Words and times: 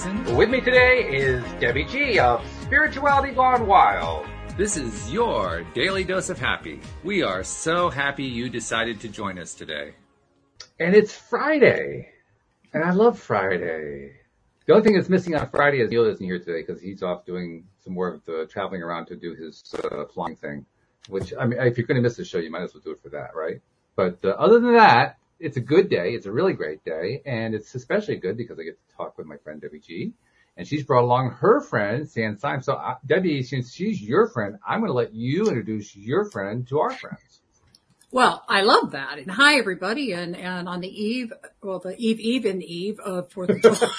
Walt 0.00 0.14
Thiessen. 0.14 0.36
With 0.36 0.50
me 0.50 0.60
today 0.60 1.08
is 1.10 1.44
Debbie 1.60 1.84
G 1.84 2.18
of 2.18 2.44
Spirituality 2.62 3.32
Gone 3.32 3.66
Wild. 3.66 4.26
This 4.56 4.76
is 4.76 5.10
your 5.12 5.64
daily 5.74 6.04
dose 6.04 6.28
of 6.28 6.38
happy. 6.38 6.80
We 7.02 7.22
are 7.22 7.42
so 7.42 7.88
happy 7.88 8.24
you 8.24 8.48
decided 8.50 9.00
to 9.00 9.08
join 9.08 9.38
us 9.38 9.54
today. 9.54 9.94
And 10.78 10.94
it's 10.94 11.14
Friday. 11.14 12.10
And 12.72 12.84
I 12.84 12.92
love 12.92 13.18
Friday. 13.18 14.12
The 14.66 14.74
only 14.74 14.84
thing 14.84 14.94
that's 14.94 15.08
missing 15.08 15.34
on 15.34 15.48
Friday 15.50 15.80
is 15.80 15.90
Neil 15.90 16.04
isn't 16.04 16.24
here 16.24 16.38
today 16.38 16.62
because 16.66 16.80
he's 16.80 17.02
off 17.02 17.24
doing 17.24 17.64
some 17.82 17.94
more 17.94 18.08
of 18.08 18.24
the 18.24 18.46
traveling 18.50 18.82
around 18.82 19.06
to 19.06 19.16
do 19.16 19.34
his 19.34 19.62
uh, 19.84 20.04
flying 20.06 20.36
thing. 20.36 20.66
Which, 21.08 21.32
I 21.38 21.46
mean, 21.46 21.58
if 21.60 21.78
you're 21.78 21.86
going 21.86 21.96
to 21.96 22.02
miss 22.02 22.16
the 22.16 22.24
show, 22.24 22.38
you 22.38 22.50
might 22.50 22.62
as 22.62 22.74
well 22.74 22.82
do 22.84 22.92
it 22.92 23.02
for 23.02 23.08
that, 23.10 23.34
right? 23.34 23.60
But 23.96 24.18
uh, 24.22 24.28
other 24.30 24.60
than 24.60 24.74
that, 24.74 25.18
it's 25.40 25.56
a 25.56 25.60
good 25.60 25.88
day. 25.88 26.14
It's 26.14 26.26
a 26.26 26.32
really 26.32 26.52
great 26.52 26.84
day. 26.84 27.22
And 27.24 27.54
it's 27.54 27.74
especially 27.74 28.16
good 28.16 28.36
because 28.36 28.58
I 28.58 28.62
get 28.62 28.78
to 28.88 28.96
talk 28.96 29.16
with 29.18 29.26
my 29.26 29.36
friend 29.38 29.60
Debbie 29.60 29.80
G. 29.80 30.12
And 30.56 30.66
she's 30.66 30.84
brought 30.84 31.04
along 31.04 31.30
her 31.30 31.60
friend, 31.60 32.08
Sand 32.08 32.38
Symes. 32.38 32.66
So 32.66 32.74
uh, 32.74 32.96
Debbie, 33.06 33.42
since 33.42 33.72
she's 33.72 34.02
your 34.02 34.28
friend, 34.28 34.58
I'm 34.66 34.80
going 34.80 34.90
to 34.90 34.94
let 34.94 35.14
you 35.14 35.46
introduce 35.46 35.96
your 35.96 36.26
friend 36.26 36.66
to 36.68 36.80
our 36.80 36.90
friends. 36.90 37.29
Well, 38.12 38.44
I 38.48 38.62
love 38.62 38.90
that. 38.92 39.18
And 39.18 39.30
hi 39.30 39.58
everybody. 39.58 40.12
And, 40.12 40.36
and 40.36 40.68
on 40.68 40.80
the 40.80 40.88
eve, 40.88 41.32
well, 41.62 41.78
the 41.78 41.96
eve, 41.96 42.18
even 42.18 42.60
eve 42.60 42.98
of 42.98 43.30
Fourth 43.30 43.50
of 43.50 43.62
July. 43.62 43.90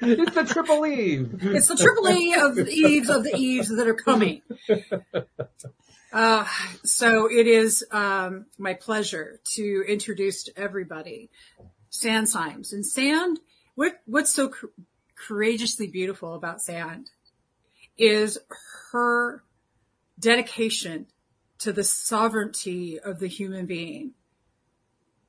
it's 0.00 0.34
the 0.34 0.44
triple 0.44 0.84
eve. 0.84 1.38
It's 1.42 1.68
the 1.68 1.76
triple 1.76 2.08
E 2.08 2.34
of 2.34 2.56
the 2.56 2.68
eves 2.68 3.08
of 3.08 3.22
the 3.22 3.36
eves 3.36 3.68
that 3.68 3.86
are 3.86 3.94
coming. 3.94 4.42
Uh, 6.12 6.46
so 6.82 7.30
it 7.30 7.46
is 7.46 7.84
um, 7.92 8.46
my 8.58 8.74
pleasure 8.74 9.40
to 9.54 9.84
introduce 9.86 10.44
to 10.44 10.58
everybody 10.58 11.30
Sand 11.90 12.28
Symes. 12.28 12.72
And 12.72 12.84
Sand, 12.84 13.38
what 13.74 14.00
what's 14.06 14.32
so 14.34 14.48
cr- 14.48 14.66
courageously 15.14 15.86
beautiful 15.86 16.34
about 16.34 16.62
Sand 16.62 17.10
is 17.98 18.38
her 18.92 19.42
dedication 20.18 21.06
to 21.58 21.72
the 21.72 21.84
sovereignty 21.84 22.98
of 22.98 23.18
the 23.18 23.26
human 23.26 23.66
being. 23.66 24.12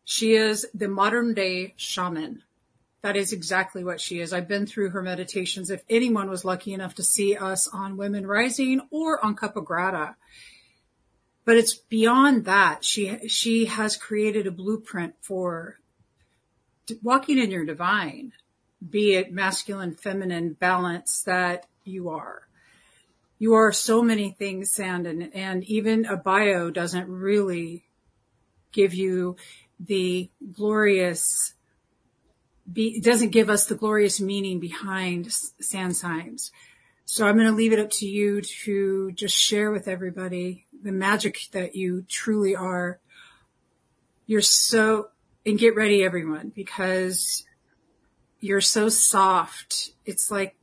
She 0.04 0.36
is 0.36 0.66
the 0.74 0.88
modern 0.88 1.34
day 1.34 1.74
shaman. 1.78 2.44
That 3.02 3.16
is 3.16 3.32
exactly 3.32 3.84
what 3.84 4.02
she 4.02 4.20
is. 4.20 4.34
I've 4.34 4.48
been 4.48 4.66
through 4.66 4.90
her 4.90 5.02
meditations. 5.02 5.70
If 5.70 5.84
anyone 5.90 6.30
was 6.30 6.44
lucky 6.44 6.74
enough 6.74 6.96
to 6.96 7.04
see 7.04 7.36
us 7.36 7.68
on 7.68 7.98
Women 7.98 8.26
Rising 8.26 8.82
or 8.90 9.24
on 9.24 9.36
Capagrata, 9.36 10.16
but 11.46 11.56
it's 11.56 11.76
beyond 11.76 12.46
that. 12.46 12.84
She, 12.84 13.28
she 13.28 13.66
has 13.66 13.96
created 13.96 14.48
a 14.48 14.52
blueprint 14.52 15.16
for 15.22 15.80
walking 17.02 17.38
in 17.38 17.52
your 17.52 17.66
divine, 17.66 18.34
be 18.90 19.16
it 19.16 19.32
masculine, 19.32 19.96
feminine 19.96 20.54
balance 20.54 21.22
that 21.24 21.66
you 21.84 22.10
are. 22.10 22.47
You 23.40 23.54
are 23.54 23.72
so 23.72 24.02
many 24.02 24.32
things, 24.32 24.72
Sand, 24.72 25.06
and, 25.08 25.64
even 25.66 26.06
a 26.06 26.18
bio 26.18 26.72
doesn't 26.72 27.08
really 27.08 27.86
give 28.72 28.94
you 28.94 29.36
the 29.80 30.30
glorious 30.54 31.54
be, 32.72 33.00
doesn't 33.00 33.30
give 33.30 33.50
us 33.50 33.66
the 33.66 33.76
glorious 33.76 34.20
meaning 34.20 34.60
behind 34.60 35.32
Sand 35.32 35.96
Symes. 35.96 36.52
So 37.06 37.26
I'm 37.26 37.36
going 37.36 37.48
to 37.48 37.56
leave 37.56 37.72
it 37.72 37.80
up 37.80 37.92
to 37.92 38.06
you 38.06 38.42
to 38.42 39.12
just 39.14 39.38
share 39.38 39.72
with 39.72 39.88
everybody 39.88 40.66
the 40.84 40.92
magic 40.92 41.40
that 41.54 41.76
you 41.76 42.04
truly 42.10 42.56
are. 42.56 43.00
You're 44.26 44.42
so, 44.42 45.10
and 45.46 45.58
get 45.58 45.76
ready 45.76 46.04
everyone 46.04 46.52
because 46.54 47.46
you're 48.42 48.60
so 48.60 48.90
soft. 48.90 49.92
It's 50.06 50.30
like, 50.30 50.56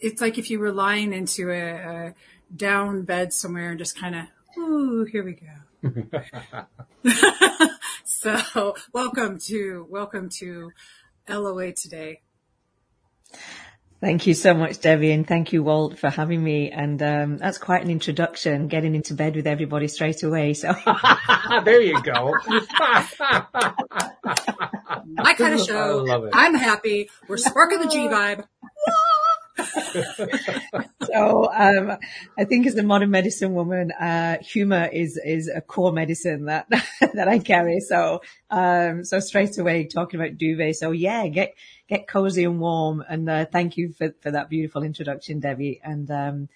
it's 0.00 0.20
like 0.20 0.38
if 0.38 0.50
you 0.50 0.58
were 0.58 0.72
lying 0.72 1.12
into 1.12 1.50
a, 1.50 1.72
a 1.72 2.14
down 2.54 3.02
bed 3.02 3.32
somewhere 3.32 3.70
and 3.70 3.78
just 3.78 3.98
kind 3.98 4.14
of, 4.14 4.24
ooh, 4.58 5.04
here 5.04 5.24
we 5.24 5.32
go. 5.32 6.08
so 8.04 8.74
welcome 8.92 9.38
to, 9.38 9.86
welcome 9.88 10.28
to 10.28 10.72
LOA 11.28 11.72
today. 11.72 12.20
Thank 14.00 14.28
you 14.28 14.34
so 14.34 14.54
much, 14.54 14.80
Debbie, 14.80 15.10
and 15.10 15.26
thank 15.26 15.52
you, 15.52 15.64
Walt, 15.64 15.98
for 15.98 16.08
having 16.08 16.42
me. 16.42 16.70
And 16.70 17.02
um, 17.02 17.36
that's 17.36 17.58
quite 17.58 17.82
an 17.82 17.90
introduction, 17.90 18.68
getting 18.68 18.94
into 18.94 19.14
bed 19.14 19.34
with 19.34 19.48
everybody 19.48 19.88
straight 19.88 20.22
away. 20.22 20.54
So 20.54 20.72
there 21.64 21.80
you 21.80 22.00
go. 22.02 22.32
My 25.04 25.34
kind 25.34 25.54
of 25.54 25.66
show. 25.66 26.30
I'm 26.32 26.54
happy. 26.54 27.10
We're 27.26 27.38
sparking 27.38 27.80
the 27.80 27.88
G 27.88 28.06
vibe. 28.06 28.44
so 31.04 31.50
um, 31.52 31.96
I 32.38 32.44
think 32.44 32.66
as 32.66 32.76
a 32.76 32.82
modern 32.82 33.10
medicine 33.10 33.54
woman, 33.54 33.92
uh, 33.92 34.38
humor 34.40 34.88
is 34.92 35.20
is 35.24 35.48
a 35.48 35.60
core 35.60 35.92
medicine 35.92 36.46
that 36.46 36.66
that 37.14 37.28
I 37.28 37.38
carry. 37.38 37.80
So 37.80 38.20
um, 38.50 39.04
so 39.04 39.20
straight 39.20 39.58
away 39.58 39.86
talking 39.86 40.20
about 40.20 40.38
duvet. 40.38 40.76
So 40.76 40.92
yeah, 40.92 41.26
get 41.28 41.54
get 41.88 42.06
cozy 42.08 42.44
and 42.44 42.60
warm. 42.60 43.04
And 43.08 43.28
uh, 43.28 43.46
thank 43.46 43.76
you 43.76 43.92
for 43.92 44.14
for 44.20 44.30
that 44.30 44.48
beautiful 44.48 44.82
introduction, 44.82 45.40
Debbie. 45.40 45.80
And 45.82 46.10
um, 46.10 46.48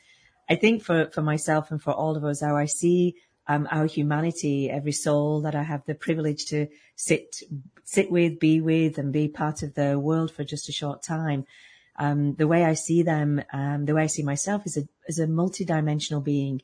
I 0.48 0.56
think 0.56 0.82
for 0.82 1.06
for 1.06 1.22
myself 1.22 1.70
and 1.70 1.82
for 1.82 1.92
all 1.92 2.16
of 2.16 2.24
us, 2.24 2.40
how 2.40 2.56
I 2.56 2.66
see 2.66 3.16
um, 3.48 3.66
our 3.70 3.86
humanity, 3.86 4.70
every 4.70 4.92
soul 4.92 5.42
that 5.42 5.54
I 5.54 5.62
have 5.62 5.84
the 5.86 5.94
privilege 5.94 6.46
to 6.46 6.68
sit 6.94 7.42
sit 7.84 8.10
with, 8.10 8.38
be 8.38 8.60
with, 8.60 8.98
and 8.98 9.12
be 9.12 9.28
part 9.28 9.62
of 9.62 9.74
the 9.74 9.98
world 9.98 10.30
for 10.30 10.44
just 10.44 10.68
a 10.68 10.72
short 10.72 11.02
time 11.02 11.46
um, 11.96 12.34
the 12.34 12.46
way 12.46 12.64
I 12.64 12.74
see 12.74 13.02
them, 13.02 13.42
um, 13.52 13.84
the 13.84 13.94
way 13.94 14.04
I 14.04 14.06
see 14.06 14.22
myself 14.22 14.62
is 14.66 14.76
a, 14.76 14.88
as 15.08 15.18
a 15.18 15.26
multidimensional 15.26 16.24
being. 16.24 16.62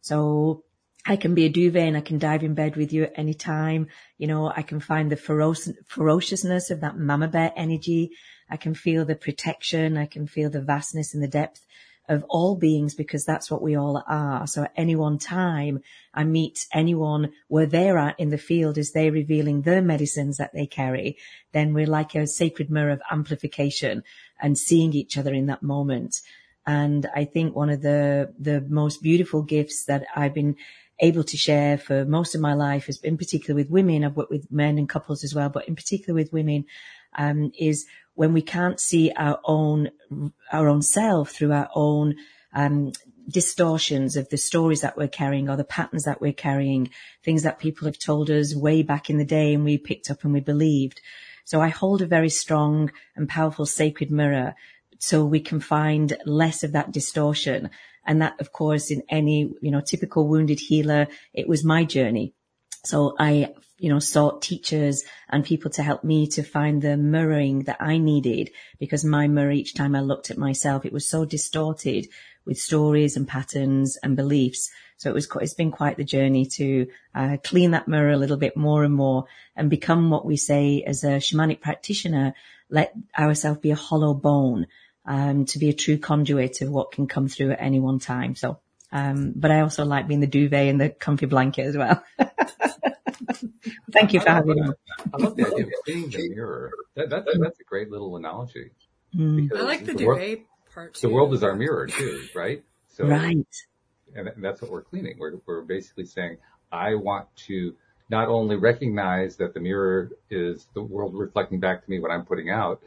So 0.00 0.64
I 1.04 1.16
can 1.16 1.34
be 1.34 1.46
a 1.46 1.48
duvet 1.48 1.88
and 1.88 1.96
I 1.96 2.00
can 2.00 2.18
dive 2.18 2.42
in 2.42 2.54
bed 2.54 2.76
with 2.76 2.92
you 2.92 3.04
at 3.04 3.12
any 3.16 3.34
time. 3.34 3.88
You 4.18 4.26
know, 4.26 4.52
I 4.54 4.62
can 4.62 4.80
find 4.80 5.10
the 5.10 5.16
feroc- 5.16 5.74
ferociousness 5.86 6.70
of 6.70 6.80
that 6.80 6.98
mama 6.98 7.28
bear 7.28 7.52
energy. 7.56 8.10
I 8.50 8.56
can 8.56 8.74
feel 8.74 9.04
the 9.04 9.14
protection. 9.14 9.96
I 9.96 10.06
can 10.06 10.26
feel 10.26 10.50
the 10.50 10.60
vastness 10.60 11.14
and 11.14 11.22
the 11.22 11.28
depth 11.28 11.64
of 12.08 12.24
all 12.28 12.56
beings 12.56 12.94
because 12.94 13.24
that's 13.24 13.50
what 13.50 13.60
we 13.62 13.76
all 13.76 14.02
are. 14.06 14.46
So 14.46 14.64
at 14.64 14.72
any 14.76 14.96
one 14.96 15.18
time, 15.18 15.80
I 16.14 16.24
meet 16.24 16.66
anyone 16.72 17.32
where 17.48 17.66
they're 17.66 17.98
at 17.98 18.18
in 18.18 18.30
the 18.30 18.38
field 18.38 18.78
as 18.78 18.92
they're 18.92 19.12
revealing 19.12 19.62
their 19.62 19.82
medicines 19.82 20.38
that 20.38 20.52
they 20.54 20.66
carry. 20.66 21.18
Then 21.52 21.74
we're 21.74 21.86
like 21.86 22.14
a 22.14 22.26
sacred 22.26 22.70
mirror 22.70 22.92
of 22.92 23.02
amplification 23.10 24.02
and 24.40 24.56
seeing 24.58 24.92
each 24.92 25.16
other 25.16 25.32
in 25.32 25.46
that 25.46 25.62
moment. 25.62 26.20
And 26.66 27.08
I 27.14 27.24
think 27.24 27.56
one 27.56 27.70
of 27.70 27.82
the, 27.82 28.34
the 28.38 28.60
most 28.60 29.02
beautiful 29.02 29.42
gifts 29.42 29.84
that 29.86 30.04
I've 30.14 30.34
been 30.34 30.56
able 31.00 31.24
to 31.24 31.36
share 31.36 31.78
for 31.78 32.04
most 32.04 32.34
of 32.34 32.40
my 32.40 32.54
life 32.54 32.86
has 32.86 33.00
in 33.00 33.16
particular 33.16 33.56
with 33.56 33.70
women. 33.70 34.04
I've 34.04 34.16
worked 34.16 34.30
with 34.30 34.50
men 34.50 34.78
and 34.78 34.88
couples 34.88 35.24
as 35.24 35.34
well, 35.34 35.48
but 35.48 35.68
in 35.68 35.76
particular 35.76 36.14
with 36.14 36.32
women, 36.32 36.64
um, 37.16 37.52
is 37.58 37.86
when 38.14 38.32
we 38.32 38.42
can't 38.42 38.80
see 38.80 39.12
our 39.16 39.40
own, 39.44 39.90
our 40.52 40.68
own 40.68 40.82
self 40.82 41.30
through 41.30 41.52
our 41.52 41.70
own, 41.74 42.16
um, 42.52 42.92
distortions 43.28 44.16
of 44.16 44.28
the 44.30 44.36
stories 44.36 44.80
that 44.80 44.96
we're 44.96 45.08
carrying 45.08 45.48
or 45.48 45.56
the 45.56 45.64
patterns 45.64 46.04
that 46.04 46.20
we're 46.20 46.32
carrying, 46.32 46.90
things 47.22 47.42
that 47.42 47.58
people 47.58 47.86
have 47.86 47.98
told 47.98 48.30
us 48.30 48.54
way 48.54 48.82
back 48.82 49.10
in 49.10 49.18
the 49.18 49.24
day 49.24 49.54
and 49.54 49.64
we 49.64 49.76
picked 49.76 50.10
up 50.10 50.24
and 50.24 50.32
we 50.32 50.40
believed. 50.40 51.00
So 51.48 51.62
I 51.62 51.68
hold 51.68 52.02
a 52.02 52.06
very 52.06 52.28
strong 52.28 52.92
and 53.16 53.26
powerful 53.26 53.64
sacred 53.64 54.10
mirror 54.10 54.54
so 54.98 55.24
we 55.24 55.40
can 55.40 55.60
find 55.60 56.14
less 56.26 56.62
of 56.62 56.72
that 56.72 56.92
distortion. 56.92 57.70
And 58.06 58.20
that, 58.20 58.38
of 58.38 58.52
course, 58.52 58.90
in 58.90 59.02
any, 59.08 59.50
you 59.62 59.70
know, 59.70 59.80
typical 59.80 60.28
wounded 60.28 60.60
healer, 60.60 61.06
it 61.32 61.48
was 61.48 61.64
my 61.64 61.84
journey. 61.84 62.34
So 62.84 63.16
I, 63.18 63.54
you 63.78 63.88
know, 63.88 63.98
sought 63.98 64.42
teachers 64.42 65.04
and 65.30 65.42
people 65.42 65.70
to 65.70 65.82
help 65.82 66.04
me 66.04 66.26
to 66.26 66.42
find 66.42 66.82
the 66.82 66.98
mirroring 66.98 67.60
that 67.60 67.80
I 67.80 67.96
needed 67.96 68.50
because 68.78 69.02
my 69.02 69.26
mirror, 69.26 69.50
each 69.50 69.72
time 69.72 69.96
I 69.96 70.00
looked 70.00 70.30
at 70.30 70.36
myself, 70.36 70.84
it 70.84 70.92
was 70.92 71.08
so 71.08 71.24
distorted 71.24 72.08
with 72.48 72.58
stories 72.58 73.16
and 73.16 73.28
patterns 73.28 73.96
and 74.02 74.16
beliefs 74.16 74.70
so 74.98 75.08
it 75.10 75.14
was, 75.14 75.28
it's 75.40 75.54
been 75.54 75.70
quite 75.70 75.96
the 75.96 76.04
journey 76.04 76.44
to 76.46 76.88
uh, 77.14 77.36
clean 77.42 77.70
that 77.70 77.86
mirror 77.86 78.10
a 78.10 78.16
little 78.16 78.36
bit 78.36 78.56
more 78.56 78.82
and 78.82 78.92
more 78.92 79.26
and 79.54 79.70
become 79.70 80.10
what 80.10 80.26
we 80.26 80.36
say 80.36 80.82
as 80.82 81.04
a 81.04 81.18
shamanic 81.18 81.60
practitioner, 81.60 82.34
let 82.68 82.92
ourselves 83.16 83.60
be 83.60 83.70
a 83.70 83.76
hollow 83.76 84.12
bone, 84.12 84.66
um, 85.06 85.44
to 85.46 85.60
be 85.60 85.68
a 85.68 85.72
true 85.72 85.98
conduit 85.98 86.60
of 86.62 86.70
what 86.70 86.90
can 86.90 87.06
come 87.06 87.28
through 87.28 87.52
at 87.52 87.62
any 87.62 87.78
one 87.78 88.00
time. 88.00 88.34
So, 88.34 88.58
um, 88.90 89.32
but 89.36 89.52
I 89.52 89.60
also 89.60 89.84
like 89.84 90.08
being 90.08 90.18
the 90.18 90.26
duvet 90.26 90.66
and 90.66 90.80
the 90.80 90.88
comfy 90.88 91.26
blanket 91.26 91.66
as 91.66 91.76
well. 91.76 92.02
Thank 93.92 94.14
you 94.14 94.20
for 94.20 94.30
having 94.30 94.56
me. 94.56 94.72
I 95.14 95.16
love 95.16 95.36
the 95.36 95.46
idea 95.46 95.66
of 95.66 95.72
seeing 95.86 96.10
the 96.10 96.28
mirror. 96.28 96.72
That, 96.96 97.08
that, 97.10 97.24
that's 97.24 97.60
a 97.60 97.64
great 97.64 97.88
little 97.88 98.16
analogy. 98.16 98.70
Mm. 99.14 99.56
I 99.56 99.62
like 99.62 99.84
the, 99.84 99.92
the 99.92 99.98
duvet 99.98 100.06
world, 100.06 100.38
part. 100.78 100.98
The 101.00 101.08
world 101.08 101.34
is 101.34 101.42
our 101.42 101.54
mirror 101.54 101.86
too, 101.86 102.24
right? 102.34 102.62
So, 102.88 103.06
right 103.06 103.46
and 104.14 104.32
that's 104.38 104.62
what 104.62 104.70
we're 104.70 104.82
cleaning. 104.82 105.16
We're, 105.18 105.34
we're 105.46 105.62
basically 105.62 106.06
saying, 106.06 106.38
I 106.72 106.94
want 106.94 107.34
to 107.46 107.74
not 108.10 108.28
only 108.28 108.56
recognize 108.56 109.36
that 109.36 109.54
the 109.54 109.60
mirror 109.60 110.10
is 110.30 110.66
the 110.74 110.82
world 110.82 111.14
reflecting 111.14 111.60
back 111.60 111.84
to 111.84 111.90
me 111.90 111.98
what 112.00 112.10
I'm 112.10 112.24
putting 112.24 112.50
out, 112.50 112.80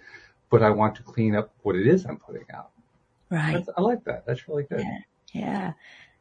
but 0.49 0.63
I 0.63 0.71
want 0.71 0.95
to 0.95 1.03
clean 1.03 1.35
up 1.35 1.53
what 1.63 1.75
it 1.75 1.87
is 1.87 2.05
I'm 2.05 2.17
putting 2.17 2.45
out. 2.53 2.71
Right. 3.29 3.53
That's, 3.53 3.69
I 3.77 3.81
like 3.81 4.03
that. 4.05 4.25
That's 4.25 4.47
really 4.47 4.63
good. 4.63 4.81
Yeah. 4.81 4.97
Yeah. 5.33 5.73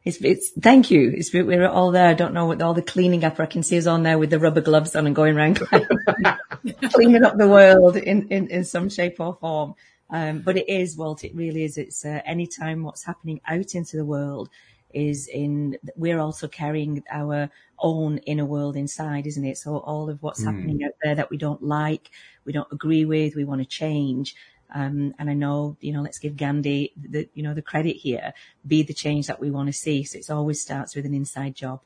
It's, 0.04 0.18
it's, 0.22 0.50
thank 0.50 0.90
you. 0.90 1.12
It's, 1.14 1.32
we're 1.32 1.66
all 1.66 1.90
there. 1.90 2.08
I 2.08 2.14
don't 2.14 2.32
know 2.32 2.46
what 2.46 2.62
all 2.62 2.72
the 2.72 2.82
cleaning 2.82 3.24
up. 3.24 3.38
I 3.40 3.46
can 3.46 3.62
see 3.62 3.76
us 3.76 3.86
on 3.86 4.02
there 4.02 4.18
with 4.18 4.30
the 4.30 4.38
rubber 4.38 4.60
gloves 4.60 4.96
on 4.96 5.06
and 5.06 5.16
going 5.16 5.36
around 5.36 5.56
cleaning 6.92 7.24
up 7.24 7.36
the 7.36 7.48
world 7.48 7.96
in, 7.96 8.28
in, 8.28 8.48
in 8.48 8.64
some 8.64 8.88
shape 8.88 9.16
or 9.18 9.36
form. 9.40 9.74
Um, 10.12 10.40
but 10.40 10.56
it 10.56 10.68
is, 10.68 10.96
Walt, 10.96 11.24
it 11.24 11.34
really 11.34 11.64
is. 11.64 11.78
It's, 11.78 12.04
uh, 12.04 12.20
anytime 12.24 12.82
what's 12.82 13.04
happening 13.04 13.40
out 13.46 13.74
into 13.74 13.96
the 13.96 14.04
world 14.04 14.48
is 14.92 15.28
in, 15.28 15.78
we're 15.94 16.18
also 16.18 16.48
carrying 16.48 17.02
our 17.10 17.48
own 17.78 18.18
inner 18.18 18.44
world 18.44 18.76
inside, 18.76 19.26
isn't 19.26 19.44
it? 19.44 19.56
So 19.56 19.78
all 19.78 20.10
of 20.10 20.22
what's 20.22 20.42
mm. 20.42 20.46
happening 20.46 20.84
out 20.84 20.94
there 21.02 21.14
that 21.14 21.30
we 21.30 21.36
don't 21.36 21.62
like, 21.62 22.10
we 22.44 22.52
don't 22.52 22.72
agree 22.72 23.04
with, 23.04 23.36
we 23.36 23.44
want 23.44 23.60
to 23.60 23.66
change. 23.66 24.34
Um, 24.74 25.14
and 25.18 25.30
I 25.30 25.34
know, 25.34 25.76
you 25.80 25.92
know, 25.92 26.02
let's 26.02 26.18
give 26.18 26.36
Gandhi 26.36 26.92
the, 26.96 27.28
you 27.34 27.42
know, 27.42 27.54
the 27.54 27.62
credit 27.62 27.96
here, 27.96 28.32
be 28.66 28.82
the 28.82 28.94
change 28.94 29.26
that 29.28 29.40
we 29.40 29.50
want 29.50 29.68
to 29.68 29.72
see. 29.72 30.02
So 30.04 30.18
it 30.18 30.30
always 30.30 30.60
starts 30.60 30.96
with 30.96 31.06
an 31.06 31.14
inside 31.14 31.54
job 31.54 31.80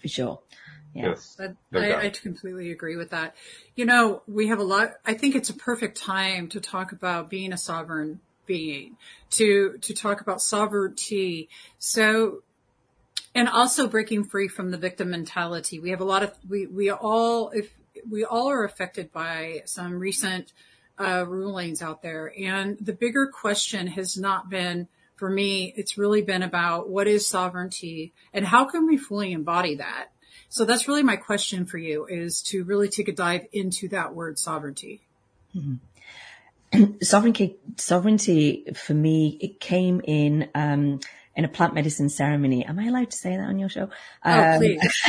for 0.00 0.08
sure. 0.08 0.40
Yeah. 0.98 1.10
Yes, 1.10 1.40
I, 1.72 2.06
I, 2.06 2.08
completely 2.10 2.72
agree 2.72 2.96
with 2.96 3.10
that. 3.10 3.36
You 3.76 3.84
know, 3.84 4.22
we 4.26 4.48
have 4.48 4.58
a 4.58 4.64
lot, 4.64 4.94
I 5.06 5.14
think 5.14 5.36
it's 5.36 5.48
a 5.48 5.54
perfect 5.54 5.96
time 5.96 6.48
to 6.48 6.60
talk 6.60 6.90
about 6.90 7.30
being 7.30 7.52
a 7.52 7.58
sovereign 7.58 8.20
being, 8.46 8.96
to, 9.30 9.78
to 9.78 9.94
talk 9.94 10.20
about 10.20 10.42
sovereignty. 10.42 11.48
So, 11.78 12.42
and 13.32 13.48
also 13.48 13.86
breaking 13.86 14.24
free 14.24 14.48
from 14.48 14.72
the 14.72 14.78
victim 14.78 15.10
mentality. 15.10 15.78
We 15.78 15.90
have 15.90 16.00
a 16.00 16.04
lot 16.04 16.24
of, 16.24 16.32
we, 16.48 16.66
we 16.66 16.90
all, 16.90 17.50
if 17.50 17.72
we 18.10 18.24
all 18.24 18.50
are 18.50 18.64
affected 18.64 19.12
by 19.12 19.62
some 19.66 20.00
recent 20.00 20.52
uh, 20.98 21.24
rulings 21.28 21.80
out 21.80 22.02
there. 22.02 22.32
And 22.36 22.76
the 22.80 22.92
bigger 22.92 23.28
question 23.28 23.86
has 23.88 24.16
not 24.16 24.50
been, 24.50 24.88
for 25.14 25.30
me, 25.30 25.72
it's 25.76 25.96
really 25.96 26.22
been 26.22 26.42
about 26.42 26.88
what 26.88 27.06
is 27.06 27.26
sovereignty 27.26 28.12
and 28.32 28.44
how 28.44 28.64
can 28.64 28.86
we 28.86 28.96
fully 28.96 29.32
embody 29.32 29.76
that? 29.76 30.08
So 30.48 30.64
that's 30.64 30.88
really 30.88 31.02
my 31.02 31.16
question 31.16 31.66
for 31.66 31.78
you 31.78 32.06
is 32.06 32.42
to 32.44 32.64
really 32.64 32.88
take 32.88 33.08
a 33.08 33.12
dive 33.12 33.46
into 33.52 33.88
that 33.88 34.14
word 34.14 34.38
sovereignty. 34.38 35.02
Mm-hmm. 35.54 36.84
sovereignty, 37.02 37.56
sovereignty 37.76 38.64
for 38.74 38.94
me, 38.94 39.38
it 39.40 39.60
came 39.60 40.00
in, 40.04 40.48
um, 40.54 41.00
in 41.38 41.44
a 41.44 41.48
plant 41.48 41.72
medicine 41.72 42.08
ceremony. 42.08 42.66
Am 42.66 42.80
I 42.80 42.86
allowed 42.86 43.12
to 43.12 43.16
say 43.16 43.36
that 43.36 43.48
on 43.48 43.60
your 43.60 43.68
show? 43.68 43.88
Oh, 44.24 44.42
um, 44.42 44.58
please. 44.58 44.80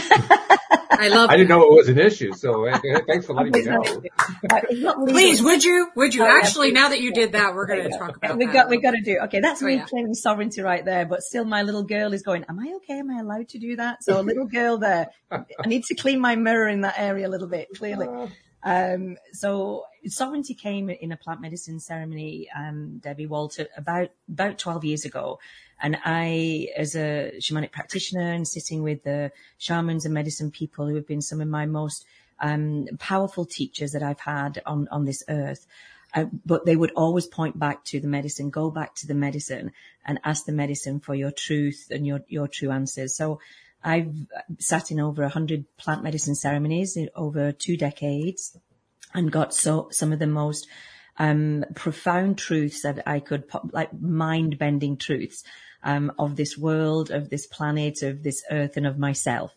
I 0.92 1.08
love. 1.08 1.30
I 1.30 1.38
didn't 1.38 1.50
know 1.50 1.64
it 1.64 1.74
was 1.74 1.90
an 1.90 1.98
issue, 1.98 2.34
so 2.34 2.68
uh, 2.68 2.80
thanks 3.08 3.26
for 3.26 3.34
letting 3.34 3.52
me 3.52 3.64
know. 4.84 5.06
please, 5.08 5.42
would 5.42 5.64
you? 5.64 5.90
Would 5.96 6.14
you? 6.14 6.24
Actually, 6.24 6.72
now 6.72 6.90
that 6.90 7.02
you 7.02 7.14
did 7.14 7.32
that, 7.32 7.56
we're 7.56 7.66
going 7.66 7.90
to 7.90 7.98
talk 7.98 8.16
about. 8.16 8.38
We 8.38 8.46
got. 8.46 8.70
We 8.70 8.80
got 8.80 8.92
to 8.92 9.02
do. 9.02 9.18
Okay, 9.24 9.40
that's 9.40 9.64
oh, 9.64 9.66
me 9.66 9.76
yeah. 9.76 9.86
claiming 9.86 10.14
sovereignty 10.14 10.62
right 10.62 10.86
there. 10.86 11.08
But 11.08 11.24
still, 11.24 11.46
my 11.46 11.64
little 11.64 11.84
girl 11.84 12.14
is 12.14 12.22
going. 12.22 12.46
Am 12.48 12.60
I 12.60 12.74
okay? 12.78 13.00
Am 13.00 13.10
I 13.10 13.22
allowed 13.22 13.50
to 13.50 13.58
do 13.60 13.78
that? 13.78 14.04
So, 14.04 14.20
a 14.20 14.22
little 14.22 14.46
girl 14.46 14.78
there. 14.78 15.10
I 15.32 15.46
need 15.66 15.84
to 15.86 15.96
clean 15.96 16.20
my 16.20 16.36
mirror 16.36 16.68
in 16.68 16.82
that 16.82 16.96
area 17.00 17.28
a 17.28 17.32
little 17.32 17.48
bit. 17.48 17.70
Clearly. 17.76 18.08
Uh. 18.08 18.28
Um, 18.62 19.16
so 19.32 19.86
sovereignty 20.06 20.54
came 20.54 20.90
in 20.90 21.14
a 21.14 21.18
plant 21.18 21.42
medicine 21.42 21.80
ceremony, 21.80 22.50
um, 22.54 23.00
Debbie 23.00 23.26
Walter, 23.26 23.68
about, 23.78 24.10
about 24.28 24.58
12 24.58 24.84
years 24.84 25.06
ago. 25.06 25.40
And 25.82 25.98
I, 26.04 26.68
as 26.76 26.96
a 26.96 27.32
shamanic 27.40 27.72
practitioner 27.72 28.32
and 28.32 28.48
sitting 28.48 28.84
with 28.84 29.04
the 29.04 29.32
shamans 29.58 30.06
and 30.06 30.14
medicine 30.14 30.52
people 30.52 30.88
who 30.88 30.96
have 30.96 31.08
been 31.08 31.22
some 31.22 31.42
of 31.42 31.48
my 31.48 31.66
most 31.66 32.06
um, 32.40 32.88
powerful 33.00 33.46
teachers 33.46 33.92
that 33.94 34.04
I've 34.04 34.20
had 34.20 34.62
on, 34.66 34.88
on 34.92 35.06
this 35.06 35.24
earth, 35.30 35.66
uh, 36.14 36.26
but 36.46 36.66
they 36.66 36.76
would 36.76 36.92
always 36.96 37.28
point 37.28 37.58
back 37.58 37.84
to 37.86 38.00
the 38.00 38.08
medicine, 38.08 38.50
go 38.50 38.72
back 38.72 38.96
to 38.96 39.08
the 39.08 39.14
medicine 39.14 39.72
and 40.06 40.20
ask 40.24 40.46
the 40.46 40.52
medicine 40.52 41.00
for 41.00 41.16
your 41.16 41.32
truth 41.32 41.88
and 41.92 42.06
your, 42.06 42.22
your 42.28 42.48
true 42.48 42.72
answers. 42.72 43.16
So 43.16 43.40
I've 43.84 44.14
sat 44.58 44.92
in 44.92 45.00
over 45.00 45.24
a 45.24 45.30
hundred 45.30 45.66
plant 45.78 46.04
medicine 46.04 46.36
ceremonies 46.36 46.98
in 46.98 47.10
over 47.16 47.52
two 47.52 47.78
decades 47.78 48.58
and 49.14 49.32
got 49.32 49.54
so, 49.54 49.90
some 49.92 50.12
of 50.12 50.20
the 50.20 50.28
most 50.28 50.68
um, 51.18 51.66
profound 51.76 52.38
truths 52.38 52.82
that 52.82 53.04
I 53.08 53.20
could, 53.20 53.44
like 53.72 53.94
mind 53.94 54.58
bending 54.58 54.98
truths 54.98 55.44
um, 55.84 56.12
of 56.20 56.36
this 56.36 56.58
world, 56.58 57.12
of 57.12 57.30
this 57.30 57.48
planet, 57.48 58.02
of 58.02 58.24
this 58.24 58.44
earth, 58.52 58.78
and 58.78 58.88
of 58.88 58.98
myself. 58.98 59.56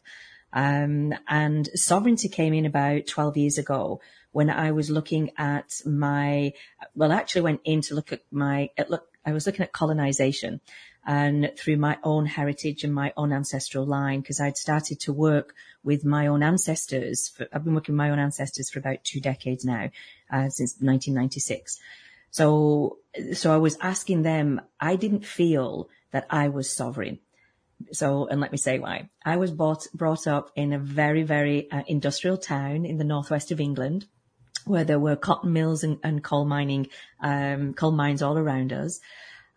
Um, 0.53 1.15
and 1.29 1.69
sovereignty 1.75 2.29
came 2.29 2.53
in 2.53 2.67
about 2.67 3.07
12 3.07 3.37
years 3.37 3.59
ago 3.59 4.01
when 4.33 4.51
I 4.51 4.73
was 4.73 4.91
looking 4.91 5.31
at 5.37 5.81
my, 5.85 6.53
well, 6.95 7.13
I 7.13 7.17
actually 7.17 7.43
went 7.43 7.61
in 7.65 7.83
to 7.83 7.95
look 7.95 8.13
at 8.13 8.23
my, 8.31 8.71
at 8.77 8.91
look, 8.91 9.07
I 9.25 9.33
was 9.33 9.47
looking 9.47 9.63
at 9.63 9.73
colonization 9.73 10.61
and 11.07 11.53
through 11.57 11.77
my 11.77 11.99
own 12.03 12.27
heritage 12.27 12.85
and 12.85 12.95
my 12.95 13.13
own 13.17 13.33
ancestral 13.33 13.85
line, 13.85 14.21
because 14.21 14.41
I'd 14.41 14.57
started 14.57 15.01
to 15.01 15.13
work 15.13 15.55
with 15.83 16.05
my 16.05 16.29
own 16.29 16.43
ancestors. 16.43 17.29
For, 17.29 17.47
I've 17.53 17.65
been 17.65 17.75
working 17.75 17.95
with 17.95 17.99
my 17.99 18.11
own 18.11 18.19
ancestors 18.19 18.71
for 18.71 18.79
about 18.79 19.05
two 19.05 19.21
decades 19.21 19.65
now, 19.65 19.91
uh, 20.31 20.49
since 20.49 20.77
1996. 20.81 21.79
So, 22.31 22.99
so 23.35 23.53
I 23.53 23.59
was 23.59 23.77
asking 23.81 24.23
them, 24.23 24.61
I 24.81 24.97
didn't 24.97 25.27
feel 25.27 25.89
that 26.13 26.27
I 26.31 26.49
was 26.49 26.75
sovereign. 26.75 27.19
So, 27.91 28.27
and 28.29 28.41
let 28.41 28.53
me 28.53 28.59
say 28.59 28.79
why. 28.79 29.11
I 29.25 29.37
was 29.37 29.51
brought, 29.51 29.87
brought 29.93 30.27
up 30.27 30.51
in 30.55 30.73
a 30.73 30.79
very, 30.79 31.25
very 31.25 31.71
uh, 31.71 31.83
industrial 31.89 32.37
town 32.37 32.85
in 32.85 32.99
the 32.99 33.05
northwest 33.05 33.51
of 33.51 33.61
England 33.61 34.07
where 34.65 34.85
there 34.85 34.99
were 34.99 35.17
cotton 35.17 35.53
mills 35.53 35.83
and, 35.83 35.99
and 36.03 36.23
coal 36.23 36.45
mining, 36.45 36.89
um, 37.21 37.75
coal 37.75 37.93
mines 37.93 38.23
all 38.23 38.39
around 38.39 38.73
us. 38.73 39.01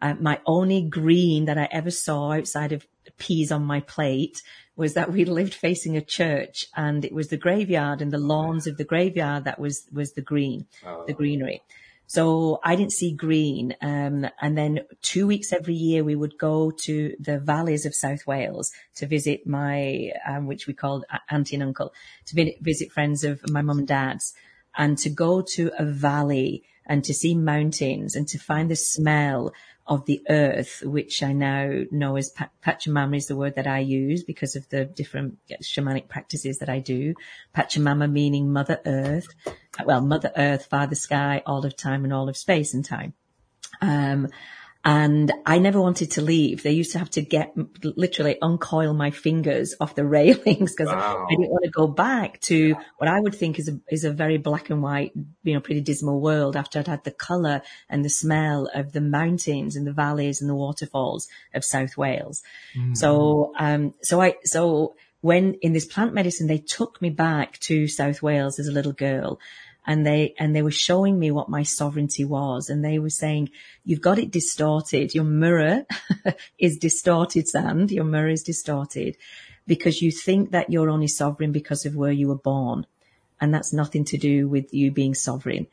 Uh, 0.02 0.16
my 0.20 0.40
only 0.46 0.82
green 0.82 1.46
that 1.46 1.58
I 1.58 1.68
ever 1.72 1.92
saw 1.92 2.34
outside 2.34 2.72
of 2.72 2.86
peas 3.18 3.52
on 3.52 3.64
my 3.64 3.82
plate 3.82 4.42
was 4.76 4.96
that 4.96 5.12
we 5.12 5.26
lived 5.26 5.54
facing 5.54 5.96
a 5.96 6.02
church 6.02 6.66
and 6.76 7.06
it 7.06 7.14
was 7.14 7.30
the 7.30 7.38
graveyard 7.38 8.02
and 8.02 8.12
the 8.12 8.18
lawns 8.18 8.68
of 8.68 8.78
the 8.78 8.84
graveyard 8.84 9.46
that 9.46 9.60
was, 9.60 9.88
was 9.94 10.14
the 10.14 10.22
green, 10.22 10.68
oh. 10.86 11.06
the 11.06 11.14
greenery. 11.14 11.62
So 12.08 12.60
I 12.64 12.76
didn't 12.76 12.94
see 12.94 13.14
green. 13.14 13.76
Um, 13.82 14.28
and 14.42 14.58
then 14.58 14.82
two 15.02 15.28
weeks 15.28 15.52
every 15.52 15.74
year 15.74 16.04
we 16.04 16.16
would 16.16 16.38
go 16.38 16.72
to 16.72 17.16
the 17.20 17.40
valleys 17.40 17.86
of 17.86 17.96
South 17.96 18.28
Wales 18.28 18.72
to 18.96 19.08
visit 19.08 19.48
my, 19.48 20.12
um, 20.28 20.46
which 20.46 20.68
we 20.68 20.74
called 20.74 21.06
auntie 21.30 21.56
and 21.56 21.64
uncle, 21.64 21.94
to 22.28 22.56
visit 22.62 22.92
friends 22.92 23.24
of 23.24 23.42
my 23.50 23.62
mum 23.62 23.80
and 23.80 23.88
dad's 23.88 24.34
and 24.78 24.98
to 25.00 25.10
go 25.10 25.42
to 25.42 25.72
a 25.78 25.86
valley 25.86 26.64
and 26.86 27.04
to 27.04 27.14
see 27.14 27.36
mountains 27.36 28.16
and 28.16 28.28
to 28.28 28.38
find 28.38 28.70
the 28.70 28.76
smell 28.76 29.54
of 29.88 30.06
the 30.06 30.22
earth, 30.30 30.82
which 30.84 31.22
I 31.22 31.32
now 31.32 31.84
know 31.92 32.16
as 32.16 32.34
Pachamama 32.66 33.18
is 33.18 33.28
the 33.28 33.36
word 33.36 33.56
that 33.56 33.68
I 33.68 33.80
use 33.80 34.24
because 34.24 34.56
of 34.56 34.68
the 34.70 34.86
different 34.86 35.38
shamanic 35.62 36.08
practices 36.08 36.58
that 36.60 36.70
I 36.70 36.80
do. 36.80 37.14
Pachamama 37.56 38.12
meaning 38.12 38.52
Mother 38.52 38.82
Earth, 38.86 39.28
well, 39.86 40.02
Mother 40.02 40.32
Earth, 40.36 40.66
Father 40.66 40.96
Sky, 40.96 41.44
all 41.46 41.66
of 41.66 41.76
time 41.76 42.04
and 42.04 42.14
all 42.14 42.30
of 42.30 42.38
space 42.38 42.74
and 42.74 42.84
time. 42.84 43.14
Um, 43.82 44.30
and 44.88 45.34
I 45.48 45.58
never 45.58 45.82
wanted 45.82 46.12
to 46.12 46.22
leave. 46.22 46.62
They 46.62 46.74
used 46.74 46.92
to 46.92 47.00
have 47.00 47.10
to 47.12 47.24
get 47.24 47.56
literally 47.84 48.38
uncoil 48.40 48.94
my 48.94 49.10
fingers 49.10 49.74
off 49.82 49.96
the 49.96 50.06
railings 50.06 50.76
because 50.76 50.94
wow. 50.94 51.26
I 51.26 51.30
didn't 51.32 51.50
want 51.50 51.66
to 51.66 51.72
go 51.72 51.88
back 51.88 52.40
to 52.42 52.76
what 52.98 53.10
I 53.10 53.20
would 53.20 53.34
think 53.34 53.58
is 53.58 53.68
a, 53.68 53.80
is 53.90 54.04
a 54.04 54.12
very 54.12 54.38
black 54.38 54.70
and 54.70 54.84
white, 54.84 55.12
you 55.42 55.56
know, 55.56 55.60
pretty 55.60 55.82
dismal 55.82 56.22
world 56.22 56.56
after 56.56 56.78
I'd 56.78 56.88
had 56.88 57.04
the 57.04 57.10
color 57.10 57.64
and 57.90 58.06
the 58.06 58.10
smell 58.10 58.70
of 58.76 58.92
the 58.92 59.02
mountains 59.02 59.76
and 59.76 59.88
the 59.88 59.92
valleys 59.92 60.40
and 60.40 60.50
the 60.50 60.56
waterfalls 60.56 61.28
of 61.56 61.66
South 61.66 61.98
Wales. 61.98 62.44
Mm. 62.78 62.96
So, 62.96 63.54
um, 63.58 63.96
so 64.04 64.22
I, 64.22 64.36
so 64.44 64.96
when 65.22 65.56
in 65.56 65.74
this 65.74 65.88
plant 65.88 66.14
medicine, 66.14 66.46
they 66.46 66.60
took 66.60 67.02
me 67.02 67.10
back 67.10 67.58
to 67.62 67.88
South 67.88 68.22
Wales 68.22 68.60
as 68.60 68.68
a 68.68 68.72
little 68.72 68.94
girl 68.94 69.40
and 69.86 70.06
they, 70.06 70.34
and 70.40 70.56
they 70.56 70.62
were 70.62 70.72
showing 70.72 71.20
me 71.20 71.32
what 71.32 71.50
my 71.50 71.64
sovereignty 71.64 72.26
was. 72.26 72.70
And 72.70 72.84
they 72.84 72.98
were 73.00 73.10
saying, 73.10 73.50
you've 73.84 74.02
got 74.02 74.20
it 74.20 74.32
distorted. 74.32 75.14
Your 75.14 75.24
mirror 75.24 75.86
is 76.60 76.78
distorted, 76.78 77.48
Sand. 77.48 77.92
Your 77.92 78.04
mirror 78.04 78.30
is 78.30 78.44
distorted 78.44 79.18
because 79.68 80.02
you 80.02 80.12
think 80.12 80.52
that 80.52 80.72
you're 80.72 80.90
only 80.90 81.08
sovereign 81.08 81.52
because 81.52 81.86
of 81.86 81.96
where 81.96 82.12
you 82.12 82.28
were 82.28 82.36
born. 82.36 82.86
And 83.40 83.54
that's 83.54 83.74
nothing 83.74 84.06
to 84.06 84.18
do 84.18 84.48
with 84.48 84.74
you 84.74 84.92
being 84.92 85.14
sovereign. 85.14 85.68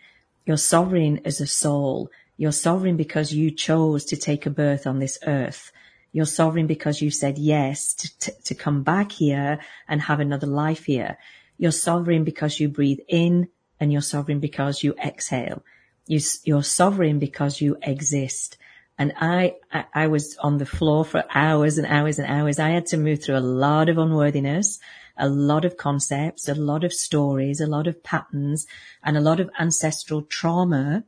You're 0.44 0.56
sovereign 0.56 1.20
as 1.24 1.40
a 1.40 1.46
soul. 1.46 2.10
You're 2.36 2.52
sovereign 2.52 2.96
because 2.96 3.32
you 3.32 3.50
chose 3.50 4.04
to 4.06 4.16
take 4.16 4.46
a 4.46 4.50
birth 4.50 4.86
on 4.86 4.98
this 4.98 5.18
earth. 5.26 5.72
You're 6.12 6.26
sovereign 6.26 6.66
because 6.66 7.00
you 7.00 7.10
said 7.10 7.38
yes 7.38 7.94
to, 7.94 8.18
to, 8.18 8.42
to 8.44 8.54
come 8.54 8.82
back 8.82 9.12
here 9.12 9.60
and 9.88 10.02
have 10.02 10.20
another 10.20 10.46
life 10.46 10.84
here. 10.84 11.16
You're 11.56 11.72
sovereign 11.72 12.24
because 12.24 12.60
you 12.60 12.68
breathe 12.68 12.98
in 13.08 13.48
and 13.82 13.92
you're 13.92 14.10
sovereign 14.14 14.38
because 14.38 14.84
you 14.84 14.94
exhale. 14.94 15.64
You, 16.06 16.20
you're 16.44 16.62
sovereign 16.62 17.18
because 17.18 17.60
you 17.60 17.76
exist. 17.82 18.56
And 18.96 19.12
I, 19.20 19.56
I, 19.72 19.84
I 20.02 20.06
was 20.06 20.36
on 20.38 20.58
the 20.58 20.66
floor 20.66 21.04
for 21.04 21.24
hours 21.34 21.78
and 21.78 21.86
hours 21.86 22.20
and 22.20 22.28
hours. 22.28 22.60
I 22.60 22.68
had 22.76 22.86
to 22.86 22.96
move 22.96 23.18
through 23.22 23.38
a 23.38 23.50
lot 23.66 23.88
of 23.88 23.98
unworthiness. 23.98 24.78
a 25.16 25.28
lot 25.28 25.64
of 25.64 25.76
concepts, 25.76 26.48
a 26.48 26.54
lot 26.54 26.84
of 26.84 26.92
stories, 26.92 27.60
a 27.60 27.66
lot 27.66 27.86
of 27.86 28.02
patterns 28.02 28.66
and 29.02 29.16
a 29.16 29.20
lot 29.20 29.40
of 29.40 29.50
ancestral 29.58 30.22
trauma 30.22 31.04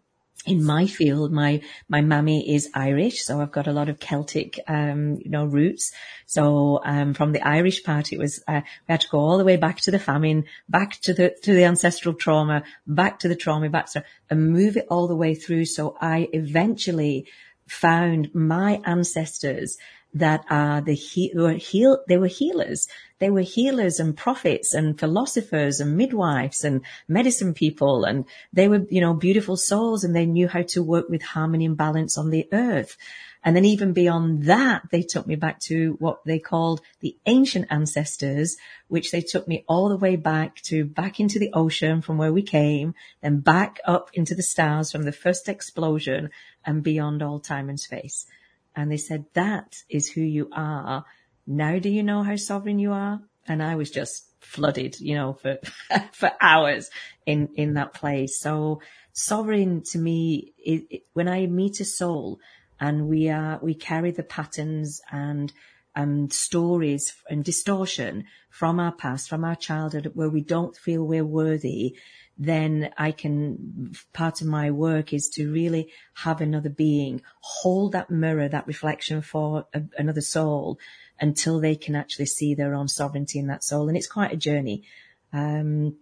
in 0.46 0.62
my 0.62 0.86
field, 0.86 1.32
my, 1.32 1.62
my 1.88 2.02
mammy 2.02 2.54
is 2.54 2.68
Irish. 2.74 3.22
So 3.22 3.40
I've 3.40 3.52
got 3.52 3.66
a 3.66 3.72
lot 3.72 3.88
of 3.88 3.98
Celtic, 3.98 4.60
um, 4.68 5.18
you 5.24 5.30
know, 5.30 5.46
roots. 5.46 5.92
So, 6.26 6.80
um, 6.84 7.14
from 7.14 7.32
the 7.32 7.46
Irish 7.46 7.82
part, 7.82 8.12
it 8.12 8.18
was, 8.18 8.42
uh, 8.46 8.60
we 8.86 8.92
had 8.92 9.00
to 9.00 9.08
go 9.08 9.20
all 9.20 9.38
the 9.38 9.44
way 9.44 9.56
back 9.56 9.80
to 9.82 9.90
the 9.90 9.98
famine, 9.98 10.44
back 10.68 11.00
to 11.02 11.14
the, 11.14 11.34
to 11.42 11.54
the 11.54 11.64
ancestral 11.64 12.14
trauma, 12.14 12.62
back 12.86 13.20
to 13.20 13.28
the 13.28 13.36
trauma, 13.36 13.70
back 13.70 13.90
to, 13.92 14.04
and 14.28 14.52
move 14.52 14.76
it 14.76 14.86
all 14.90 15.08
the 15.08 15.16
way 15.16 15.34
through. 15.34 15.64
So 15.64 15.96
I 16.00 16.28
eventually 16.32 17.26
found 17.66 18.34
my 18.34 18.82
ancestors 18.84 19.78
that 20.12 20.44
are 20.48 20.80
the 20.80 20.94
he- 20.94 21.32
were 21.34 21.52
heal, 21.52 21.98
they 22.06 22.18
were 22.18 22.26
healers. 22.26 22.86
They 23.21 23.30
were 23.30 23.42
healers 23.42 24.00
and 24.00 24.16
prophets 24.16 24.75
and 24.75 24.99
philosophers 24.99 25.80
and 25.80 25.97
midwives 25.97 26.64
and 26.64 26.83
medicine 27.09 27.54
people. 27.54 28.04
And 28.04 28.25
they 28.52 28.68
were, 28.68 28.85
you 28.90 29.00
know, 29.00 29.14
beautiful 29.14 29.56
souls 29.56 30.04
and 30.04 30.14
they 30.14 30.26
knew 30.26 30.49
how 30.49 30.62
to 30.62 30.83
work 30.83 31.09
with 31.09 31.23
harmony 31.23 31.64
and 31.64 31.76
balance 31.76 32.18
on 32.18 32.30
the 32.30 32.49
earth. 32.52 32.97
And 33.44 33.54
then 33.54 33.66
even 33.66 33.92
beyond 33.92 34.44
that, 34.44 34.83
they 34.90 35.02
took 35.02 35.26
me 35.26 35.37
back 35.37 35.61
to 35.61 35.97
what 35.99 36.25
they 36.25 36.38
called 36.38 36.80
the 37.00 37.16
ancient 37.26 37.66
ancestors, 37.71 38.56
which 38.88 39.11
they 39.11 39.21
took 39.21 39.47
me 39.47 39.64
all 39.68 39.90
the 39.90 39.99
way 39.99 40.16
back 40.16 40.56
to 40.62 40.87
back 40.87 41.21
into 41.21 41.38
the 41.38 41.52
ocean 41.52 42.00
from 42.00 42.16
where 42.16 42.33
we 42.33 42.42
came, 42.42 42.94
then 43.21 43.40
back 43.40 43.80
up 43.85 44.11
into 44.14 44.35
the 44.35 44.42
stars 44.42 44.90
from 44.90 45.02
the 45.02 45.12
first 45.12 45.49
explosion 45.49 46.30
and 46.64 46.83
beyond 46.83 47.23
all 47.23 47.38
time 47.38 47.68
and 47.68 47.78
space. 47.78 48.26
And 48.75 48.90
they 48.90 48.97
said, 48.97 49.26
that 49.35 49.83
is 49.90 50.11
who 50.11 50.23
you 50.23 50.49
are. 50.52 51.04
Now 51.46 51.78
do 51.78 51.88
you 51.88 52.02
know 52.02 52.22
how 52.22 52.36
sovereign 52.36 52.78
you 52.78 52.92
are? 52.92 53.20
And 53.46 53.62
I 53.62 53.74
was 53.76 53.90
just 53.90 54.26
flooded, 54.40 55.00
you 55.00 55.14
know, 55.14 55.34
for, 55.34 55.58
for 56.12 56.32
hours 56.40 56.90
in, 57.26 57.48
in 57.54 57.74
that 57.74 57.94
place. 57.94 58.38
So 58.40 58.80
sovereign 59.12 59.82
to 59.90 59.98
me, 59.98 60.54
it, 60.58 61.02
when 61.12 61.28
I 61.28 61.46
meet 61.46 61.80
a 61.80 61.84
soul 61.84 62.40
and 62.80 63.08
we 63.08 63.28
are, 63.28 63.58
we 63.62 63.74
carry 63.74 64.10
the 64.10 64.22
patterns 64.22 65.00
and, 65.10 65.52
and 65.94 66.32
stories 66.32 67.14
and 67.28 67.44
distortion 67.44 68.24
from 68.50 68.80
our 68.80 68.92
past, 68.92 69.28
from 69.28 69.44
our 69.44 69.56
childhood 69.56 70.12
where 70.14 70.28
we 70.28 70.40
don't 70.40 70.76
feel 70.76 71.04
we're 71.04 71.24
worthy, 71.24 71.96
then 72.36 72.92
I 72.98 73.12
can, 73.12 73.94
part 74.12 74.40
of 74.40 74.48
my 74.48 74.70
work 74.70 75.12
is 75.12 75.28
to 75.30 75.52
really 75.52 75.90
have 76.14 76.40
another 76.40 76.68
being, 76.70 77.22
hold 77.40 77.92
that 77.92 78.10
mirror, 78.10 78.48
that 78.48 78.66
reflection 78.66 79.22
for 79.22 79.66
a, 79.72 79.82
another 79.98 80.20
soul 80.20 80.78
until 81.21 81.61
they 81.61 81.76
can 81.76 81.94
actually 81.94 82.26
see 82.26 82.54
their 82.54 82.75
own 82.75 82.88
sovereignty 82.88 83.38
in 83.38 83.47
that 83.49 83.64
soul. 83.64 83.88
And 83.88 83.97
it's 83.97 84.06
quite 84.06 84.33
a 84.33 84.37
journey. 84.37 84.85
Um, 85.33 85.97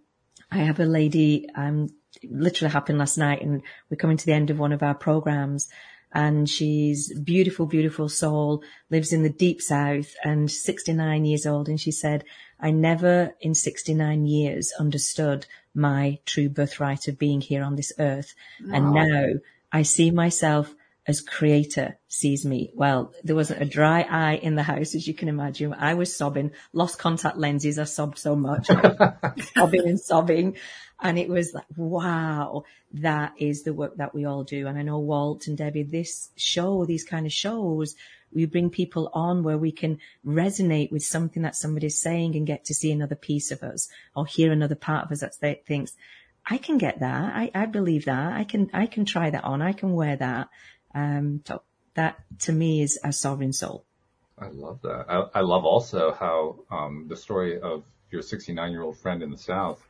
I 0.51 0.57
have 0.57 0.79
a 0.79 0.85
lady, 0.85 1.47
um, 1.55 1.89
literally 2.23 2.71
happened 2.71 2.99
last 2.99 3.17
night 3.17 3.41
and 3.41 3.61
we're 3.89 3.97
coming 3.97 4.17
to 4.17 4.25
the 4.25 4.33
end 4.33 4.49
of 4.49 4.59
one 4.59 4.71
of 4.71 4.83
our 4.83 4.93
programs 4.93 5.67
and 6.13 6.47
she's 6.47 7.11
beautiful, 7.19 7.65
beautiful 7.65 8.07
soul, 8.07 8.63
lives 8.91 9.13
in 9.13 9.23
the 9.23 9.29
deep 9.29 9.61
south 9.61 10.13
and 10.23 10.49
69 10.49 11.25
years 11.25 11.47
old. 11.47 11.67
And 11.67 11.81
she 11.81 11.91
said, 11.91 12.23
I 12.59 12.69
never 12.69 13.33
in 13.41 13.55
69 13.55 14.27
years 14.27 14.71
understood 14.79 15.47
my 15.73 16.19
true 16.25 16.49
birthright 16.49 17.07
of 17.07 17.17
being 17.17 17.41
here 17.41 17.63
on 17.63 17.75
this 17.75 17.91
earth. 17.97 18.35
And 18.71 18.93
now 18.93 19.29
I 19.71 19.81
see 19.81 20.11
myself 20.11 20.73
as 21.05 21.21
creator 21.21 21.97
sees 22.07 22.45
me. 22.45 22.71
Well, 22.73 23.13
there 23.23 23.35
wasn't 23.35 23.61
a 23.61 23.65
dry 23.65 24.01
eye 24.01 24.35
in 24.35 24.55
the 24.55 24.63
house, 24.63 24.95
as 24.95 25.07
you 25.07 25.13
can 25.13 25.27
imagine. 25.27 25.73
I 25.73 25.95
was 25.95 26.15
sobbing, 26.15 26.51
lost 26.71 26.97
contact 26.97 27.37
lenses. 27.37 27.77
I 27.77 27.83
sobbed 27.83 28.17
so 28.17 28.35
much, 28.35 28.67
sobbing 29.55 29.87
and 29.87 29.99
sobbing. 29.99 30.57
And 31.01 31.19
it 31.19 31.27
was 31.27 31.53
like, 31.53 31.65
wow, 31.75 32.63
that 32.93 33.33
is 33.37 33.63
the 33.63 33.73
work 33.73 33.97
that 33.97 34.15
we 34.15 34.25
all 34.25 34.43
do. 34.43 34.67
And 34.67 34.77
I 34.77 34.83
know 34.83 34.99
Walt 34.99 35.47
and 35.47 35.57
Debbie, 35.57 35.83
this 35.83 36.29
show, 36.37 36.85
these 36.85 37.03
kind 37.03 37.25
of 37.25 37.33
shows 37.33 37.95
we 38.33 38.45
bring 38.45 38.69
people 38.69 39.09
on 39.13 39.43
where 39.43 39.57
we 39.57 39.71
can 39.71 39.99
resonate 40.25 40.91
with 40.91 41.03
something 41.03 41.43
that 41.43 41.55
somebody's 41.55 41.99
saying 41.99 42.35
and 42.35 42.47
get 42.47 42.65
to 42.65 42.73
see 42.73 42.91
another 42.91 43.15
piece 43.15 43.51
of 43.51 43.63
us 43.63 43.89
or 44.15 44.25
hear 44.25 44.51
another 44.51 44.75
part 44.75 45.05
of 45.05 45.11
us 45.11 45.37
that 45.37 45.65
thinks, 45.65 45.93
I 46.45 46.57
can 46.57 46.77
get 46.77 46.99
that. 46.99 47.33
I, 47.33 47.51
I 47.55 47.65
believe 47.67 48.05
that. 48.05 48.33
I 48.33 48.43
can, 48.43 48.69
I 48.73 48.85
can 48.85 49.05
try 49.05 49.29
that 49.29 49.43
on. 49.43 49.61
I 49.61 49.71
can 49.71 49.93
wear 49.93 50.17
that. 50.17 50.49
Um, 50.93 51.41
so 51.45 51.61
that 51.95 52.17
to 52.39 52.51
me 52.51 52.81
is 52.81 52.99
a 53.03 53.11
sovereign 53.11 53.53
soul. 53.53 53.85
I 54.37 54.47
love 54.49 54.81
that. 54.81 55.05
I, 55.07 55.39
I 55.39 55.41
love 55.41 55.65
also 55.65 56.11
how, 56.11 56.59
um, 56.71 57.05
the 57.07 57.15
story 57.15 57.59
of 57.59 57.83
your 58.11 58.21
69 58.21 58.71
year 58.71 58.81
old 58.81 58.97
friend 58.97 59.21
in 59.21 59.31
the 59.31 59.37
South, 59.37 59.81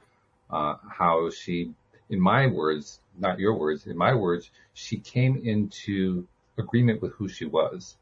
uh, 0.49 0.75
how 0.89 1.29
she, 1.29 1.71
in 2.09 2.19
my 2.19 2.47
words, 2.47 2.99
not 3.17 3.39
your 3.39 3.57
words, 3.57 3.87
in 3.87 3.97
my 3.97 4.13
words, 4.13 4.49
she 4.73 4.97
came 4.97 5.41
into 5.43 6.27
agreement 6.57 7.01
with 7.01 7.13
who 7.13 7.27
she 7.27 7.45
was. 7.45 7.97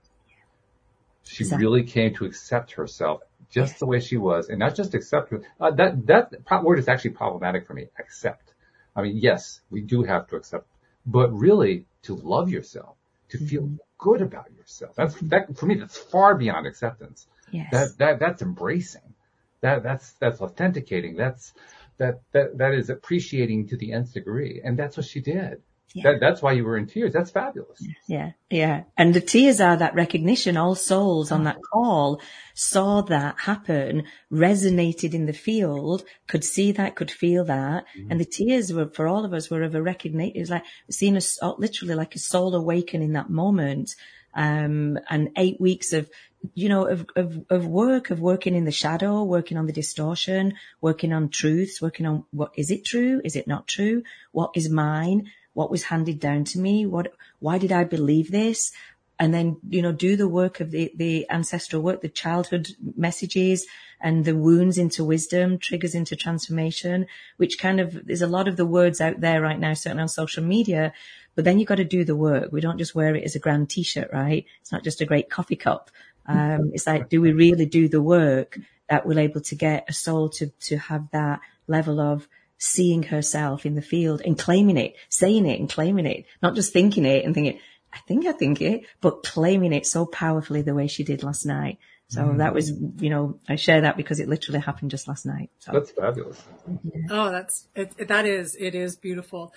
She 1.24 1.43
exactly. 1.43 1.65
really 1.65 1.84
came 1.84 2.15
to 2.15 2.25
accept 2.25 2.74
herself 2.74 3.22
just 3.51 3.79
the 3.79 3.86
way 3.86 4.00
she 4.00 4.17
was, 4.17 4.50
and 4.50 4.60
not 4.60 4.75
just 4.75 4.93
accept 4.93 5.29
her. 5.29 5.41
Uh, 5.60 5.72
that 5.72 6.08
that 6.08 6.63
word 6.63 6.79
is 6.79 6.88
actually 6.88 7.12
problematic 7.12 7.67
for 7.67 7.74
me. 7.74 7.88
Accept. 8.00 8.53
I 8.96 9.01
mean, 9.01 9.17
yes, 9.17 9.62
we 9.70 9.81
do 9.81 10.03
have 10.03 10.27
to 10.27 10.36
accept, 10.38 10.67
but 11.05 11.31
really 11.31 11.86
to 12.03 12.15
love 12.15 12.50
yourself, 12.50 12.96
to 13.29 13.38
mm-hmm. 13.38 13.48
feel 13.48 13.70
good 13.98 14.22
about 14.22 14.51
yourself. 14.58 14.96
That's 14.96 15.15
that 15.22 15.55
for 15.58 15.65
me. 15.65 15.75
That's 15.75 15.98
far 15.98 16.36
beyond 16.36 16.67
acceptance. 16.67 17.27
Yes. 17.51 17.72
That 17.72 17.98
that 17.98 18.20
that's 18.20 18.41
embracing. 18.41 19.13
That 19.62 19.84
that's 19.84 20.13
that's 20.13 20.41
authenticating. 20.41 21.15
That's 21.15 21.53
that 21.98 22.22
that 22.31 22.58
that 22.58 22.74
is 22.74 22.89
appreciating 22.89 23.67
to 23.70 23.77
the 23.77 23.93
nth 23.93 24.13
degree, 24.13 24.62
and 24.63 24.77
that's 24.77 24.98
what 24.98 25.05
she 25.05 25.22
did. 25.22 25.62
Yeah. 25.93 26.12
That, 26.12 26.19
that's 26.21 26.41
why 26.41 26.53
you 26.53 26.63
were 26.63 26.77
in 26.77 26.88
tears. 26.88 27.13
That's 27.13 27.31
fabulous. 27.31 27.86
Yeah. 28.07 28.31
Yeah. 28.50 28.83
And 28.98 29.13
the 29.13 29.21
tears 29.21 29.60
are 29.60 29.75
that 29.75 29.93
recognition. 29.93 30.55
All 30.55 30.75
souls 30.75 31.31
on 31.31 31.43
that 31.43 31.60
call 31.62 32.21
saw 32.53 33.01
that 33.01 33.36
happen, 33.39 34.03
resonated 34.31 35.13
in 35.13 35.25
the 35.25 35.33
field, 35.33 36.03
could 36.27 36.43
see 36.43 36.71
that, 36.74 36.95
could 36.95 37.12
feel 37.12 37.43
that. 37.45 37.86
Mm-hmm. 37.98 38.12
And 38.12 38.19
the 38.19 38.25
tears 38.25 38.71
were, 38.71 38.88
for 38.88 39.07
all 39.07 39.25
of 39.25 39.33
us, 39.33 39.50
were 39.50 39.63
of 39.63 39.75
a 39.75 39.81
recognition. 39.81 40.36
It 40.36 40.39
was 40.39 40.50
like 40.50 40.63
seeing 40.89 41.17
us 41.17 41.38
literally 41.57 41.95
like 41.95 42.15
a 42.15 42.19
soul 42.19 42.55
awaken 42.55 43.01
in 43.01 43.13
that 43.13 43.29
moment. 43.29 43.95
Um, 44.33 44.98
and 45.10 45.31
eight 45.36 45.60
weeks 45.60 45.91
of, 45.91 46.10
you 46.53 46.69
know, 46.69 46.88
of, 46.88 47.05
of, 47.17 47.45
of 47.50 47.67
work, 47.67 48.12
of 48.12 48.21
working 48.21 48.55
in 48.55 48.63
the 48.63 48.71
shadow, 48.71 49.24
working 49.24 49.57
on 49.57 49.65
the 49.65 49.74
distortion, 49.74 50.53
working 50.79 51.12
on 51.12 51.27
truths, 51.27 51.81
working 51.81 52.05
on 52.05 52.24
what 52.31 52.53
is 52.55 52.71
it 52.71 52.86
true? 52.86 53.19
Is 53.25 53.36
it 53.36 53.45
not 53.45 53.67
true? 53.67 54.03
What 54.31 54.51
is 54.55 54.69
mine? 54.69 55.29
What 55.53 55.72
was 55.72 55.84
handed 55.84 56.20
down 56.20 56.43
to 56.46 56.60
me? 56.60 56.86
What, 56.86 57.13
why 57.39 57.58
did 57.58 57.72
I 57.72 57.84
believe 57.84 58.31
this? 58.31 58.72
And 59.20 59.34
then, 59.34 59.58
you 59.70 59.84
know, 59.84 59.91
do 59.91 60.15
the 60.15 60.27
work 60.27 60.62
of 60.62 60.72
the, 60.72 60.91
the 60.96 61.29
ancestral 61.29 61.84
work, 61.84 62.01
the 62.01 62.10
childhood 62.10 62.70
messages 62.96 63.67
and 64.00 64.25
the 64.25 64.36
wounds 64.36 64.79
into 64.79 65.03
wisdom, 65.03 65.60
triggers 65.60 65.93
into 65.93 66.15
transformation, 66.15 67.05
which 67.38 67.60
kind 67.60 67.79
of, 67.79 68.08
there's 68.08 68.24
a 68.24 68.27
lot 68.27 68.48
of 68.48 68.58
the 68.58 68.65
words 68.65 69.00
out 69.00 69.22
there 69.22 69.39
right 69.41 69.60
now, 69.60 69.75
certainly 69.75 70.01
on 70.01 70.08
social 70.08 70.43
media, 70.43 70.91
but 71.36 71.46
then 71.46 71.60
you've 71.60 71.67
got 71.67 71.75
to 71.75 71.84
do 71.84 72.03
the 72.03 72.15
work. 72.15 72.51
We 72.51 72.62
don't 72.62 72.79
just 72.79 72.96
wear 72.96 73.15
it 73.15 73.24
as 73.24 73.36
a 73.36 73.39
grand 73.39 73.70
t-shirt, 73.70 74.10
right? 74.12 74.46
It's 74.62 74.72
not 74.72 74.84
just 74.84 75.01
a 75.01 75.05
great 75.05 75.29
coffee 75.29 75.55
cup. 75.55 75.91
Um, 76.25 76.72
it's 76.74 76.88
like, 76.88 77.10
do 77.10 77.22
we 77.22 77.31
really 77.31 77.65
do 77.65 77.88
the 77.89 78.01
work 78.01 78.58
that 78.89 79.05
we're 79.05 79.20
able 79.20 79.41
to 79.41 79.55
get 79.55 79.86
a 79.88 79.93
soul 79.93 80.29
to, 80.29 80.48
to 80.62 80.77
have 80.77 81.12
that 81.12 81.41
level 81.67 82.00
of 82.00 82.27
seeing 82.63 83.01
herself 83.01 83.65
in 83.65 83.74
the 83.74 83.82
field 83.82 84.22
and 84.24 84.38
claiming 84.38 84.77
it, 84.77 84.96
saying 85.10 85.48
it 85.48 85.60
and 85.60 85.68
claiming 85.68 86.06
it, 86.06 86.25
not 86.44 86.53
just 86.53 86.72
thinking 86.72 87.06
it 87.06 87.25
and 87.25 87.34
thinking, 87.34 87.60
I 87.91 87.98
think 88.08 88.27
I 88.27 88.34
think 88.34 88.62
it, 88.62 88.84
but 89.01 89.24
claiming 89.24 89.74
it 89.74 89.88
so 89.88 90.06
powerfully 90.06 90.62
the 90.62 90.75
way 90.75 90.86
she 90.86 91.03
did 91.03 91.24
last 91.24 91.44
night. 91.44 91.80
So 92.10 92.22
mm. 92.22 92.38
that 92.38 92.53
was, 92.53 92.72
you 93.00 93.10
know, 93.10 93.39
I 93.50 93.56
share 93.56 93.82
that 93.82 93.98
because 93.98 94.20
it 94.20 94.30
literally 94.30 94.60
happened 94.60 94.91
just 94.91 95.08
last 95.08 95.25
night. 95.25 95.50
So. 95.58 95.72
That's 95.72 95.89
fabulous. 95.89 96.39
Yeah. 96.84 97.01
Oh, 97.10 97.32
that's, 97.32 97.68
it, 97.75 98.08
that 98.08 98.27
is, 98.27 98.56
it 98.60 98.75
is 98.75 98.96
beautiful. 98.96 99.53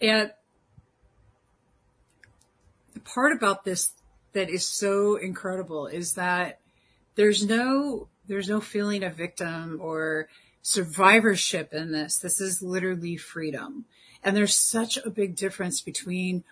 And 0.00 0.30
the 2.92 3.00
part 3.00 3.32
about 3.32 3.64
this 3.64 3.90
that 4.34 4.48
is 4.50 4.64
so 4.64 5.16
incredible 5.16 5.88
is 5.88 6.12
that 6.12 6.60
there's 7.16 7.44
no, 7.44 8.06
there's 8.28 8.48
no 8.48 8.60
feeling 8.60 9.02
of 9.02 9.16
victim 9.16 9.80
or 9.82 10.28
survivorship 10.66 11.74
in 11.74 11.92
this. 11.92 12.16
This 12.16 12.40
is 12.40 12.62
literally 12.62 13.18
freedom. 13.18 13.84
And 14.22 14.34
there's 14.34 14.56
such 14.56 14.96
a 14.96 15.10
big 15.10 15.36
difference 15.36 15.82
between, 15.82 16.42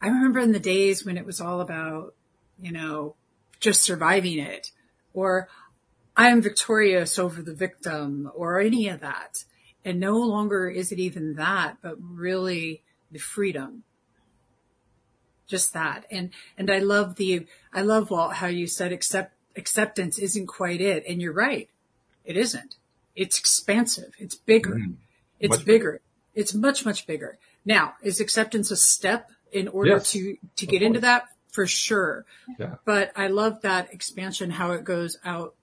I 0.00 0.06
remember 0.06 0.38
in 0.38 0.52
the 0.52 0.60
days 0.60 1.04
when 1.04 1.18
it 1.18 1.26
was 1.26 1.40
all 1.40 1.60
about, 1.60 2.14
you 2.62 2.70
know, 2.70 3.16
just 3.58 3.82
surviving 3.82 4.38
it 4.38 4.70
or 5.12 5.48
I'm 6.16 6.40
victorious 6.40 7.18
over 7.18 7.42
the 7.42 7.52
victim 7.52 8.30
or 8.36 8.60
any 8.60 8.88
of 8.88 9.00
that. 9.00 9.44
And 9.84 9.98
no 9.98 10.16
longer 10.16 10.70
is 10.70 10.92
it 10.92 11.00
even 11.00 11.34
that, 11.34 11.78
but 11.82 11.96
really 12.00 12.84
the 13.10 13.18
freedom. 13.18 13.82
Just 15.48 15.72
that. 15.72 16.06
And, 16.08 16.30
and 16.56 16.70
I 16.70 16.78
love 16.78 17.16
the, 17.16 17.46
I 17.72 17.82
love 17.82 18.10
Walt, 18.10 18.34
how 18.34 18.46
you 18.46 18.68
said 18.68 18.92
accept, 18.92 19.34
acceptance 19.56 20.18
isn't 20.20 20.46
quite 20.46 20.80
it. 20.80 21.02
And 21.08 21.20
you're 21.20 21.32
right 21.32 21.68
It 22.24 22.36
isn't. 22.36 22.76
It's 23.14 23.38
expansive. 23.38 24.14
It's 24.18 24.34
bigger. 24.34 24.74
Mm. 24.74 24.94
It's 25.38 25.56
Much 25.56 25.64
bigger. 25.64 26.00
It's 26.34 26.54
much, 26.54 26.84
much 26.84 27.06
bigger. 27.06 27.38
Now, 27.64 27.94
is 28.02 28.20
acceptance 28.20 28.70
a 28.70 28.76
step 28.76 29.30
in 29.52 29.68
order 29.68 29.90
Yes, 29.90 30.12
to, 30.12 30.36
to 30.56 30.66
get 30.66 30.82
into 30.82 31.00
that? 31.00 31.24
For 31.50 31.66
sure. 31.66 32.24
Yeah. 32.58 32.76
But 32.84 33.12
I 33.16 33.26
love 33.26 33.62
that 33.62 33.92
expansion, 33.92 34.50
how 34.50 34.72
it 34.72 34.84
goes 34.84 35.18
out 35.24 35.54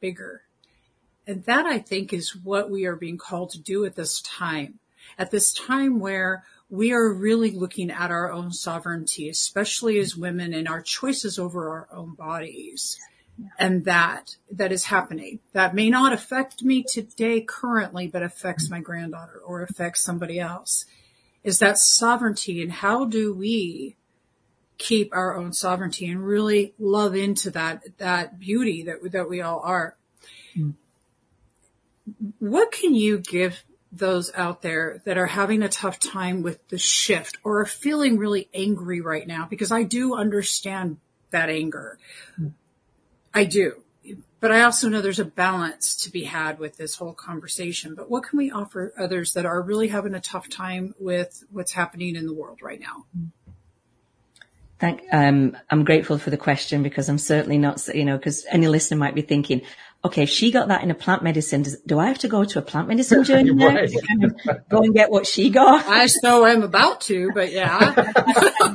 bigger. 0.00 0.42
And 1.26 1.44
that 1.44 1.66
I 1.66 1.78
think 1.78 2.12
is 2.12 2.36
what 2.36 2.70
we 2.70 2.84
are 2.86 2.96
being 2.96 3.18
called 3.18 3.50
to 3.50 3.60
do 3.60 3.84
at 3.84 3.94
this 3.94 4.20
time. 4.22 4.78
At 5.18 5.30
this 5.30 5.52
time 5.52 6.00
where 6.00 6.44
we 6.68 6.92
are 6.92 7.12
really 7.12 7.52
looking 7.52 7.90
at 7.90 8.10
our 8.10 8.32
own 8.32 8.52
sovereignty, 8.52 9.28
especially 9.28 9.98
as 9.98 10.16
women 10.16 10.52
and 10.52 10.68
our 10.68 10.82
choices 10.82 11.38
over 11.38 11.70
our 11.70 11.88
own 11.92 12.14
bodies. 12.14 12.98
And 13.58 13.84
that, 13.84 14.36
that 14.50 14.72
is 14.72 14.84
happening. 14.84 15.40
That 15.52 15.74
may 15.74 15.90
not 15.90 16.12
affect 16.12 16.62
me 16.62 16.82
today 16.82 17.40
currently, 17.40 18.06
but 18.06 18.22
affects 18.22 18.70
my 18.70 18.80
granddaughter 18.80 19.40
or 19.44 19.62
affects 19.62 20.02
somebody 20.02 20.40
else. 20.40 20.86
Is 21.44 21.58
that 21.58 21.78
sovereignty 21.78 22.62
and 22.62 22.72
how 22.72 23.04
do 23.04 23.34
we 23.34 23.96
keep 24.78 25.14
our 25.14 25.36
own 25.36 25.52
sovereignty 25.52 26.06
and 26.08 26.24
really 26.24 26.74
love 26.78 27.14
into 27.14 27.50
that, 27.50 27.82
that 27.98 28.38
beauty 28.38 28.82
that, 28.84 29.12
that 29.12 29.28
we 29.28 29.40
all 29.40 29.60
are? 29.60 29.96
Hmm. 30.54 30.70
What 32.38 32.72
can 32.72 32.94
you 32.94 33.18
give 33.18 33.64
those 33.92 34.30
out 34.34 34.62
there 34.62 35.02
that 35.04 35.18
are 35.18 35.26
having 35.26 35.62
a 35.62 35.68
tough 35.68 35.98
time 35.98 36.42
with 36.42 36.66
the 36.68 36.78
shift 36.78 37.38
or 37.42 37.60
are 37.60 37.66
feeling 37.66 38.18
really 38.18 38.48
angry 38.54 39.00
right 39.00 39.26
now? 39.26 39.46
Because 39.48 39.72
I 39.72 39.82
do 39.82 40.14
understand 40.14 40.98
that 41.30 41.48
anger. 41.48 41.98
Hmm. 42.36 42.48
I 43.36 43.44
do. 43.44 43.82
But 44.40 44.50
I 44.50 44.62
also 44.62 44.88
know 44.88 45.02
there's 45.02 45.18
a 45.18 45.26
balance 45.26 45.94
to 45.96 46.10
be 46.10 46.24
had 46.24 46.58
with 46.58 46.78
this 46.78 46.94
whole 46.94 47.12
conversation. 47.12 47.94
But 47.94 48.10
what 48.10 48.22
can 48.22 48.38
we 48.38 48.50
offer 48.50 48.94
others 48.98 49.34
that 49.34 49.44
are 49.44 49.60
really 49.60 49.88
having 49.88 50.14
a 50.14 50.20
tough 50.20 50.48
time 50.48 50.94
with 50.98 51.44
what's 51.50 51.72
happening 51.72 52.16
in 52.16 52.24
the 52.24 52.32
world 52.32 52.60
right 52.62 52.80
now? 52.80 53.04
Thank, 54.78 55.02
um, 55.12 55.54
I'm 55.70 55.84
grateful 55.84 56.16
for 56.16 56.30
the 56.30 56.38
question 56.38 56.82
because 56.82 57.10
I'm 57.10 57.18
certainly 57.18 57.58
not, 57.58 57.86
you 57.88 58.06
know, 58.06 58.16
because 58.16 58.46
any 58.50 58.68
listener 58.68 58.96
might 58.96 59.14
be 59.14 59.22
thinking, 59.22 59.60
okay, 60.06 60.22
if 60.22 60.30
she 60.30 60.50
got 60.50 60.68
that 60.68 60.82
in 60.82 60.90
a 60.90 60.94
plant 60.94 61.22
medicine, 61.22 61.62
does, 61.62 61.78
do 61.80 61.98
I 61.98 62.06
have 62.06 62.18
to 62.18 62.28
go 62.28 62.44
to 62.44 62.58
a 62.58 62.62
plant 62.62 62.88
medicine 62.88 63.24
journey 63.30 63.52
now 63.52 63.66
Right. 63.68 63.88
to 63.88 64.00
kind 64.08 64.24
of 64.24 64.68
go 64.68 64.82
and 64.82 64.94
get 64.94 65.10
what 65.10 65.26
she 65.26 65.50
got? 65.50 65.86
I 65.86 66.06
so 66.06 66.46
am 66.46 66.62
about 66.62 67.00
to, 67.02 67.30
but 67.34 67.52
yeah, 67.52 67.94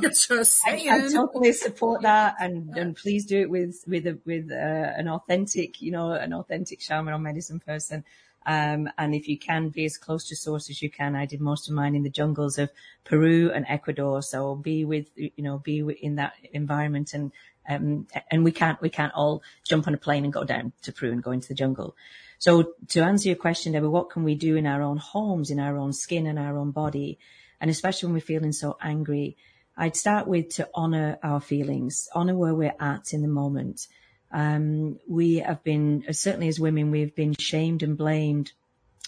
just 0.02 0.60
I. 0.66 0.86
I 0.90 1.08
totally 1.12 1.52
support 1.52 2.02
that, 2.02 2.36
and 2.40 2.76
and 2.76 2.96
please 2.96 3.26
do 3.26 3.40
it 3.40 3.50
with 3.50 3.82
with 3.86 4.06
a, 4.06 4.18
with 4.24 4.50
uh, 4.50 4.54
an 4.54 5.08
authentic, 5.08 5.82
you 5.82 5.92
know, 5.92 6.12
an 6.12 6.32
authentic 6.32 6.80
shaman 6.80 7.12
or 7.14 7.18
medicine 7.18 7.60
person. 7.60 8.04
Um, 8.44 8.88
and 8.98 9.14
if 9.14 9.28
you 9.28 9.38
can 9.38 9.68
be 9.68 9.84
as 9.84 9.96
close 9.96 10.28
to 10.28 10.36
source 10.36 10.68
as 10.68 10.82
you 10.82 10.90
can, 10.90 11.14
I 11.14 11.26
did 11.26 11.40
most 11.40 11.68
of 11.68 11.74
mine 11.74 11.94
in 11.94 12.02
the 12.02 12.10
jungles 12.10 12.58
of 12.58 12.70
Peru 13.04 13.52
and 13.52 13.64
Ecuador. 13.68 14.20
So 14.20 14.56
be 14.56 14.84
with, 14.84 15.10
you 15.14 15.30
know, 15.38 15.58
be 15.58 15.78
in 16.02 16.16
that 16.16 16.34
environment 16.52 17.14
and, 17.14 17.30
um, 17.68 18.06
and 18.30 18.44
we 18.44 18.52
can't, 18.52 18.80
we 18.80 18.90
can't 18.90 19.14
all 19.14 19.42
jump 19.64 19.86
on 19.86 19.94
a 19.94 19.98
plane 19.98 20.24
and 20.24 20.32
go 20.32 20.44
down 20.44 20.72
to 20.82 20.92
Peru 20.92 21.12
and 21.12 21.22
go 21.22 21.30
into 21.30 21.48
the 21.48 21.54
jungle. 21.54 21.96
So 22.38 22.72
to 22.88 23.02
answer 23.02 23.28
your 23.28 23.36
question, 23.36 23.72
Debbie, 23.72 23.86
what 23.86 24.10
can 24.10 24.24
we 24.24 24.34
do 24.34 24.56
in 24.56 24.66
our 24.66 24.82
own 24.82 24.96
homes, 24.96 25.50
in 25.50 25.60
our 25.60 25.76
own 25.76 25.92
skin 25.92 26.26
and 26.26 26.38
our 26.38 26.56
own 26.56 26.72
body? 26.72 27.18
And 27.60 27.70
especially 27.70 28.08
when 28.08 28.14
we're 28.14 28.20
feeling 28.20 28.50
so 28.50 28.76
angry, 28.82 29.36
I'd 29.76 29.94
start 29.94 30.26
with 30.26 30.48
to 30.56 30.68
honor 30.74 31.18
our 31.22 31.40
feelings, 31.40 32.08
honor 32.14 32.36
where 32.36 32.54
we're 32.54 32.74
at 32.80 33.12
in 33.12 33.22
the 33.22 33.28
moment. 33.28 33.86
Um, 34.32 34.98
we 35.08 35.36
have 35.36 35.62
been, 35.62 36.04
certainly 36.10 36.48
as 36.48 36.58
women, 36.58 36.90
we've 36.90 37.14
been 37.14 37.34
shamed 37.38 37.84
and 37.84 37.96
blamed 37.96 38.52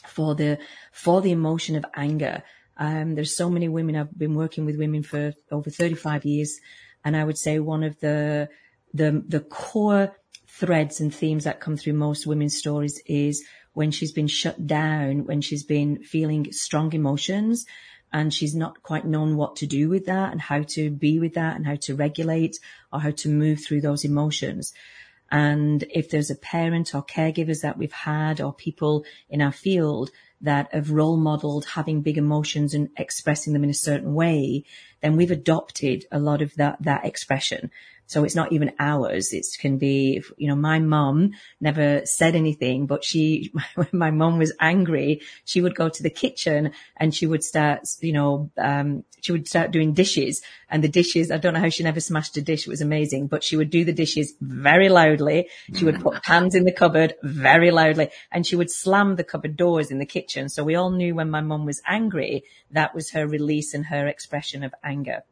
for 0.06 0.36
the, 0.36 0.58
for 0.92 1.20
the 1.20 1.32
emotion 1.32 1.74
of 1.74 1.84
anger. 1.94 2.44
Um, 2.76 3.14
there's 3.14 3.36
so 3.36 3.50
many 3.50 3.68
women, 3.68 3.96
I've 3.96 4.16
been 4.16 4.34
working 4.34 4.64
with 4.64 4.76
women 4.76 5.02
for 5.02 5.32
over 5.50 5.70
35 5.70 6.24
years. 6.24 6.60
And 7.04 7.16
I 7.16 7.24
would 7.24 7.38
say 7.38 7.58
one 7.58 7.82
of 7.82 8.00
the, 8.00 8.48
the, 8.92 9.22
the 9.26 9.40
core 9.40 10.16
threads 10.48 11.00
and 11.00 11.14
themes 11.14 11.44
that 11.44 11.60
come 11.60 11.76
through 11.76 11.94
most 11.94 12.26
women's 12.26 12.56
stories 12.56 13.00
is 13.06 13.44
when 13.72 13.90
she's 13.90 14.12
been 14.12 14.28
shut 14.28 14.66
down, 14.66 15.24
when 15.24 15.40
she's 15.40 15.64
been 15.64 16.02
feeling 16.02 16.52
strong 16.52 16.92
emotions 16.92 17.66
and 18.12 18.32
she's 18.32 18.54
not 18.54 18.82
quite 18.82 19.04
known 19.04 19.36
what 19.36 19.56
to 19.56 19.66
do 19.66 19.88
with 19.88 20.06
that 20.06 20.30
and 20.30 20.40
how 20.40 20.62
to 20.62 20.90
be 20.90 21.18
with 21.18 21.34
that 21.34 21.56
and 21.56 21.66
how 21.66 21.74
to 21.74 21.96
regulate 21.96 22.58
or 22.92 23.00
how 23.00 23.10
to 23.10 23.28
move 23.28 23.60
through 23.60 23.80
those 23.80 24.04
emotions. 24.04 24.72
And 25.34 25.82
if 25.90 26.10
there's 26.10 26.30
a 26.30 26.36
parent 26.36 26.94
or 26.94 27.02
caregivers 27.02 27.62
that 27.62 27.76
we've 27.76 27.90
had 27.90 28.40
or 28.40 28.52
people 28.52 29.04
in 29.28 29.42
our 29.42 29.50
field 29.50 30.12
that 30.42 30.72
have 30.72 30.92
role 30.92 31.16
modeled 31.16 31.64
having 31.64 32.02
big 32.02 32.16
emotions 32.16 32.72
and 32.72 32.88
expressing 32.96 33.52
them 33.52 33.64
in 33.64 33.70
a 33.70 33.74
certain 33.74 34.14
way, 34.14 34.62
then 35.02 35.16
we've 35.16 35.32
adopted 35.32 36.04
a 36.12 36.20
lot 36.20 36.40
of 36.40 36.54
that, 36.54 36.80
that 36.84 37.04
expression. 37.04 37.72
So 38.06 38.24
it's 38.24 38.34
not 38.34 38.52
even 38.52 38.72
ours. 38.78 39.32
It 39.32 39.46
can 39.58 39.78
be, 39.78 40.22
you 40.36 40.48
know, 40.48 40.56
my 40.56 40.78
mum 40.78 41.32
never 41.60 42.04
said 42.04 42.34
anything, 42.34 42.86
but 42.86 43.02
she, 43.02 43.52
when 43.74 43.88
my 43.92 44.10
mum 44.10 44.38
was 44.38 44.52
angry, 44.60 45.22
she 45.44 45.60
would 45.60 45.74
go 45.74 45.88
to 45.88 46.02
the 46.02 46.10
kitchen 46.10 46.72
and 46.96 47.14
she 47.14 47.26
would 47.26 47.42
start, 47.42 47.88
you 48.00 48.12
know, 48.12 48.50
um, 48.58 49.04
she 49.22 49.32
would 49.32 49.48
start 49.48 49.70
doing 49.70 49.94
dishes 49.94 50.42
and 50.68 50.84
the 50.84 50.88
dishes, 50.88 51.30
I 51.30 51.38
don't 51.38 51.54
know 51.54 51.60
how 51.60 51.70
she 51.70 51.82
never 51.82 52.00
smashed 52.00 52.36
a 52.36 52.42
dish. 52.42 52.66
It 52.66 52.70
was 52.70 52.82
amazing, 52.82 53.28
but 53.28 53.42
she 53.42 53.56
would 53.56 53.70
do 53.70 53.84
the 53.84 53.92
dishes 53.92 54.34
very 54.40 54.90
loudly. 54.90 55.48
She 55.74 55.86
would 55.86 56.00
put 56.00 56.22
pans 56.22 56.54
in 56.54 56.64
the 56.64 56.72
cupboard 56.72 57.14
very 57.22 57.70
loudly 57.70 58.10
and 58.30 58.46
she 58.46 58.56
would 58.56 58.70
slam 58.70 59.16
the 59.16 59.24
cupboard 59.24 59.56
doors 59.56 59.90
in 59.90 59.98
the 59.98 60.06
kitchen. 60.06 60.50
So 60.50 60.62
we 60.62 60.74
all 60.74 60.90
knew 60.90 61.14
when 61.14 61.30
my 61.30 61.40
mum 61.40 61.64
was 61.64 61.80
angry, 61.86 62.44
that 62.70 62.94
was 62.94 63.12
her 63.12 63.26
release 63.26 63.72
and 63.72 63.86
her 63.86 64.06
expression 64.06 64.62
of 64.62 64.74
anger. 64.84 65.22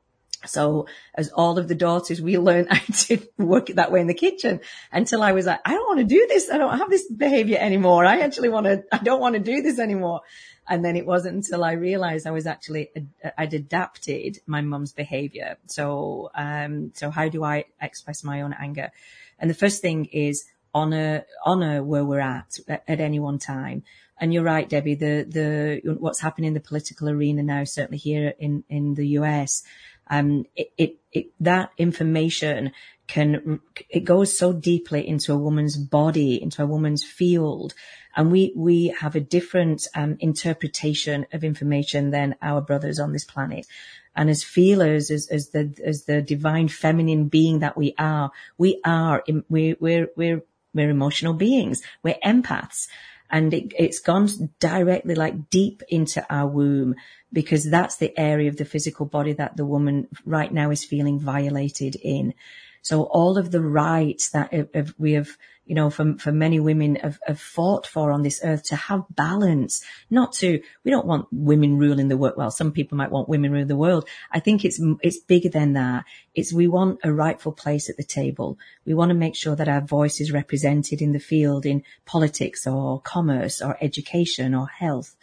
So 0.46 0.86
as 1.14 1.30
all 1.30 1.58
of 1.58 1.68
the 1.68 1.74
daughters, 1.74 2.20
we 2.20 2.38
learned 2.38 2.68
how 2.70 2.94
to 3.06 3.18
work 3.38 3.66
that 3.68 3.92
way 3.92 4.00
in 4.00 4.06
the 4.06 4.14
kitchen 4.14 4.60
until 4.90 5.22
I 5.22 5.32
was 5.32 5.46
like, 5.46 5.60
I 5.64 5.72
don't 5.74 5.86
want 5.86 6.00
to 6.00 6.04
do 6.04 6.26
this. 6.28 6.50
I 6.50 6.58
don't 6.58 6.78
have 6.78 6.90
this 6.90 7.10
behavior 7.10 7.58
anymore. 7.60 8.04
I 8.04 8.20
actually 8.20 8.48
want 8.48 8.66
to, 8.66 8.84
I 8.92 8.98
don't 8.98 9.20
want 9.20 9.34
to 9.34 9.40
do 9.40 9.62
this 9.62 9.78
anymore. 9.78 10.22
And 10.68 10.84
then 10.84 10.96
it 10.96 11.06
wasn't 11.06 11.36
until 11.36 11.64
I 11.64 11.72
realized 11.72 12.26
I 12.26 12.30
was 12.30 12.46
actually, 12.46 12.90
I'd 13.36 13.52
adapted 13.52 14.38
my 14.46 14.60
mum's 14.60 14.92
behavior. 14.92 15.58
So, 15.66 16.30
um, 16.34 16.92
so 16.94 17.10
how 17.10 17.28
do 17.28 17.42
I 17.42 17.64
express 17.80 18.22
my 18.22 18.42
own 18.42 18.52
anger? 18.52 18.92
And 19.38 19.50
the 19.50 19.54
first 19.54 19.82
thing 19.82 20.04
is 20.06 20.44
honor, 20.72 21.24
honor 21.44 21.82
where 21.82 22.04
we're 22.04 22.20
at 22.20 22.58
at, 22.68 22.84
at 22.86 23.00
any 23.00 23.18
one 23.18 23.38
time. 23.38 23.82
And 24.18 24.32
you're 24.32 24.44
right, 24.44 24.68
Debbie, 24.68 24.94
the, 24.94 25.26
the, 25.28 25.96
what's 25.98 26.20
happening 26.20 26.48
in 26.48 26.54
the 26.54 26.60
political 26.60 27.08
arena 27.08 27.42
now, 27.42 27.64
certainly 27.64 27.98
here 27.98 28.34
in, 28.38 28.62
in 28.68 28.94
the 28.94 29.08
US, 29.18 29.64
um, 30.08 30.44
it, 30.56 30.72
it, 30.76 30.96
it, 31.12 31.26
that 31.40 31.70
information 31.78 32.72
can, 33.06 33.60
it 33.88 34.04
goes 34.04 34.36
so 34.36 34.52
deeply 34.52 35.06
into 35.06 35.32
a 35.32 35.38
woman's 35.38 35.76
body, 35.76 36.42
into 36.42 36.62
a 36.62 36.66
woman's 36.66 37.04
field. 37.04 37.74
And 38.14 38.30
we, 38.30 38.52
we 38.54 38.88
have 38.88 39.16
a 39.16 39.20
different, 39.20 39.86
um, 39.94 40.16
interpretation 40.20 41.26
of 41.32 41.44
information 41.44 42.10
than 42.10 42.36
our 42.42 42.60
brothers 42.60 42.98
on 42.98 43.12
this 43.12 43.24
planet. 43.24 43.66
And 44.14 44.28
as 44.28 44.42
feelers, 44.42 45.10
as, 45.10 45.28
as 45.28 45.50
the, 45.50 45.74
as 45.84 46.04
the 46.04 46.20
divine 46.20 46.68
feminine 46.68 47.28
being 47.28 47.60
that 47.60 47.76
we 47.76 47.94
are, 47.98 48.30
we 48.58 48.80
are, 48.84 49.24
we, 49.48 49.76
we're, 49.80 50.08
we're, 50.16 50.42
we're 50.74 50.90
emotional 50.90 51.34
beings. 51.34 51.82
We're 52.02 52.18
empaths 52.24 52.88
and 53.32 53.52
it, 53.54 53.72
it's 53.76 53.98
gone 53.98 54.28
directly 54.60 55.14
like 55.14 55.48
deep 55.48 55.82
into 55.88 56.24
our 56.32 56.46
womb 56.46 56.94
because 57.32 57.68
that's 57.70 57.96
the 57.96 58.16
area 58.18 58.48
of 58.48 58.56
the 58.56 58.64
physical 58.64 59.06
body 59.06 59.32
that 59.32 59.56
the 59.56 59.64
woman 59.64 60.08
right 60.24 60.52
now 60.52 60.70
is 60.70 60.84
feeling 60.84 61.18
violated 61.18 61.96
in. 61.96 62.34
So 62.82 63.04
all 63.04 63.38
of 63.38 63.52
the 63.52 63.62
rights 63.62 64.30
that 64.30 64.50
we 64.98 65.12
have, 65.12 65.38
you 65.66 65.76
know, 65.76 65.88
for, 65.88 66.16
for 66.18 66.32
many 66.32 66.58
women 66.58 66.96
have, 66.96 67.20
have 67.24 67.40
fought 67.40 67.86
for 67.86 68.10
on 68.10 68.24
this 68.24 68.40
earth 68.42 68.64
to 68.64 68.76
have 68.76 69.04
balance, 69.08 69.84
not 70.10 70.32
to, 70.34 70.60
we 70.82 70.90
don't 70.90 71.06
want 71.06 71.28
women 71.30 71.78
ruling 71.78 72.08
the 72.08 72.16
world. 72.16 72.34
Well, 72.36 72.50
some 72.50 72.72
people 72.72 72.98
might 72.98 73.12
want 73.12 73.28
women 73.28 73.52
ruling 73.52 73.68
the 73.68 73.76
world. 73.76 74.08
I 74.32 74.40
think 74.40 74.64
it's, 74.64 74.80
it's 75.00 75.20
bigger 75.20 75.48
than 75.48 75.74
that. 75.74 76.04
It's 76.34 76.52
we 76.52 76.66
want 76.66 76.98
a 77.04 77.12
rightful 77.12 77.52
place 77.52 77.88
at 77.88 77.96
the 77.96 78.02
table. 78.02 78.58
We 78.84 78.94
want 78.94 79.10
to 79.10 79.14
make 79.14 79.36
sure 79.36 79.54
that 79.54 79.68
our 79.68 79.80
voice 79.80 80.20
is 80.20 80.32
represented 80.32 81.00
in 81.00 81.12
the 81.12 81.20
field 81.20 81.64
in 81.64 81.84
politics 82.04 82.66
or 82.66 83.00
commerce 83.00 83.62
or 83.62 83.78
education 83.80 84.56
or 84.56 84.66
health. 84.66 85.14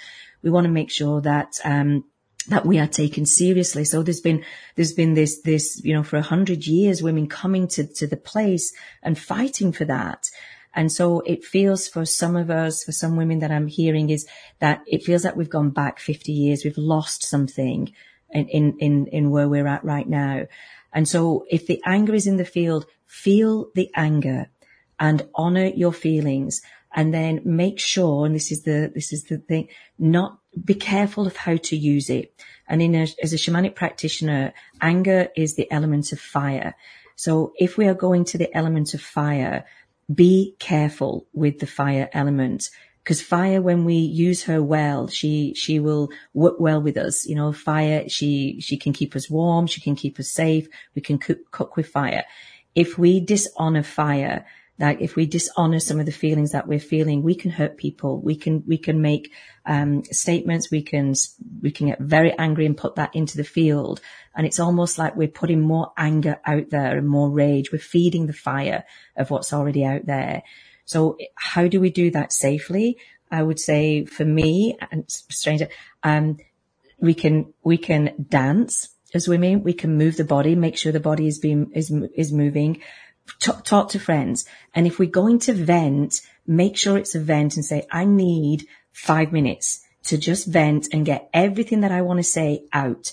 We 0.41 0.49
want 0.49 0.65
to 0.65 0.71
make 0.71 0.91
sure 0.91 1.21
that, 1.21 1.59
um, 1.63 2.05
that 2.47 2.65
we 2.65 2.79
are 2.79 2.87
taken 2.87 3.25
seriously. 3.25 3.85
So 3.85 4.01
there's 4.01 4.21
been, 4.21 4.43
there's 4.75 4.93
been 4.93 5.13
this, 5.13 5.41
this, 5.41 5.81
you 5.83 5.93
know, 5.93 6.03
for 6.03 6.17
a 6.17 6.21
hundred 6.21 6.65
years, 6.65 7.03
women 7.03 7.27
coming 7.27 7.67
to, 7.69 7.85
to 7.85 8.07
the 8.07 8.17
place 8.17 8.73
and 9.03 9.17
fighting 9.17 9.71
for 9.71 9.85
that. 9.85 10.29
And 10.73 10.91
so 10.91 11.21
it 11.21 11.43
feels 11.43 11.87
for 11.87 12.05
some 12.05 12.35
of 12.35 12.49
us, 12.49 12.83
for 12.83 12.91
some 12.91 13.15
women 13.15 13.39
that 13.39 13.51
I'm 13.51 13.67
hearing 13.67 14.09
is 14.09 14.27
that 14.59 14.83
it 14.85 15.03
feels 15.03 15.25
like 15.25 15.35
we've 15.35 15.49
gone 15.49 15.71
back 15.71 15.99
50 15.99 16.31
years. 16.31 16.63
We've 16.63 16.77
lost 16.77 17.23
something 17.23 17.93
in, 18.29 18.47
in, 18.47 18.77
in, 18.79 19.07
in 19.07 19.29
where 19.31 19.49
we're 19.49 19.67
at 19.67 19.83
right 19.83 20.07
now. 20.07 20.45
And 20.93 21.07
so 21.07 21.45
if 21.49 21.67
the 21.67 21.81
anger 21.85 22.13
is 22.13 22.27
in 22.27 22.37
the 22.37 22.45
field, 22.45 22.85
feel 23.05 23.69
the 23.75 23.89
anger 23.95 24.49
and 24.99 25.27
honor 25.33 25.65
your 25.65 25.93
feelings 25.93 26.61
and 26.95 27.13
then 27.13 27.41
make 27.45 27.79
sure, 27.79 28.25
and 28.25 28.35
this 28.35 28.51
is 28.51 28.63
the, 28.63 28.91
this 28.93 29.13
is 29.13 29.25
the 29.25 29.37
thing, 29.37 29.67
not 29.97 30.39
be 30.63 30.73
careful 30.73 31.27
of 31.27 31.35
how 31.35 31.57
to 31.57 31.77
use 31.77 32.09
it. 32.09 32.33
And 32.67 32.81
in 32.81 32.95
a, 32.95 33.07
as 33.21 33.33
a 33.33 33.37
shamanic 33.37 33.75
practitioner, 33.75 34.53
anger 34.81 35.29
is 35.35 35.55
the 35.55 35.71
element 35.71 36.11
of 36.11 36.19
fire. 36.19 36.75
So 37.15 37.53
if 37.57 37.77
we 37.77 37.87
are 37.87 37.93
going 37.93 38.25
to 38.25 38.37
the 38.37 38.55
element 38.55 38.93
of 38.93 39.01
fire, 39.01 39.65
be 40.13 40.55
careful 40.59 41.27
with 41.33 41.59
the 41.59 41.67
fire 41.67 42.09
element 42.13 42.69
because 43.03 43.21
fire, 43.23 43.59
when 43.59 43.85
we 43.85 43.95
use 43.95 44.43
her 44.43 44.61
well, 44.61 45.07
she, 45.07 45.55
she 45.55 45.79
will 45.79 46.11
work 46.35 46.59
well 46.59 46.79
with 46.79 46.95
us. 46.95 47.25
You 47.25 47.35
know, 47.35 47.51
fire, 47.51 48.07
she, 48.07 48.61
she 48.61 48.77
can 48.77 48.93
keep 48.93 49.15
us 49.15 49.29
warm. 49.29 49.65
She 49.65 49.81
can 49.81 49.95
keep 49.95 50.19
us 50.19 50.29
safe. 50.29 50.67
We 50.93 51.01
can 51.01 51.17
cook, 51.17 51.39
cook 51.49 51.75
with 51.75 51.87
fire. 51.87 52.25
If 52.75 52.99
we 52.99 53.19
dishonor 53.19 53.81
fire, 53.81 54.45
like 54.79 55.01
if 55.01 55.15
we 55.15 55.25
dishonor 55.25 55.79
some 55.79 55.99
of 55.99 56.05
the 56.05 56.11
feelings 56.11 56.53
that 56.53 56.67
we're 56.67 56.79
feeling, 56.79 57.21
we 57.21 57.35
can 57.35 57.51
hurt 57.51 57.77
people. 57.77 58.21
We 58.21 58.35
can, 58.35 58.63
we 58.65 58.77
can 58.77 59.01
make, 59.01 59.31
um, 59.65 60.03
statements. 60.05 60.71
We 60.71 60.81
can, 60.81 61.13
we 61.61 61.71
can 61.71 61.87
get 61.87 61.99
very 61.99 62.31
angry 62.37 62.65
and 62.65 62.77
put 62.77 62.95
that 62.95 63.13
into 63.13 63.35
the 63.35 63.43
field. 63.43 63.99
And 64.35 64.47
it's 64.47 64.59
almost 64.59 64.97
like 64.97 65.17
we're 65.17 65.27
putting 65.27 65.59
more 65.59 65.91
anger 65.97 66.39
out 66.45 66.69
there 66.69 66.97
and 66.97 67.07
more 67.07 67.29
rage. 67.29 67.71
We're 67.71 67.79
feeding 67.79 68.25
the 68.25 68.33
fire 68.33 68.85
of 69.17 69.29
what's 69.29 69.51
already 69.51 69.83
out 69.83 70.05
there. 70.05 70.43
So 70.85 71.17
how 71.35 71.67
do 71.67 71.81
we 71.81 71.89
do 71.89 72.11
that 72.11 72.31
safely? 72.31 72.97
I 73.29 73.43
would 73.43 73.59
say 73.59 74.05
for 74.05 74.23
me 74.23 74.77
and 74.91 75.03
stranger, 75.07 75.67
um, 76.03 76.37
we 76.99 77.13
can, 77.13 77.53
we 77.63 77.77
can 77.77 78.25
dance 78.29 78.89
as 79.13 79.27
women. 79.27 79.63
We 79.63 79.73
can 79.73 79.97
move 79.97 80.15
the 80.15 80.23
body, 80.23 80.55
make 80.55 80.77
sure 80.77 80.91
the 80.91 80.99
body 80.99 81.27
is 81.27 81.39
being, 81.39 81.71
is, 81.73 81.91
is 82.15 82.31
moving 82.31 82.81
talk, 83.39 83.63
talk 83.65 83.89
to 83.89 83.99
friends. 83.99 84.45
And 84.73 84.87
if 84.87 84.99
we're 84.99 85.09
going 85.09 85.39
to 85.39 85.53
vent, 85.53 86.21
make 86.47 86.77
sure 86.77 86.97
it's 86.97 87.15
a 87.15 87.19
vent 87.19 87.55
and 87.55 87.65
say, 87.65 87.85
I 87.91 88.05
need 88.05 88.65
five 88.91 89.31
minutes 89.31 89.85
to 90.05 90.17
just 90.17 90.47
vent 90.47 90.87
and 90.91 91.05
get 91.05 91.29
everything 91.33 91.81
that 91.81 91.91
I 91.91 92.01
want 92.01 92.17
to 92.17 92.23
say 92.23 92.63
out. 92.73 93.11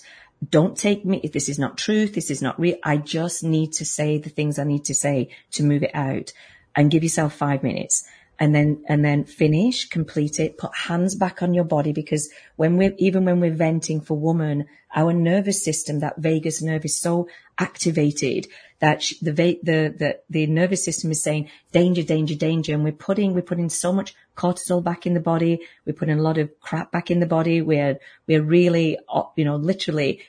Don't 0.49 0.77
take 0.77 1.05
me, 1.05 1.19
if 1.23 1.31
this 1.31 1.49
is 1.49 1.59
not 1.59 1.77
truth, 1.77 2.13
this 2.13 2.29
is 2.29 2.41
not 2.41 2.59
real. 2.59 2.77
I 2.83 2.97
just 2.97 3.43
need 3.43 3.73
to 3.73 3.85
say 3.85 4.17
the 4.17 4.29
things 4.29 4.59
I 4.59 4.63
need 4.63 4.85
to 4.85 4.93
say 4.93 5.29
to 5.51 5.63
move 5.63 5.83
it 5.83 5.91
out 5.93 6.31
and 6.75 6.91
give 6.91 7.03
yourself 7.03 7.33
five 7.33 7.63
minutes 7.63 8.07
and 8.39 8.53
then, 8.53 8.83
and 8.87 9.03
then 9.03 9.23
finish, 9.25 9.89
complete 9.89 10.39
it, 10.39 10.57
put 10.57 10.75
hands 10.75 11.15
back 11.15 11.41
on 11.41 11.53
your 11.53 11.63
body 11.63 11.91
because 11.91 12.29
when 12.55 12.77
we're, 12.77 12.93
even 12.97 13.25
when 13.25 13.39
we're 13.39 13.53
venting 13.53 14.01
for 14.01 14.17
woman, 14.17 14.67
our 14.95 15.11
nervous 15.11 15.63
system, 15.63 15.99
that 15.99 16.17
vagus 16.17 16.61
nerve 16.61 16.85
is 16.85 16.99
so 16.99 17.27
activated 17.57 18.47
that 18.79 19.11
the, 19.21 19.31
the, 19.31 19.59
the, 19.63 20.19
the 20.29 20.45
nervous 20.47 20.85
system 20.85 21.09
is 21.09 21.23
saying 21.23 21.49
danger, 21.71 22.03
danger, 22.03 22.35
danger. 22.35 22.73
And 22.73 22.83
we're 22.83 22.91
putting, 22.91 23.33
we're 23.33 23.41
putting 23.41 23.69
so 23.69 23.91
much 23.91 24.13
cortisol 24.35 24.83
back 24.83 25.07
in 25.07 25.13
the 25.15 25.19
body. 25.19 25.59
We're 25.85 25.93
putting 25.93 26.19
a 26.19 26.21
lot 26.21 26.37
of 26.37 26.59
crap 26.59 26.91
back 26.91 27.09
in 27.09 27.19
the 27.19 27.25
body. 27.25 27.61
We're, 27.61 27.99
we're 28.27 28.43
really, 28.43 28.99
uh, 29.09 29.23
you 29.35 29.45
know, 29.45 29.55
literally 29.55 30.21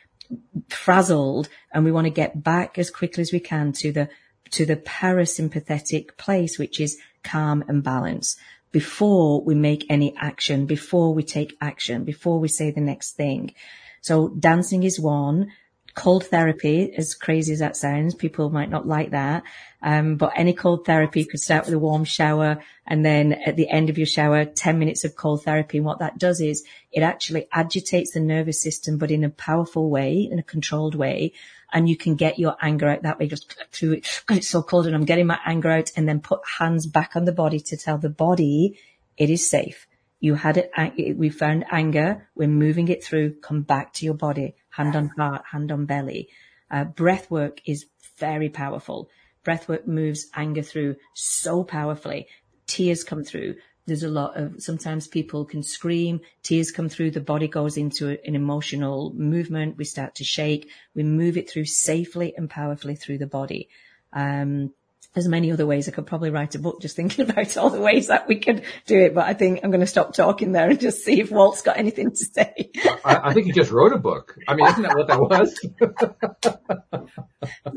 frazzled 0.68 1.48
and 1.72 1.84
we 1.84 1.92
want 1.92 2.06
to 2.06 2.10
get 2.10 2.42
back 2.42 2.78
as 2.78 2.90
quickly 2.90 3.20
as 3.20 3.32
we 3.32 3.40
can 3.40 3.72
to 3.72 3.92
the, 3.92 4.08
to 4.50 4.64
the 4.64 4.76
parasympathetic 4.76 6.16
place, 6.16 6.58
which 6.58 6.80
is 6.80 6.98
calm 7.28 7.64
and 7.68 7.82
balance 7.82 8.36
before 8.72 9.42
we 9.42 9.54
make 9.54 9.86
any 9.88 10.14
action, 10.16 10.66
before 10.66 11.14
we 11.14 11.22
take 11.22 11.56
action, 11.60 12.04
before 12.04 12.38
we 12.38 12.48
say 12.48 12.70
the 12.70 12.80
next 12.80 13.12
thing. 13.12 13.54
So 14.00 14.28
dancing 14.28 14.82
is 14.82 15.00
one. 15.00 15.52
Cold 15.94 16.26
therapy, 16.26 16.92
as 16.96 17.14
crazy 17.14 17.52
as 17.52 17.58
that 17.58 17.76
sounds, 17.76 18.14
people 18.14 18.50
might 18.50 18.70
not 18.70 18.86
like 18.86 19.10
that. 19.10 19.42
Um, 19.82 20.16
but 20.16 20.32
any 20.36 20.52
cold 20.52 20.86
therapy 20.86 21.24
could 21.24 21.40
start 21.40 21.64
with 21.64 21.74
a 21.74 21.78
warm 21.78 22.04
shower 22.04 22.62
and 22.86 23.04
then 23.04 23.32
at 23.32 23.56
the 23.56 23.68
end 23.68 23.90
of 23.90 23.98
your 23.98 24.06
shower, 24.06 24.44
10 24.44 24.78
minutes 24.78 25.04
of 25.04 25.16
cold 25.16 25.42
therapy. 25.42 25.78
And 25.78 25.86
what 25.86 25.98
that 25.98 26.18
does 26.18 26.40
is 26.40 26.64
it 26.92 27.02
actually 27.02 27.48
agitates 27.52 28.12
the 28.12 28.20
nervous 28.20 28.62
system, 28.62 28.96
but 28.96 29.10
in 29.10 29.24
a 29.24 29.30
powerful 29.30 29.90
way, 29.90 30.28
in 30.30 30.38
a 30.38 30.44
controlled 30.44 30.94
way 30.94 31.32
and 31.72 31.88
you 31.88 31.96
can 31.96 32.14
get 32.14 32.38
your 32.38 32.56
anger 32.60 32.88
out 32.88 33.02
that 33.02 33.18
way, 33.18 33.26
just 33.26 33.54
through 33.72 33.94
it. 33.94 34.22
It's 34.30 34.48
so 34.48 34.62
cold 34.62 34.86
and 34.86 34.94
I'm 34.94 35.04
getting 35.04 35.26
my 35.26 35.38
anger 35.44 35.70
out 35.70 35.90
and 35.96 36.08
then 36.08 36.20
put 36.20 36.40
hands 36.58 36.86
back 36.86 37.16
on 37.16 37.24
the 37.24 37.32
body 37.32 37.60
to 37.60 37.76
tell 37.76 37.98
the 37.98 38.08
body 38.08 38.78
it 39.16 39.30
is 39.30 39.48
safe. 39.48 39.86
You 40.20 40.34
had 40.34 40.56
it, 40.56 40.70
we 41.16 41.28
found 41.28 41.64
anger. 41.70 42.28
We're 42.34 42.48
moving 42.48 42.88
it 42.88 43.04
through. 43.04 43.34
Come 43.40 43.62
back 43.62 43.92
to 43.94 44.04
your 44.04 44.14
body. 44.14 44.56
Hand 44.70 44.96
on 44.96 45.08
heart, 45.16 45.42
hand 45.52 45.70
on 45.70 45.86
belly. 45.86 46.28
Uh, 46.70 46.84
breath 46.84 47.30
work 47.30 47.60
is 47.64 47.86
very 48.18 48.48
powerful. 48.48 49.08
Breath 49.44 49.68
work 49.68 49.86
moves 49.86 50.26
anger 50.34 50.62
through 50.62 50.96
so 51.14 51.64
powerfully. 51.64 52.26
Tears 52.66 53.04
come 53.04 53.24
through 53.24 53.56
there's 53.88 54.02
a 54.02 54.08
lot 54.08 54.36
of 54.36 54.62
sometimes 54.62 55.08
people 55.08 55.46
can 55.46 55.62
scream, 55.62 56.20
tears 56.42 56.70
come 56.70 56.88
through, 56.88 57.10
the 57.10 57.20
body 57.20 57.48
goes 57.48 57.76
into 57.76 58.18
an 58.24 58.34
emotional 58.34 59.12
movement, 59.14 59.78
we 59.78 59.84
start 59.84 60.16
to 60.16 60.24
shake, 60.24 60.68
we 60.94 61.02
move 61.02 61.38
it 61.38 61.50
through 61.50 61.64
safely 61.64 62.34
and 62.36 62.50
powerfully 62.50 62.94
through 62.94 63.18
the 63.18 63.26
body. 63.26 63.68
Um, 64.12 64.74
there's 65.14 65.26
many 65.26 65.50
other 65.50 65.66
ways. 65.66 65.88
I 65.88 65.92
could 65.92 66.06
probably 66.06 66.28
write 66.28 66.54
a 66.54 66.58
book 66.58 66.82
just 66.82 66.96
thinking 66.96 67.24
about 67.30 67.56
all 67.56 67.70
the 67.70 67.80
ways 67.80 68.08
that 68.08 68.28
we 68.28 68.36
could 68.36 68.62
do 68.86 69.00
it, 69.00 69.14
but 69.14 69.26
I 69.26 69.32
think 69.32 69.60
I'm 69.64 69.70
going 69.70 69.80
to 69.80 69.86
stop 69.86 70.12
talking 70.14 70.52
there 70.52 70.68
and 70.68 70.78
just 70.78 71.02
see 71.02 71.20
if 71.20 71.30
Walt's 71.30 71.62
got 71.62 71.78
anything 71.78 72.10
to 72.10 72.16
say. 72.16 72.70
I, 73.04 73.30
I, 73.30 73.32
think 73.32 73.46
he 73.46 73.52
just 73.52 73.72
wrote 73.72 73.94
a 73.94 73.98
book. 73.98 74.36
I 74.46 74.54
mean, 74.54 74.66
isn't 74.66 74.82
that 74.82 74.96
what 74.96 75.06
that 75.08 75.20
was? 75.20 75.58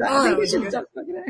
I 0.06 0.24
think 0.24 0.40
we 0.40 0.48
should 0.48 0.70
stop 0.70 0.86
talking 0.94 1.24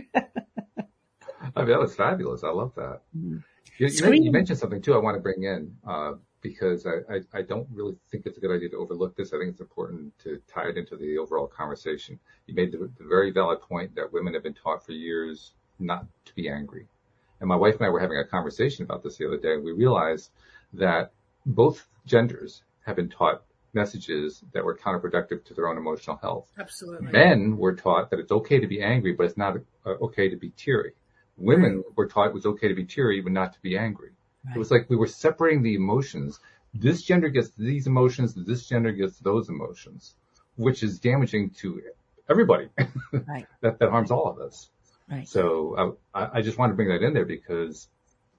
I 1.56 1.60
mean, 1.62 1.70
that 1.70 1.80
was 1.80 1.96
fabulous. 1.96 2.44
I 2.44 2.50
love 2.50 2.74
that. 2.76 3.02
Mm-hmm. 3.16 3.38
You, 3.78 3.88
you, 3.88 4.32
mentioned 4.32 4.60
something 4.60 4.82
too 4.82 4.94
I 4.94 4.98
want 4.98 5.16
to 5.16 5.22
bring 5.22 5.44
in, 5.44 5.76
uh, 5.88 6.14
because 6.42 6.86
I, 6.86 7.16
I, 7.16 7.40
I, 7.40 7.42
don't 7.42 7.68
really 7.74 7.96
think 8.12 8.26
it's 8.26 8.38
a 8.38 8.42
good 8.42 8.56
idea 8.56 8.70
to 8.70 8.78
overlook 8.78 9.16
this. 9.16 9.34
I 9.34 9.38
think 9.38 9.52
it's 9.52 9.62
important 9.62 10.18
to 10.24 10.42
tie 10.48 10.70
it 10.70 10.78
into 10.78 10.96
the 10.98 11.18
overall 11.18 11.48
conversation. 11.48 12.20
You 12.48 12.56
made 12.56 12.72
the, 12.72 12.78
the 12.78 13.08
very 13.08 13.32
valid 13.32 13.62
point 13.62 13.96
that 13.96 14.12
women 14.12 14.34
have 14.34 14.44
been 14.44 14.54
taught 14.54 14.86
for 14.86 14.92
years 14.92 15.54
not 15.80 16.06
to 16.26 16.36
be 16.36 16.50
angry. 16.50 16.88
And 17.40 17.48
my 17.48 17.56
wife 17.56 17.76
and 17.76 17.86
I 17.86 17.90
were 17.90 18.00
having 18.00 18.18
a 18.18 18.26
conversation 18.26 18.86
about 18.86 19.04
this 19.04 19.18
the 19.18 19.28
other 19.28 19.38
day. 19.38 19.58
We 19.58 19.72
realized 19.72 20.30
that 20.74 21.12
both 21.46 21.88
genders 22.06 22.64
have 22.86 22.96
been 22.96 23.10
taught 23.10 23.44
messages 23.74 24.44
that 24.54 24.64
were 24.64 24.78
counterproductive 24.78 25.44
to 25.46 25.54
their 25.54 25.68
own 25.68 25.78
emotional 25.78 26.18
health. 26.18 26.52
Absolutely. 26.60 27.12
Men 27.12 27.58
were 27.58 27.76
taught 27.76 28.10
that 28.10 28.20
it's 28.20 28.32
okay 28.32 28.60
to 28.60 28.68
be 28.68 28.82
angry, 28.82 29.14
but 29.14 29.26
it's 29.26 29.38
not 29.38 29.58
uh, 29.86 29.90
okay 30.02 30.30
to 30.30 30.36
be 30.36 30.50
teary. 30.52 30.94
Women 31.42 31.84
were 31.96 32.08
taught 32.08 32.28
it 32.28 32.34
was 32.34 32.46
okay 32.46 32.68
to 32.68 32.76
be 32.76 32.86
teary, 32.86 33.22
but 33.22 33.32
not 33.32 33.54
to 33.54 33.62
be 33.62 33.78
angry. 33.78 34.10
Right. 34.46 34.56
It 34.56 34.60
was 34.60 34.72
like 34.72 34.90
we 34.90 34.96
were 34.96 35.08
separating 35.08 35.64
the 35.64 35.76
emotions. 35.76 36.40
This 36.74 37.02
gender 37.02 37.30
gets 37.30 37.50
these 37.50 37.88
emotions, 37.88 38.34
this 38.34 38.68
gender 38.68 38.92
gets 38.92 39.20
those 39.20 39.50
emotions, 39.50 40.16
which 40.56 40.84
is 40.84 41.00
damaging 41.00 41.52
to 41.62 41.82
everybody. 42.30 42.70
Right. 43.28 43.46
that, 43.60 43.78
that 43.80 43.90
harms 43.90 44.10
all 44.10 44.28
of 44.28 44.40
us. 44.40 44.70
Right. 45.10 45.28
So 45.28 45.98
I, 46.14 46.38
I 46.38 46.42
just 46.42 46.58
want 46.58 46.72
to 46.72 46.76
bring 46.76 46.88
that 46.90 47.04
in 47.04 47.14
there 47.14 47.26
because 47.26 47.88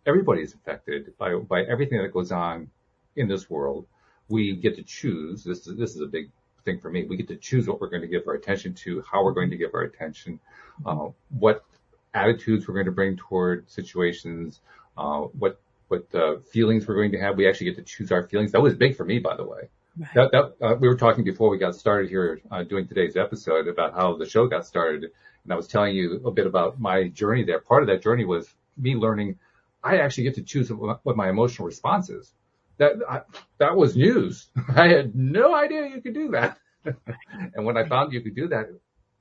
everybody 0.06 0.42
is 0.42 0.54
affected 0.54 1.12
by, 1.18 1.34
by 1.34 1.62
everything 1.62 2.00
that 2.02 2.12
goes 2.12 2.32
on 2.32 2.70
in 3.16 3.28
this 3.28 3.50
world. 3.50 3.86
We 4.28 4.56
get 4.56 4.76
to 4.76 4.82
choose. 4.82 5.44
This 5.44 5.66
is, 5.66 5.76
this 5.76 5.94
is 5.94 6.00
a 6.00 6.06
big 6.06 6.30
thing 6.64 6.78
for 6.78 6.90
me. 6.90 7.04
We 7.04 7.16
get 7.16 7.28
to 7.28 7.36
choose 7.36 7.68
what 7.68 7.80
we're 7.80 7.90
going 7.90 8.02
to 8.02 8.08
give 8.08 8.26
our 8.26 8.34
attention 8.34 8.74
to, 8.74 9.02
how 9.10 9.24
we're 9.24 9.32
going 9.32 9.50
to 9.50 9.56
give 9.56 9.74
our 9.74 9.82
attention, 9.82 10.40
uh, 10.86 11.08
what 11.38 11.64
attitudes 12.14 12.66
we're 12.66 12.74
going 12.74 12.86
to 12.86 12.92
bring 12.92 13.16
toward 13.16 13.70
situations, 13.70 14.60
uh, 14.96 15.20
what 15.20 15.60
what 15.88 16.06
uh, 16.14 16.38
feelings 16.50 16.86
we're 16.86 16.94
going 16.94 17.12
to 17.12 17.20
have. 17.20 17.36
We 17.36 17.48
actually 17.48 17.66
get 17.66 17.76
to 17.76 17.82
choose 17.82 18.12
our 18.12 18.26
feelings. 18.26 18.52
That 18.52 18.62
was 18.62 18.74
big 18.74 18.96
for 18.96 19.04
me, 19.04 19.18
by 19.18 19.36
the 19.36 19.44
way. 19.44 19.68
Right. 19.98 20.14
That, 20.14 20.32
that 20.32 20.66
uh, 20.66 20.74
we 20.76 20.88
were 20.88 20.96
talking 20.96 21.22
before 21.22 21.50
we 21.50 21.58
got 21.58 21.74
started 21.74 22.08
here 22.08 22.40
uh, 22.50 22.62
doing 22.62 22.88
today's 22.88 23.16
episode 23.16 23.68
about 23.68 23.92
how 23.92 24.16
the 24.16 24.26
show 24.26 24.46
got 24.46 24.66
started, 24.66 25.04
and 25.44 25.52
I 25.52 25.56
was 25.56 25.66
telling 25.66 25.94
you 25.94 26.22
a 26.24 26.30
bit 26.30 26.46
about 26.46 26.80
my 26.80 27.08
journey 27.08 27.44
there. 27.44 27.58
Part 27.58 27.82
of 27.82 27.88
that 27.88 28.02
journey 28.02 28.24
was 28.24 28.48
me 28.78 28.94
learning 28.94 29.38
I 29.84 29.98
actually 29.98 30.24
get 30.24 30.36
to 30.36 30.42
choose 30.42 30.70
what 30.70 31.16
my 31.16 31.28
emotional 31.28 31.66
response 31.66 32.08
is. 32.08 32.32
That 32.78 32.92
I, 33.08 33.20
that 33.58 33.76
was 33.76 33.96
news. 33.96 34.48
I 34.76 34.88
had 34.88 35.14
no 35.14 35.54
idea 35.54 35.88
you 35.88 36.00
could 36.00 36.14
do 36.14 36.30
that. 36.30 36.58
and 36.84 37.64
when 37.64 37.76
I 37.76 37.86
found 37.86 38.12
you 38.12 38.20
could 38.20 38.34
do 38.34 38.48
that, 38.48 38.68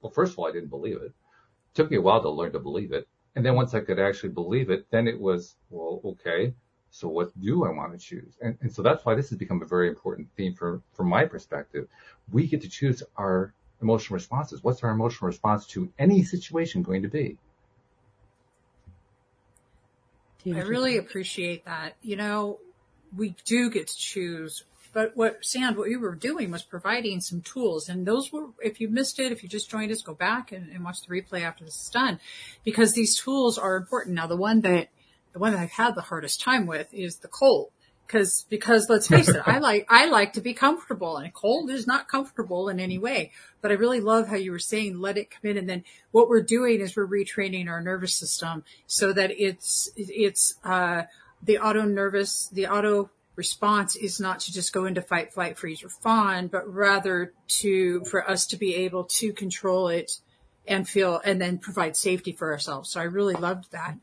well, 0.01 0.11
first 0.11 0.33
of 0.33 0.39
all, 0.39 0.47
I 0.47 0.51
didn't 0.51 0.69
believe 0.69 0.97
it 1.01 1.13
took 1.73 1.91
me 1.91 1.97
a 1.97 2.01
while 2.01 2.21
to 2.21 2.29
learn 2.29 2.51
to 2.53 2.59
believe 2.59 2.91
it. 2.91 3.07
And 3.35 3.45
then 3.45 3.55
once 3.55 3.73
I 3.73 3.79
could 3.79 3.99
actually 3.99 4.29
believe 4.29 4.69
it, 4.69 4.87
then 4.91 5.07
it 5.07 5.19
was, 5.19 5.55
well, 5.69 6.01
okay, 6.03 6.53
so 6.89 7.07
what 7.07 7.31
do 7.39 7.63
I 7.65 7.69
want 7.69 7.93
to 7.93 7.97
choose? 7.97 8.33
And, 8.41 8.57
and 8.61 8.71
so 8.73 8.81
that's 8.81 9.05
why 9.05 9.15
this 9.15 9.29
has 9.29 9.37
become 9.37 9.61
a 9.61 9.65
very 9.65 9.87
important 9.87 10.27
theme 10.35 10.53
for, 10.53 10.81
from 10.93 11.07
my 11.07 11.25
perspective. 11.25 11.87
We 12.31 12.47
get 12.47 12.61
to 12.61 12.69
choose 12.69 13.01
our 13.15 13.53
emotional 13.81 14.15
responses. 14.15 14.63
What's 14.63 14.83
our 14.83 14.91
emotional 14.91 15.27
response 15.27 15.65
to 15.67 15.91
any 15.97 16.23
situation 16.23 16.83
going 16.83 17.03
to 17.03 17.07
be? 17.07 17.37
I 20.45 20.61
really 20.61 20.97
appreciate 20.97 21.65
that. 21.65 21.95
You 22.01 22.17
know, 22.17 22.59
we 23.15 23.35
do 23.45 23.69
get 23.69 23.87
to 23.87 23.97
choose 23.97 24.63
but 24.93 25.15
what 25.15 25.45
Sand, 25.45 25.77
what 25.77 25.89
you 25.89 25.99
were 25.99 26.15
doing 26.15 26.51
was 26.51 26.63
providing 26.63 27.21
some 27.21 27.41
tools 27.41 27.87
and 27.87 28.05
those 28.05 28.31
were, 28.31 28.47
if 28.59 28.81
you 28.81 28.89
missed 28.89 29.19
it, 29.19 29.31
if 29.31 29.43
you 29.43 29.49
just 29.49 29.69
joined 29.69 29.91
us, 29.91 30.01
go 30.01 30.13
back 30.13 30.51
and, 30.51 30.69
and 30.71 30.83
watch 30.83 31.01
the 31.01 31.07
replay 31.07 31.41
after 31.41 31.63
this 31.63 31.81
is 31.81 31.89
done 31.89 32.19
because 32.63 32.93
these 32.93 33.17
tools 33.17 33.57
are 33.57 33.77
important. 33.77 34.15
Now 34.15 34.27
the 34.27 34.35
one 34.35 34.61
that 34.61 34.89
the 35.33 35.39
one 35.39 35.53
that 35.53 35.61
I've 35.61 35.71
had 35.71 35.95
the 35.95 36.01
hardest 36.01 36.41
time 36.41 36.65
with 36.65 36.93
is 36.93 37.17
the 37.17 37.27
cold. 37.27 37.71
Cause, 38.07 38.45
because 38.49 38.89
let's 38.89 39.07
face 39.07 39.29
it, 39.29 39.41
I 39.45 39.59
like, 39.59 39.85
I 39.87 40.07
like 40.07 40.33
to 40.33 40.41
be 40.41 40.53
comfortable 40.53 41.15
and 41.15 41.33
cold 41.33 41.71
is 41.71 41.87
not 41.87 42.09
comfortable 42.09 42.67
in 42.67 42.77
any 42.77 42.97
way. 42.97 43.31
But 43.61 43.71
I 43.71 43.75
really 43.75 44.01
love 44.01 44.27
how 44.27 44.35
you 44.35 44.51
were 44.51 44.59
saying, 44.59 44.99
let 44.99 45.17
it 45.17 45.31
come 45.31 45.49
in. 45.49 45.57
And 45.57 45.69
then 45.69 45.85
what 46.11 46.27
we're 46.27 46.41
doing 46.41 46.81
is 46.81 46.97
we're 46.97 47.07
retraining 47.07 47.69
our 47.69 47.79
nervous 47.79 48.13
system 48.13 48.65
so 48.85 49.13
that 49.13 49.31
it's, 49.31 49.89
it's, 49.95 50.55
uh, 50.65 51.03
the 51.41 51.59
auto 51.59 51.83
nervous, 51.83 52.49
the 52.51 52.67
auto 52.67 53.09
response 53.41 53.95
is 53.95 54.19
not 54.19 54.41
to 54.41 54.53
just 54.53 54.71
go 54.71 54.85
into 54.85 55.01
fight, 55.01 55.33
flight, 55.33 55.57
freeze, 55.57 55.83
or 55.83 55.89
fawn, 55.89 56.47
but 56.47 56.71
rather 56.71 57.33
to, 57.59 58.03
for 58.05 58.29
us 58.29 58.45
to 58.47 58.57
be 58.57 58.75
able 58.85 59.05
to 59.05 59.33
control 59.33 59.87
it 59.87 60.11
and 60.67 60.87
feel, 60.87 61.19
and 61.25 61.41
then 61.41 61.57
provide 61.57 61.95
safety 61.97 62.33
for 62.33 62.51
ourselves. 62.51 62.91
So 62.91 62.99
I 62.99 63.05
really 63.05 63.33
loved 63.33 63.71
that. 63.71 63.95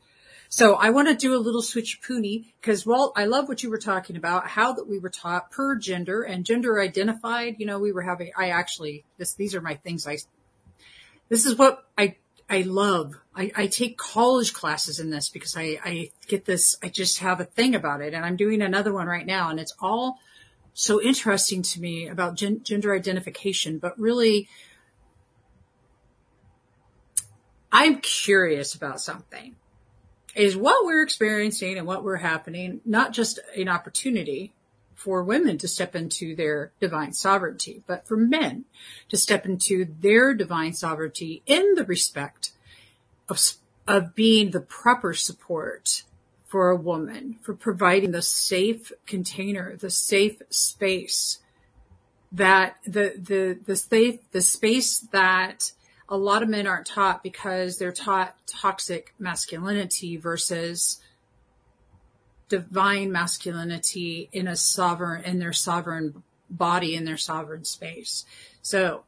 So 0.49 0.75
I 0.75 0.89
want 0.89 1.07
to 1.07 1.15
do 1.15 1.35
a 1.35 1.45
little 1.47 1.61
switch 1.61 2.01
poony 2.01 2.53
because 2.59 2.85
Walt, 2.85 3.13
I 3.15 3.25
love 3.25 3.47
what 3.47 3.63
you 3.63 3.69
were 3.69 3.77
talking 3.77 4.17
about, 4.17 4.47
how 4.47 4.73
that 4.73 4.89
we 4.89 4.99
were 4.99 5.13
taught 5.23 5.51
per 5.51 5.77
gender 5.77 6.23
and 6.23 6.45
gender 6.45 6.81
identified. 6.81 7.55
You 7.59 7.67
know, 7.67 7.79
we 7.79 7.93
were 7.93 8.01
having, 8.01 8.31
I 8.35 8.49
actually, 8.49 9.05
this, 9.17 9.35
these 9.35 9.55
are 9.55 9.61
my 9.61 9.75
things 9.75 10.05
I, 10.05 10.17
this 11.29 11.45
is 11.45 11.55
what 11.55 11.85
I, 11.97 12.17
I 12.49 12.61
love. 12.61 13.15
I, 13.35 13.51
I 13.55 13.67
take 13.67 13.97
college 13.97 14.53
classes 14.53 14.99
in 14.99 15.11
this 15.11 15.29
because 15.29 15.55
I, 15.55 15.79
I 15.83 16.11
get 16.27 16.45
this, 16.45 16.77
I 16.81 16.89
just 16.89 17.19
have 17.19 17.39
a 17.39 17.45
thing 17.45 17.75
about 17.75 18.01
it 18.01 18.13
and 18.13 18.25
I'm 18.25 18.35
doing 18.35 18.61
another 18.61 18.91
one 18.91 19.07
right 19.07 19.25
now 19.25 19.49
and 19.49 19.59
it's 19.59 19.75
all 19.79 20.19
so 20.73 21.01
interesting 21.01 21.61
to 21.61 21.79
me 21.79 22.07
about 22.07 22.35
gen, 22.35 22.63
gender 22.63 22.95
identification, 22.95 23.77
but 23.77 23.99
really 23.99 24.47
I'm 27.71 27.99
curious 27.99 28.73
about 28.73 28.99
something 28.99 29.55
is 30.35 30.55
what 30.57 30.85
we're 30.85 31.03
experiencing 31.03 31.77
and 31.77 31.85
what 31.85 32.03
we're 32.03 32.15
happening, 32.15 32.81
not 32.85 33.13
just 33.13 33.39
an 33.55 33.67
opportunity 33.67 34.53
for 34.99 35.23
women 35.23 35.57
to 35.57 35.65
step 35.65 35.95
into 35.95 36.35
their 36.35 36.73
divine 36.81 37.13
sovereignty, 37.13 37.81
but 37.87 38.05
for 38.05 38.17
men 38.17 38.65
to 39.07 39.15
step 39.15 39.45
into 39.45 39.87
their 40.01 40.33
divine 40.33 40.73
sovereignty 40.73 41.41
in 41.45 41.75
the 41.75 41.85
respect 41.85 42.51
of, 43.29 43.39
of 43.87 44.13
being 44.13 44.51
the 44.51 44.59
proper 44.59 45.13
support 45.13 46.03
for 46.45 46.69
a 46.69 46.75
woman, 46.75 47.37
for 47.41 47.53
providing 47.53 48.11
the 48.11 48.21
safe 48.21 48.91
container, 49.05 49.77
the 49.77 49.89
safe 49.89 50.41
space 50.49 51.39
that 52.33 52.75
the, 52.85 53.13
the, 53.17 53.57
the 53.65 53.77
safe, 53.77 54.19
the 54.31 54.41
space 54.41 54.99
that 55.13 55.71
a 56.09 56.17
lot 56.17 56.43
of 56.43 56.49
men 56.49 56.67
aren't 56.67 56.87
taught 56.87 57.23
because 57.23 57.77
they're 57.77 57.93
taught 57.93 58.35
toxic 58.47 59.13
masculinity 59.17 60.17
versus 60.17 60.99
divine 62.49 63.11
masculinity 63.11 64.29
in 64.31 64.47
a 64.47 64.55
sovereign, 64.55 65.23
in 65.23 65.39
their 65.39 65.53
sovereign 65.53 66.23
body, 66.49 66.95
in 66.95 67.05
their 67.05 67.17
sovereign 67.17 67.63
space. 67.63 68.25
So 68.61 69.03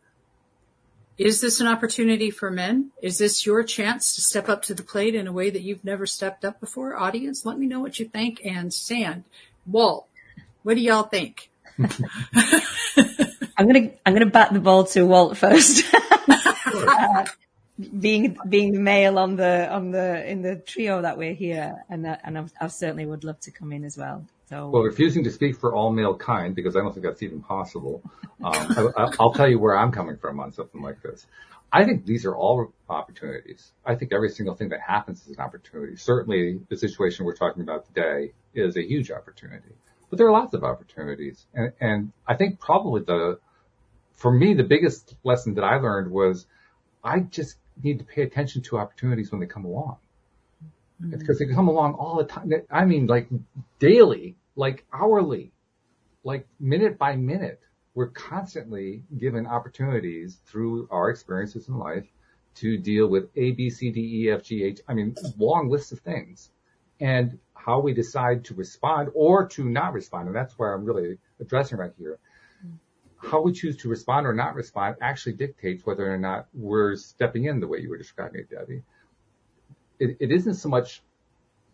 is 1.17 1.41
this 1.41 1.59
an 1.59 1.67
opportunity 1.67 2.31
for 2.31 2.49
men? 2.49 2.91
Is 3.01 3.17
this 3.17 3.45
your 3.45 3.63
chance 3.63 4.15
to 4.15 4.21
step 4.21 4.49
up 4.49 4.63
to 4.63 4.73
the 4.73 4.83
plate 4.83 5.13
in 5.13 5.27
a 5.27 5.31
way 5.31 5.49
that 5.49 5.61
you've 5.61 5.83
never 5.83 6.07
stepped 6.07 6.43
up 6.43 6.59
before? 6.59 6.95
Audience, 6.95 7.45
let 7.45 7.59
me 7.59 7.67
know 7.67 7.79
what 7.79 7.99
you 7.99 8.07
think. 8.07 8.41
And 8.43 8.73
Sand, 8.73 9.25
Walt, 9.67 10.07
what 10.63 10.75
do 10.75 10.81
y'all 10.81 11.03
think? 11.03 11.51
I'm 13.57 13.67
gonna 13.67 13.91
I'm 14.05 14.13
gonna 14.13 14.25
bat 14.25 14.51
the 14.51 14.59
ball 14.59 14.85
to 14.85 15.05
Walt 15.05 15.37
first. 15.37 15.83
uh, 16.27 17.25
being 17.99 18.37
being 18.47 18.73
the 18.73 18.79
male 18.79 19.17
on 19.17 19.35
the 19.35 19.71
on 19.71 19.91
the 19.91 20.29
in 20.29 20.41
the 20.41 20.55
trio 20.55 21.01
that 21.01 21.17
we're 21.17 21.33
here, 21.33 21.83
and 21.89 22.05
uh, 22.05 22.17
and 22.23 22.37
I, 22.37 22.45
I 22.59 22.67
certainly 22.67 23.05
would 23.05 23.23
love 23.23 23.39
to 23.41 23.51
come 23.51 23.71
in 23.71 23.83
as 23.83 23.97
well. 23.97 24.25
So, 24.49 24.67
well, 24.69 24.83
refusing 24.83 25.23
to 25.23 25.31
speak 25.31 25.57
for 25.57 25.73
all 25.73 25.91
male 25.91 26.15
kind 26.15 26.53
because 26.53 26.75
I 26.75 26.81
don't 26.81 26.93
think 26.93 27.05
that's 27.05 27.23
even 27.23 27.41
possible. 27.41 28.01
Um, 28.43 28.91
I, 28.97 29.09
will 29.19 29.33
tell 29.33 29.47
you 29.47 29.59
where 29.59 29.77
I'm 29.77 29.91
coming 29.91 30.17
from 30.17 30.39
on 30.39 30.51
something 30.51 30.81
like 30.81 31.01
this. 31.01 31.25
I 31.71 31.85
think 31.85 32.05
these 32.05 32.25
are 32.25 32.35
all 32.35 32.73
opportunities. 32.89 33.71
I 33.85 33.95
think 33.95 34.11
every 34.11 34.29
single 34.29 34.55
thing 34.55 34.69
that 34.69 34.81
happens 34.81 35.21
is 35.21 35.37
an 35.37 35.39
opportunity. 35.39 35.95
Certainly, 35.95 36.59
the 36.69 36.75
situation 36.75 37.25
we're 37.25 37.35
talking 37.35 37.63
about 37.63 37.85
today 37.85 38.33
is 38.53 38.75
a 38.75 38.81
huge 38.81 39.09
opportunity, 39.09 39.73
but 40.09 40.17
there 40.17 40.27
are 40.27 40.31
lots 40.31 40.53
of 40.53 40.63
opportunities, 40.63 41.45
and, 41.53 41.71
and 41.79 42.11
I 42.27 42.35
think 42.35 42.59
probably 42.59 43.03
the 43.03 43.39
for 44.15 44.31
me 44.31 44.53
the 44.53 44.63
biggest 44.63 45.15
lesson 45.23 45.55
that 45.55 45.63
I 45.63 45.77
learned 45.77 46.11
was 46.11 46.45
I 47.03 47.21
just 47.21 47.55
need 47.81 47.99
to 47.99 48.05
pay 48.05 48.23
attention 48.23 48.61
to 48.63 48.77
opportunities 48.77 49.31
when 49.31 49.39
they 49.39 49.47
come 49.47 49.65
along. 49.65 49.97
Mm-hmm. 51.01 51.17
Because 51.17 51.39
they 51.39 51.47
come 51.47 51.67
along 51.67 51.95
all 51.95 52.17
the 52.17 52.25
time. 52.25 52.51
I 52.69 52.85
mean, 52.85 53.07
like 53.07 53.27
daily, 53.79 54.35
like 54.55 54.85
hourly, 54.93 55.51
like 56.23 56.47
minute 56.59 56.97
by 56.97 57.15
minute. 57.15 57.61
We're 57.93 58.07
constantly 58.07 59.03
given 59.17 59.45
opportunities 59.45 60.39
through 60.45 60.87
our 60.91 61.09
experiences 61.09 61.67
in 61.67 61.77
life 61.77 62.07
to 62.55 62.77
deal 62.77 63.07
with 63.07 63.29
A, 63.35 63.51
B, 63.51 63.69
C, 63.69 63.91
D, 63.91 64.23
E, 64.23 64.31
F, 64.31 64.43
G, 64.43 64.63
H. 64.63 64.79
I 64.87 64.93
mean, 64.93 65.15
long 65.37 65.69
list 65.69 65.91
of 65.91 65.99
things 65.99 66.51
and 67.01 67.37
how 67.53 67.79
we 67.79 67.93
decide 67.93 68.45
to 68.45 68.53
respond 68.53 69.09
or 69.13 69.47
to 69.47 69.65
not 69.65 69.93
respond. 69.93 70.27
And 70.27 70.35
that's 70.35 70.57
where 70.57 70.73
I'm 70.73 70.85
really 70.85 71.17
addressing 71.39 71.77
right 71.77 71.91
here 71.97 72.19
how 73.21 73.41
we 73.41 73.51
choose 73.51 73.77
to 73.77 73.89
respond 73.89 74.25
or 74.25 74.33
not 74.33 74.55
respond 74.55 74.95
actually 75.01 75.33
dictates 75.33 75.85
whether 75.85 76.11
or 76.11 76.17
not 76.17 76.47
we're 76.53 76.95
stepping 76.95 77.45
in 77.45 77.59
the 77.59 77.67
way 77.67 77.79
you 77.79 77.89
were 77.89 77.97
describing 77.97 78.41
it, 78.41 78.49
Debbie. 78.49 78.81
It, 79.99 80.17
it 80.19 80.31
isn't 80.31 80.55
so 80.55 80.69
much 80.69 81.03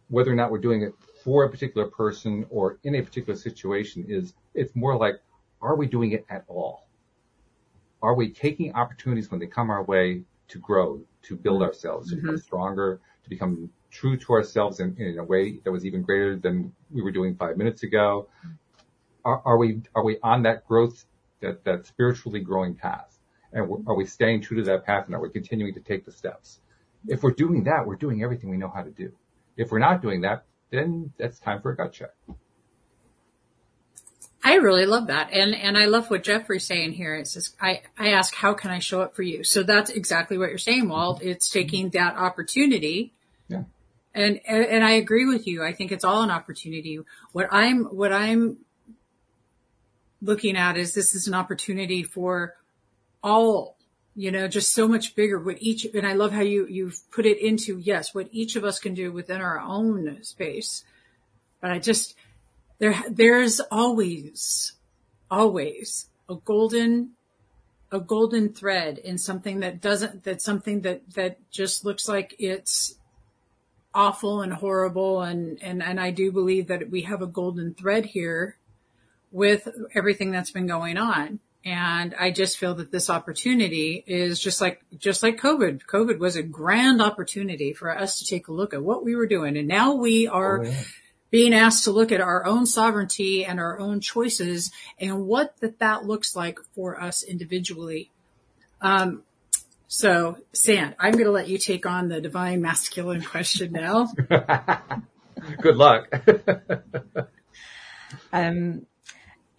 whether 0.09 0.31
or 0.31 0.35
not 0.35 0.51
we're 0.51 0.59
doing 0.59 0.81
it 0.81 0.93
for 1.23 1.43
a 1.43 1.49
particular 1.49 1.87
person 1.87 2.45
or 2.49 2.79
in 2.83 2.95
a 2.95 3.01
particular 3.01 3.37
situation 3.37 4.05
is 4.07 4.33
it's 4.53 4.75
more 4.75 4.97
like, 4.97 5.15
are 5.61 5.75
we 5.75 5.87
doing 5.87 6.11
it 6.11 6.25
at 6.29 6.43
all? 6.47 6.87
Are 8.01 8.13
we 8.13 8.29
taking 8.29 8.73
opportunities 8.73 9.31
when 9.31 9.39
they 9.39 9.47
come 9.47 9.69
our 9.69 9.83
way 9.83 10.23
to 10.49 10.59
grow, 10.59 11.01
to 11.23 11.35
build 11.35 11.61
ourselves, 11.61 12.09
to 12.09 12.15
mm-hmm. 12.15 12.25
become 12.25 12.37
stronger, 12.39 13.01
to 13.23 13.29
become 13.29 13.69
true 13.89 14.17
to 14.17 14.33
ourselves 14.33 14.79
in, 14.79 14.95
in, 14.97 15.17
a 15.17 15.23
way 15.23 15.59
that 15.63 15.71
was 15.71 15.85
even 15.85 16.01
greater 16.01 16.35
than 16.35 16.71
we 16.91 17.01
were 17.01 17.11
doing 17.11 17.35
five 17.35 17.57
minutes 17.57 17.83
ago? 17.83 18.27
Are, 19.25 19.41
are 19.43 19.57
we, 19.57 19.81
are 19.95 20.03
we 20.03 20.17
on 20.23 20.43
that 20.43 20.65
growth 20.67 21.05
that, 21.41 21.63
that 21.63 21.87
spiritually 21.87 22.39
growing 22.39 22.75
path? 22.75 23.17
And 23.53 23.87
are 23.87 23.95
we 23.95 24.05
staying 24.05 24.41
true 24.41 24.57
to 24.57 24.63
that 24.63 24.85
path 24.85 25.05
and 25.05 25.15
are 25.15 25.21
we 25.21 25.29
continuing 25.29 25.73
to 25.73 25.79
take 25.79 26.05
the 26.05 26.11
steps? 26.11 26.59
If 27.07 27.23
we're 27.23 27.31
doing 27.31 27.63
that, 27.65 27.85
we're 27.85 27.95
doing 27.95 28.23
everything 28.23 28.49
we 28.49 28.57
know 28.57 28.71
how 28.73 28.83
to 28.83 28.91
do. 28.91 29.11
If 29.55 29.71
we're 29.71 29.79
not 29.79 30.01
doing 30.01 30.21
that, 30.21 30.45
then 30.69 31.13
that's 31.17 31.39
time 31.39 31.61
for 31.61 31.71
a 31.71 31.75
gut 31.75 31.93
check. 31.93 32.11
I 34.43 34.55
really 34.55 34.85
love 34.85 35.07
that. 35.07 35.31
And, 35.33 35.55
and 35.55 35.77
I 35.77 35.85
love 35.85 36.09
what 36.09 36.23
Jeffrey's 36.23 36.65
saying 36.65 36.93
here. 36.93 37.15
It's 37.15 37.33
just, 37.33 37.55
I, 37.59 37.81
I 37.97 38.11
ask, 38.11 38.33
how 38.33 38.53
can 38.53 38.71
I 38.71 38.79
show 38.79 39.01
up 39.01 39.15
for 39.15 39.23
you? 39.23 39.43
So 39.43 39.63
that's 39.63 39.89
exactly 39.89 40.37
what 40.37 40.49
you're 40.49 40.57
saying, 40.57 40.87
Walt. 40.87 41.19
Mm-hmm. 41.19 41.29
It's 41.29 41.49
taking 41.49 41.89
that 41.89 42.15
opportunity. 42.15 43.13
Yeah. 43.47 43.63
And, 44.13 44.39
and 44.47 44.83
I 44.83 44.91
agree 44.91 45.25
with 45.25 45.47
you. 45.47 45.63
I 45.63 45.73
think 45.73 45.91
it's 45.91 46.03
all 46.03 46.21
an 46.21 46.31
opportunity. 46.31 46.99
What 47.31 47.47
I'm, 47.51 47.85
what 47.85 48.13
I'm 48.13 48.57
looking 50.21 50.57
at 50.57 50.77
is 50.77 50.93
this 50.93 51.13
is 51.13 51.27
an 51.27 51.33
opportunity 51.33 52.03
for 52.03 52.55
all, 53.23 53.77
you 54.15 54.31
know, 54.31 54.47
just 54.47 54.73
so 54.73 54.87
much 54.87 55.15
bigger 55.15 55.39
what 55.39 55.61
each, 55.61 55.85
and 55.93 56.07
I 56.07 56.13
love 56.13 56.31
how 56.31 56.41
you, 56.41 56.67
you've 56.67 56.99
put 57.11 57.25
it 57.25 57.39
into, 57.39 57.77
yes, 57.77 58.15
what 58.15 58.29
each 58.31 58.55
of 58.55 58.63
us 58.63 58.79
can 58.79 58.93
do 58.93 59.11
within 59.11 59.41
our 59.41 59.59
own 59.59 60.23
space. 60.23 60.83
But 61.61 61.71
I 61.71 61.79
just, 61.79 62.15
there, 62.79 62.95
there's 63.09 63.59
always, 63.71 64.73
always 65.29 66.09
a 66.29 66.35
golden, 66.35 67.11
a 67.91 67.99
golden 67.99 68.53
thread 68.53 68.97
in 68.97 69.17
something 69.17 69.59
that 69.61 69.81
doesn't, 69.81 70.23
that's 70.23 70.43
something 70.43 70.81
that, 70.81 71.13
that 71.13 71.37
just 71.51 71.85
looks 71.85 72.07
like 72.07 72.35
it's 72.39 72.95
awful 73.93 74.41
and 74.41 74.53
horrible. 74.53 75.21
And, 75.21 75.61
and, 75.61 75.81
and 75.81 75.99
I 75.99 76.11
do 76.11 76.31
believe 76.31 76.67
that 76.67 76.89
we 76.89 77.03
have 77.03 77.21
a 77.21 77.27
golden 77.27 77.73
thread 77.73 78.05
here 78.05 78.56
with 79.37 79.69
everything 79.93 80.31
that's 80.31 80.49
been 80.49 80.65
going 80.65 80.97
on. 80.97 81.39
And 81.63 82.15
I 82.19 82.31
just 82.31 82.57
feel 82.57 82.73
that 82.75 82.91
this 82.91 83.07
opportunity 83.07 84.03
is 84.07 84.39
just 84.39 84.59
like, 84.59 84.81
just 84.97 85.21
like 85.21 85.39
COVID. 85.39 85.83
COVID 85.85 86.17
was 86.17 86.35
a 86.35 86.41
grand 86.41 87.03
opportunity 87.03 87.71
for 87.71 87.95
us 87.95 88.17
to 88.17 88.25
take 88.25 88.47
a 88.47 88.51
look 88.51 88.73
at 88.73 88.81
what 88.81 89.05
we 89.05 89.15
were 89.15 89.27
doing. 89.27 89.55
And 89.55 89.67
now 89.67 89.93
we 89.93 90.27
are 90.27 90.61
oh, 90.61 90.63
yeah. 90.63 90.81
being 91.29 91.53
asked 91.53 91.83
to 91.83 91.91
look 91.91 92.11
at 92.11 92.19
our 92.19 92.47
own 92.47 92.65
sovereignty 92.65 93.45
and 93.45 93.59
our 93.59 93.79
own 93.79 94.01
choices 94.01 94.71
and 94.97 95.27
what 95.27 95.55
that 95.59 95.77
that 95.77 96.03
looks 96.03 96.35
like 96.35 96.57
for 96.73 96.99
us 96.99 97.21
individually. 97.21 98.09
Um, 98.81 99.21
so 99.87 100.37
Sand, 100.51 100.95
I'm 100.99 101.11
going 101.11 101.25
to 101.25 101.31
let 101.31 101.47
you 101.47 101.59
take 101.59 101.85
on 101.85 102.07
the 102.07 102.21
divine 102.21 102.59
masculine 102.59 103.21
question 103.21 103.73
now. 103.73 104.11
Good 105.61 105.75
luck. 105.75 106.07
um, 108.33 108.87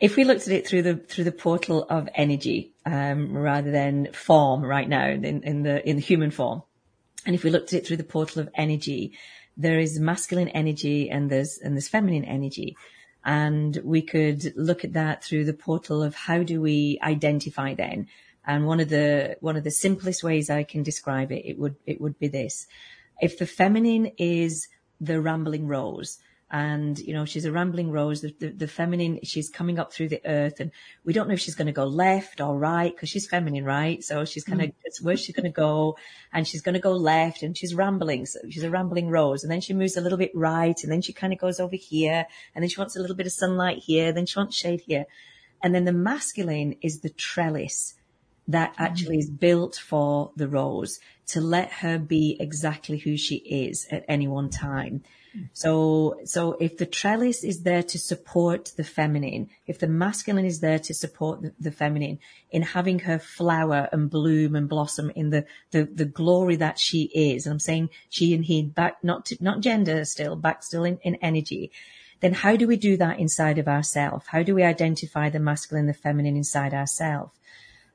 if 0.01 0.17
we 0.17 0.25
looked 0.25 0.43
at 0.43 0.53
it 0.53 0.67
through 0.67 0.83
the 0.83 0.97
through 0.97 1.25
the 1.25 1.33
portal 1.33 1.85
of 1.89 2.09
energy 2.15 2.73
um, 2.87 3.37
rather 3.37 3.71
than 3.71 4.13
form 4.13 4.63
right 4.63 4.89
now 4.89 5.09
in, 5.09 5.43
in 5.43 5.63
the 5.63 5.89
in 5.89 5.97
the 5.97 6.03
human 6.03 6.31
form, 6.31 6.63
and 7.27 7.35
if 7.35 7.45
we 7.45 7.51
looked 7.51 7.73
at 7.73 7.81
it 7.81 7.87
through 7.87 7.99
the 7.99 8.05
portal 8.05 8.41
of 8.41 8.49
energy, 8.55 9.13
there 9.59 9.79
is 9.81 9.99
masculine 9.99 10.49
energy 10.49 11.11
and 11.11 11.29
there's, 11.29 11.59
and 11.59 11.75
there's 11.75 11.89
feminine 11.89 12.25
energy. 12.25 12.77
And 13.25 13.77
we 13.85 14.03
could 14.03 14.55
look 14.57 14.85
at 14.85 14.95
that 14.95 15.25
through 15.25 15.45
the 15.45 15.53
portal 15.53 16.03
of 16.03 16.15
how 16.15 16.43
do 16.43 16.61
we 16.61 16.99
identify 17.03 17.75
then? 17.75 18.07
And 18.47 18.67
one 18.67 18.81
of 18.81 18.89
the, 18.89 19.37
one 19.41 19.57
of 19.57 19.65
the 19.65 19.71
simplest 19.71 20.23
ways 20.23 20.49
I 20.49 20.63
can 20.63 20.83
describe 20.83 21.33
it, 21.33 21.45
it 21.45 21.59
would, 21.59 21.77
it 21.85 22.01
would 22.01 22.19
be 22.19 22.29
this. 22.29 22.67
If 23.21 23.37
the 23.39 23.47
feminine 23.47 24.13
is 24.17 24.69
the 25.01 25.21
rambling 25.21 25.67
rose, 25.67 26.19
and 26.51 26.99
you 26.99 27.13
know 27.13 27.25
she's 27.25 27.45
a 27.45 27.53
rambling 27.53 27.91
rose. 27.91 28.23
The, 28.23 28.35
the, 28.39 28.49
the, 28.49 28.69
feminine 28.69 29.21
she's 29.23 29.51
coming 29.51 29.79
up 29.79 29.93
through 29.93 30.09
the 30.09 30.27
earth 30.27 30.61
and 30.61 30.71
we 31.05 31.13
don't 31.13 31.29
know 31.29 31.35
if 31.35 31.41
she's 31.41 31.55
going 31.55 31.67
to 31.67 31.73
go 31.73 31.85
left 31.85 32.41
or 32.41 32.59
right 32.59 32.95
because 32.95 33.11
she's 33.11 33.29
feminine 33.29 33.65
right? 33.65 34.03
So 34.03 34.25
she's 34.25 34.45
kind 34.45 34.63
of 34.63 34.69
mm. 34.69 35.03
where 35.03 35.17
she's 35.17 35.35
going 35.35 35.45
to 35.45 35.51
go? 35.51 35.99
And 36.33 36.49
she's 36.49 36.63
going 36.63 36.75
to 36.75 36.81
go 36.81 36.93
left 36.93 37.43
and 37.43 37.57
she's 37.57 37.75
rambling 37.75 38.25
so 38.25 38.41
she's 38.49 38.65
a 38.65 38.71
rambling 38.71 39.11
rose. 39.11 39.43
And 39.43 39.53
then 39.53 39.61
she 39.61 39.75
moves 39.75 39.97
a 39.97 40.01
little 40.01 40.19
bit 40.19 40.33
right 40.35 40.77
and 40.83 40.91
then 40.91 41.03
she 41.03 41.13
kind 41.13 41.33
of 41.33 41.39
goes 41.39 41.61
over 41.61 41.77
here 41.77 42.27
and 42.55 42.63
then 42.63 42.71
she 42.71 42.81
wants 42.81 42.97
a 42.97 43.01
little 43.01 43.17
bit 43.17 43.27
of 43.27 43.33
sunlight 43.33 43.79
here 43.85 44.13
then 44.13 44.27
she 44.27 44.39
wants 44.39 44.57
shade 44.57 44.83
here. 44.87 45.05
And 45.63 45.75
then 45.75 45.85
the 45.85 45.93
masculine 45.93 46.77
is 46.83 47.01
the 47.01 47.11
trellis 47.11 47.95
that 48.47 48.73
mm. 48.73 48.81
actually 48.81 49.19
is 49.19 49.29
built 49.29 49.77
for 49.77 50.33
the 50.35 50.49
rose 50.49 50.99
to 51.27 51.43
let 51.43 51.71
her 51.73 51.99
be 51.99 52.39
exactly 52.41 52.97
who 52.97 53.19
she 53.19 53.37
is 53.37 53.87
at 53.91 54.07
any 54.09 54.27
one 54.27 54.49
time 54.49 55.03
so, 55.53 56.21
so 56.25 56.53
if 56.61 56.77
the 56.79 56.87
trellis 56.87 57.45
is 57.45 57.63
there 57.63 57.83
to 57.83 57.99
support 57.99 58.73
the 58.77 58.85
feminine, 58.85 59.51
if 59.67 59.79
the 59.79 59.87
masculine 59.87 60.45
is 60.45 60.61
there 60.61 60.79
to 60.79 60.95
support 60.95 61.43
the, 61.43 61.53
the 61.61 61.71
feminine 61.71 62.19
in 62.51 62.63
having 62.63 63.01
her 63.01 63.19
flower 63.19 63.89
and 63.93 64.11
bloom 64.11 64.55
and 64.55 64.69
blossom 64.69 65.11
in 65.11 65.31
the, 65.31 65.45
the, 65.71 65.85
the 65.85 66.05
glory 66.05 66.57
that 66.57 66.79
she 66.79 67.05
is, 67.15 67.47
and 67.47 67.53
I'm 67.53 67.61
saying 67.61 67.91
she 68.09 68.35
and 68.35 68.45
he 68.45 68.63
back, 68.63 69.03
not, 69.03 69.27
to, 69.27 69.37
not 69.41 69.61
gender 69.61 70.05
still, 70.05 70.37
back 70.37 70.63
still 70.63 70.85
in, 70.85 70.99
in 71.03 71.17
energy, 71.17 71.73
then 72.21 72.33
how 72.33 72.57
do 72.57 72.67
we 72.67 72.77
do 72.77 72.97
that 72.97 73.19
inside 73.19 73.59
of 73.59 73.69
ourselves? 73.69 74.27
How 74.27 74.43
do 74.43 74.55
we 74.55 74.63
identify 74.63 75.31
the 75.31 75.39
masculine 75.39 75.87
the 75.87 75.95
feminine 75.95 76.37
inside 76.37 76.75
ourselves? 76.75 77.33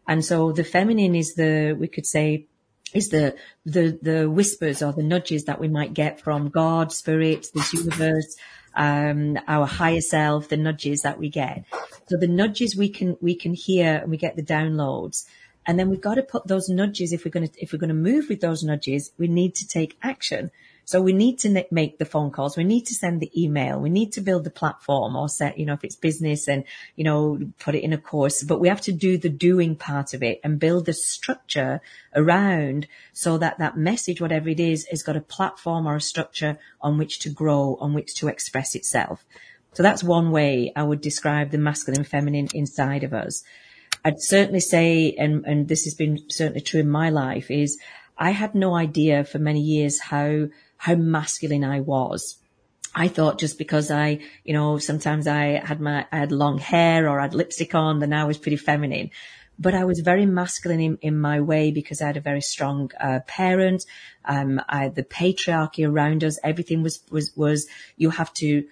And 0.08 0.24
so 0.24 0.52
the 0.52 0.64
feminine 0.64 1.16
is 1.16 1.36
the, 1.36 1.76
we 1.78 1.88
could 1.88 2.06
say, 2.06 2.48
is 2.94 3.10
the, 3.10 3.36
the, 3.66 3.98
the 4.02 4.30
whispers 4.30 4.82
or 4.82 4.94
the 4.94 5.04
nudges 5.04 5.46
that 5.46 5.60
we 5.60 5.68
might 5.68 5.94
get 5.94 6.22
from 6.22 6.50
God, 6.50 6.92
spirit, 6.92 7.48
this 7.54 7.74
universe, 7.74 8.36
um, 8.76 9.38
our 9.48 9.66
higher 9.66 10.02
self, 10.02 10.50
the 10.50 10.58
nudges 10.58 11.02
that 11.02 11.20
we 11.20 11.30
get. 11.30 11.66
So 12.08 12.18
the 12.18 12.28
nudges 12.28 12.76
we 12.76 12.90
can, 12.90 13.18
we 13.22 13.36
can 13.36 13.54
hear 13.54 14.00
and 14.02 14.12
we 14.12 14.18
get 14.18 14.36
the 14.36 14.44
downloads. 14.44 15.26
And 15.66 15.80
then 15.80 15.90
we've 15.90 16.02
got 16.02 16.16
to 16.16 16.24
put 16.24 16.48
those 16.48 16.68
nudges, 16.70 17.14
if 17.14 17.24
we're 17.24 17.32
going 17.32 17.48
to, 17.48 17.62
if 17.62 17.72
we're 17.72 17.80
going 17.80 17.88
to 17.88 17.94
move 17.94 18.28
with 18.30 18.42
those 18.42 18.64
nudges, 18.64 19.12
we 19.18 19.28
need 19.28 19.56
to 19.56 19.68
take 19.68 19.98
action. 20.02 20.52
So 20.86 21.02
we 21.02 21.14
need 21.14 21.40
to 21.40 21.66
make 21.72 21.98
the 21.98 22.06
phone 22.06 22.32
calls. 22.32 22.58
We 22.58 22.64
need 22.64 22.86
to 22.88 22.94
send 22.94 23.22
the 23.22 23.32
email. 23.42 23.80
We 23.80 23.90
need 23.90 24.12
to 24.14 24.22
build 24.22 24.44
the 24.44 24.50
platform 24.50 25.16
or 25.16 25.30
set, 25.30 25.58
you 25.58 25.66
know, 25.66 25.74
if 25.74 25.84
it's 25.84 25.96
business 25.96 26.48
and, 26.48 26.66
you 26.96 27.04
know, 27.04 27.40
put 27.60 27.76
it 27.76 27.84
in 27.84 27.94
a 27.94 27.98
course, 27.98 28.44
but 28.44 28.60
we 28.60 28.68
have 28.68 28.82
to 28.82 28.92
do 28.92 29.18
the 29.18 29.30
doing 29.30 29.76
part 29.76 30.14
of 30.14 30.22
it 30.22 30.42
and 30.44 30.60
build 30.60 30.86
the 30.86 30.94
structure 30.94 31.82
around 32.16 32.88
so 33.14 33.38
that 33.38 33.60
that 33.60 33.78
message, 33.78 34.20
whatever 34.20 34.50
it 34.50 34.60
is, 34.60 34.86
has 34.88 35.04
got 35.04 35.16
a 35.16 35.22
platform 35.22 35.88
or 35.88 35.96
a 35.96 36.02
structure 36.02 36.58
on 36.82 36.98
which 36.98 37.20
to 37.20 37.30
grow, 37.30 37.78
on 37.80 37.94
which 37.94 38.16
to 38.16 38.28
express 38.28 38.76
itself. 38.76 39.26
So 39.74 39.84
that's 39.84 40.04
one 40.04 40.32
way 40.32 40.72
I 40.76 40.84
would 40.84 41.02
describe 41.02 41.52
the 41.52 41.58
masculine 41.58 42.04
feminine 42.04 42.50
inside 42.54 43.04
of 43.04 43.14
us. 43.14 43.44
I'd 44.06 44.22
certainly 44.22 44.60
say, 44.60 45.16
and, 45.18 45.46
and 45.46 45.68
this 45.68 45.86
has 45.86 45.94
been 45.94 46.30
certainly 46.30 46.62
true 46.62 46.82
in 46.82 46.90
my 46.90 47.10
life, 47.10 47.50
is 47.50 47.80
I 48.18 48.32
had 48.32 48.54
no 48.54 48.76
idea 48.76 49.24
for 49.24 49.40
many 49.40 49.62
years 49.62 50.00
how 50.00 50.50
how 50.84 50.96
masculine 50.96 51.64
I 51.64 51.80
was. 51.80 52.36
I 52.94 53.08
thought 53.08 53.40
just 53.40 53.58
because 53.58 53.90
I, 53.90 54.20
you 54.44 54.52
know, 54.52 54.80
sometimes 54.80 55.28
I 55.28 55.66
had 55.66 55.80
my, 55.80 56.06
I 56.12 56.18
had 56.18 56.34
long 56.34 56.58
hair 56.58 57.08
or 57.08 57.22
I 57.22 57.24
had 57.24 57.34
lipstick 57.34 57.74
on, 57.74 58.00
then 58.00 58.12
I 58.12 58.26
was 58.26 58.38
pretty 58.38 58.58
feminine. 58.58 59.10
But 59.58 59.76
I 59.76 59.86
was 59.86 60.02
very 60.02 60.26
masculine 60.26 60.82
in, 60.82 60.98
in 61.02 61.18
my 61.18 61.40
way 61.40 61.72
because 61.72 62.02
I 62.02 62.08
had 62.08 62.18
a 62.18 62.28
very 62.32 62.42
strong 62.42 62.92
uh, 63.00 63.22
parent. 63.26 63.86
Um, 64.26 64.60
I, 64.68 64.90
the 64.90 65.04
patriarchy 65.04 65.88
around 65.88 66.22
us, 66.22 66.38
everything 66.44 66.84
was, 66.84 67.02
was, 67.10 67.32
was, 67.34 67.66
you 67.96 68.10
have 68.10 68.34
to, 68.42 68.66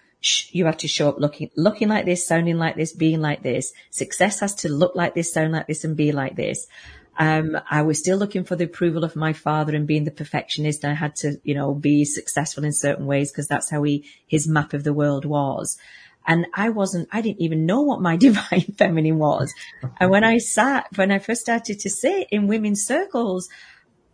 you 0.49 0.65
have 0.65 0.77
to 0.79 0.89
show 0.89 1.07
up 1.07 1.17
looking, 1.17 1.49
looking 1.55 1.87
like 1.87 2.03
this, 2.03 2.27
sounding 2.27 2.57
like 2.57 2.75
this, 2.75 2.91
being 2.91 3.21
like 3.21 3.41
this. 3.41 3.71
Success 3.89 4.41
has 4.41 4.53
to 4.55 4.69
look 4.69 4.97
like 4.97 5.15
this, 5.15 5.31
sound 5.31 5.53
like 5.53 5.67
this 5.67 5.85
and 5.85 5.95
be 5.95 6.11
like 6.11 6.35
this. 6.35 6.67
Um, 7.21 7.55
I 7.69 7.83
was 7.83 7.99
still 7.99 8.17
looking 8.17 8.45
for 8.45 8.55
the 8.55 8.63
approval 8.63 9.03
of 9.03 9.15
my 9.15 9.31
father 9.31 9.75
and 9.75 9.85
being 9.85 10.05
the 10.05 10.11
perfectionist. 10.11 10.83
I 10.83 10.95
had 10.95 11.15
to, 11.17 11.39
you 11.43 11.53
know, 11.53 11.71
be 11.71 12.03
successful 12.03 12.63
in 12.63 12.73
certain 12.73 13.05
ways 13.05 13.31
because 13.31 13.47
that's 13.47 13.69
how 13.69 13.83
he, 13.83 14.05
his 14.25 14.47
map 14.47 14.73
of 14.73 14.83
the 14.83 14.91
world 14.91 15.23
was. 15.23 15.77
And 16.25 16.47
I 16.55 16.69
wasn't, 16.69 17.09
I 17.11 17.21
didn't 17.21 17.41
even 17.41 17.67
know 17.67 17.81
what 17.81 18.01
my 18.01 18.17
divine 18.27 18.73
feminine 18.75 19.19
was. 19.19 19.53
and 19.99 20.09
when 20.09 20.23
I 20.23 20.39
sat, 20.39 20.87
when 20.95 21.11
I 21.11 21.19
first 21.19 21.41
started 21.41 21.79
to 21.81 21.91
sit 21.91 22.27
in 22.31 22.47
women's 22.47 22.87
circles, 22.87 23.49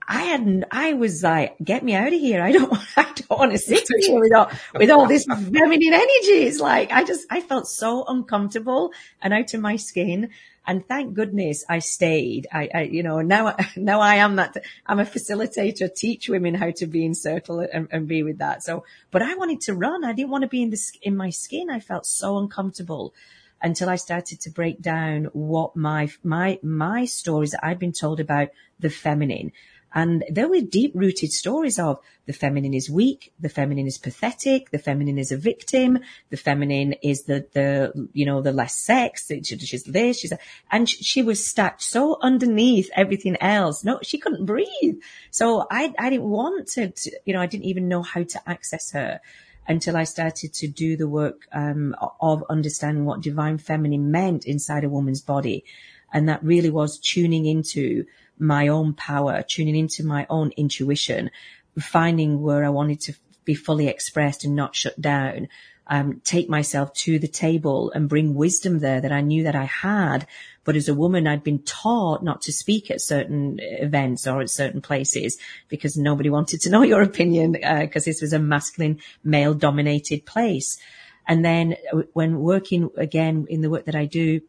I 0.06 0.24
hadn't, 0.24 0.65
I 0.70 0.91
was 0.91 1.24
like, 1.24 1.56
get 1.63 1.86
me 1.86 1.93
out 1.93 2.12
of 2.12 2.20
here. 2.20 2.41
I 2.41 2.52
don't, 2.52 2.74
I 2.98 3.04
don't 3.04 3.39
want 3.39 3.54
to 3.54 3.58
sit 3.58 3.88
here 4.02 4.20
with 4.20 4.34
all, 4.34 4.52
with 4.74 4.89
all 4.89 5.08
this 5.08 5.24
feminine 5.24 5.93
energy. 5.93 6.43
It's 6.43 6.60
like, 6.60 6.91
I 6.91 7.06
just, 7.06 7.26
I 7.30 7.39
felt 7.39 7.67
so 7.67 8.04
uncomfortable 8.06 8.91
and 9.22 9.34
out 9.34 9.54
of 9.54 9.62
my 9.62 9.78
skin. 9.78 10.32
And 10.67 10.86
thank 10.86 11.13
goodness 11.13 11.63
I 11.69 11.80
stayed. 11.80 12.47
I, 12.51 12.69
I, 12.75 12.82
you 12.82 13.01
know, 13.01 13.21
now, 13.21 13.56
now 13.77 14.01
I 14.01 14.15
am 14.15 14.36
that, 14.36 14.58
I'm 14.86 14.99
a 14.99 15.06
facilitator, 15.06 15.93
teach 15.93 16.27
women 16.27 16.53
how 16.53 16.71
to 16.71 16.86
be 16.86 17.06
in 17.06 17.15
circle 17.15 17.62
and, 17.62 17.88
and 17.89 18.06
be 18.06 18.21
with 18.21 18.39
that. 18.39 18.63
So, 18.63 18.84
but 19.10 19.21
I 19.21 19.36
wanted 19.36 19.62
to 19.62 19.73
run. 19.73 20.03
I 20.03 20.12
didn't 20.12 20.30
want 20.30 20.41
to 20.41 20.49
be 20.49 20.62
in 20.62 20.69
this, 20.69 20.91
in 21.01 21.15
my 21.15 21.30
skin. 21.30 21.69
I 21.69 21.80
felt 21.80 22.06
so 22.06 22.38
uncomfortable 22.38 23.13
until 23.62 23.89
I 23.89 23.95
started 23.95 24.41
to 24.41 24.49
break 24.49 24.82
down 24.82 25.25
what 25.32 25.75
my, 25.75 26.12
my, 26.21 26.60
my 26.62 27.06
stories 27.06 27.51
that 27.51 27.65
I've 27.65 27.80
been 27.80 27.93
told 27.93 28.19
about 28.19 28.49
the 28.77 28.89
feminine 28.89 29.53
and 29.93 30.23
there 30.30 30.50
were 30.50 30.62
deep 30.62 30.91
rooted 30.95 31.32
stories 31.32 31.80
of 31.80 32.00
the 32.26 32.34
feminine 32.34 32.73
is 32.73 32.89
weak, 32.89 33.32
the 33.39 33.50
feminine 33.50 33.88
is 33.88 33.97
pathetic, 33.97 34.69
the 34.71 34.78
feminine 34.78 35.17
is 35.17 35.32
a 35.32 35.38
victim, 35.38 36.00
the 36.30 36.38
feminine 36.38 36.93
is 37.02 37.23
the, 37.23 37.47
the, 37.54 38.10
you 38.12 38.26
know, 38.26 38.41
the 38.41 38.52
less 38.52 38.76
sex, 38.76 39.32
she's 39.43 39.84
this, 39.84 40.19
she's, 40.19 40.32
that. 40.32 40.41
and 40.69 40.89
she 40.89 41.23
was 41.23 41.47
stacked 41.47 41.82
so 41.82 42.17
underneath 42.21 42.89
everything 42.95 43.38
else. 43.39 43.86
No, 43.86 44.00
she 44.04 44.17
couldn't 44.17 44.45
breathe. 44.45 45.00
So 45.32 45.65
I, 45.71 45.93
I 45.97 46.10
didn't 46.10 46.30
want 46.30 46.67
to, 46.69 46.89
to 46.89 47.12
you 47.26 47.34
know, 47.34 47.41
I 47.41 47.47
didn't 47.47 47.65
even 47.65 47.88
know 47.88 48.02
how 48.02 48.23
to 48.23 48.50
access 48.50 48.91
her 48.91 49.21
until 49.69 49.95
I 49.95 50.04
started 50.04 50.54
to 50.56 50.67
do 50.67 50.97
the 50.97 51.08
work 51.08 51.47
um, 51.52 51.95
of 52.21 52.43
understanding 52.50 53.06
what 53.06 53.21
divine 53.21 53.58
feminine 53.58 54.12
meant 54.12 54.45
inside 54.45 54.84
a 54.84 54.89
woman's 54.89 55.21
body. 55.21 55.63
And 56.12 56.30
that 56.30 56.43
really 56.43 56.69
was 56.69 57.00
tuning 57.00 57.45
into 57.45 58.06
my 58.39 58.67
own 58.67 58.93
power, 58.93 59.43
tuning 59.47 59.76
into 59.76 60.04
my 60.06 60.26
own 60.30 60.52
intuition, 60.58 61.32
finding 61.80 62.41
where 62.41 62.63
I 62.65 62.69
wanted 62.69 63.02
to 63.02 63.13
be 63.45 63.56
fully 63.56 63.88
expressed 63.88 64.43
and 64.43 64.56
not 64.56 64.76
shut 64.76 65.00
down. 65.00 65.47
Um, 65.89 66.21
take 66.26 66.50
myself 66.50 66.93
to 66.95 67.17
the 67.17 67.30
table 67.30 67.91
and 67.95 68.10
bring 68.10 68.36
wisdom 68.36 68.80
there 68.80 69.00
that 69.00 69.13
I 69.13 69.21
knew 69.21 69.43
that 69.43 69.56
I 69.56 69.63
had. 69.63 70.28
But 70.65 70.76
as 70.76 70.89
a 70.89 70.93
woman, 70.93 71.28
I'd 71.28 71.45
been 71.45 71.63
taught 71.63 72.26
not 72.26 72.41
to 72.41 72.52
speak 72.52 72.91
at 72.91 73.00
certain 73.00 73.58
events 73.62 74.28
or 74.28 74.41
at 74.41 74.50
certain 74.50 74.82
places 74.82 75.38
because 75.69 75.95
nobody 75.95 76.30
wanted 76.30 76.60
to 76.62 76.69
know 76.69 76.82
your 76.82 77.02
opinion 77.02 77.54
because 77.54 78.04
uh, 78.04 78.10
this 78.10 78.21
was 78.21 78.34
a 78.34 78.39
masculine, 78.39 78.99
male 79.24 79.53
dominated 79.53 80.26
place. 80.26 80.78
And 81.26 81.43
then 81.43 81.78
when 82.11 82.39
working 82.39 82.89
again 82.97 83.47
in 83.49 83.61
the 83.61 83.70
work 83.70 83.86
that 83.86 83.95
I 83.95 84.05
do, 84.05 84.41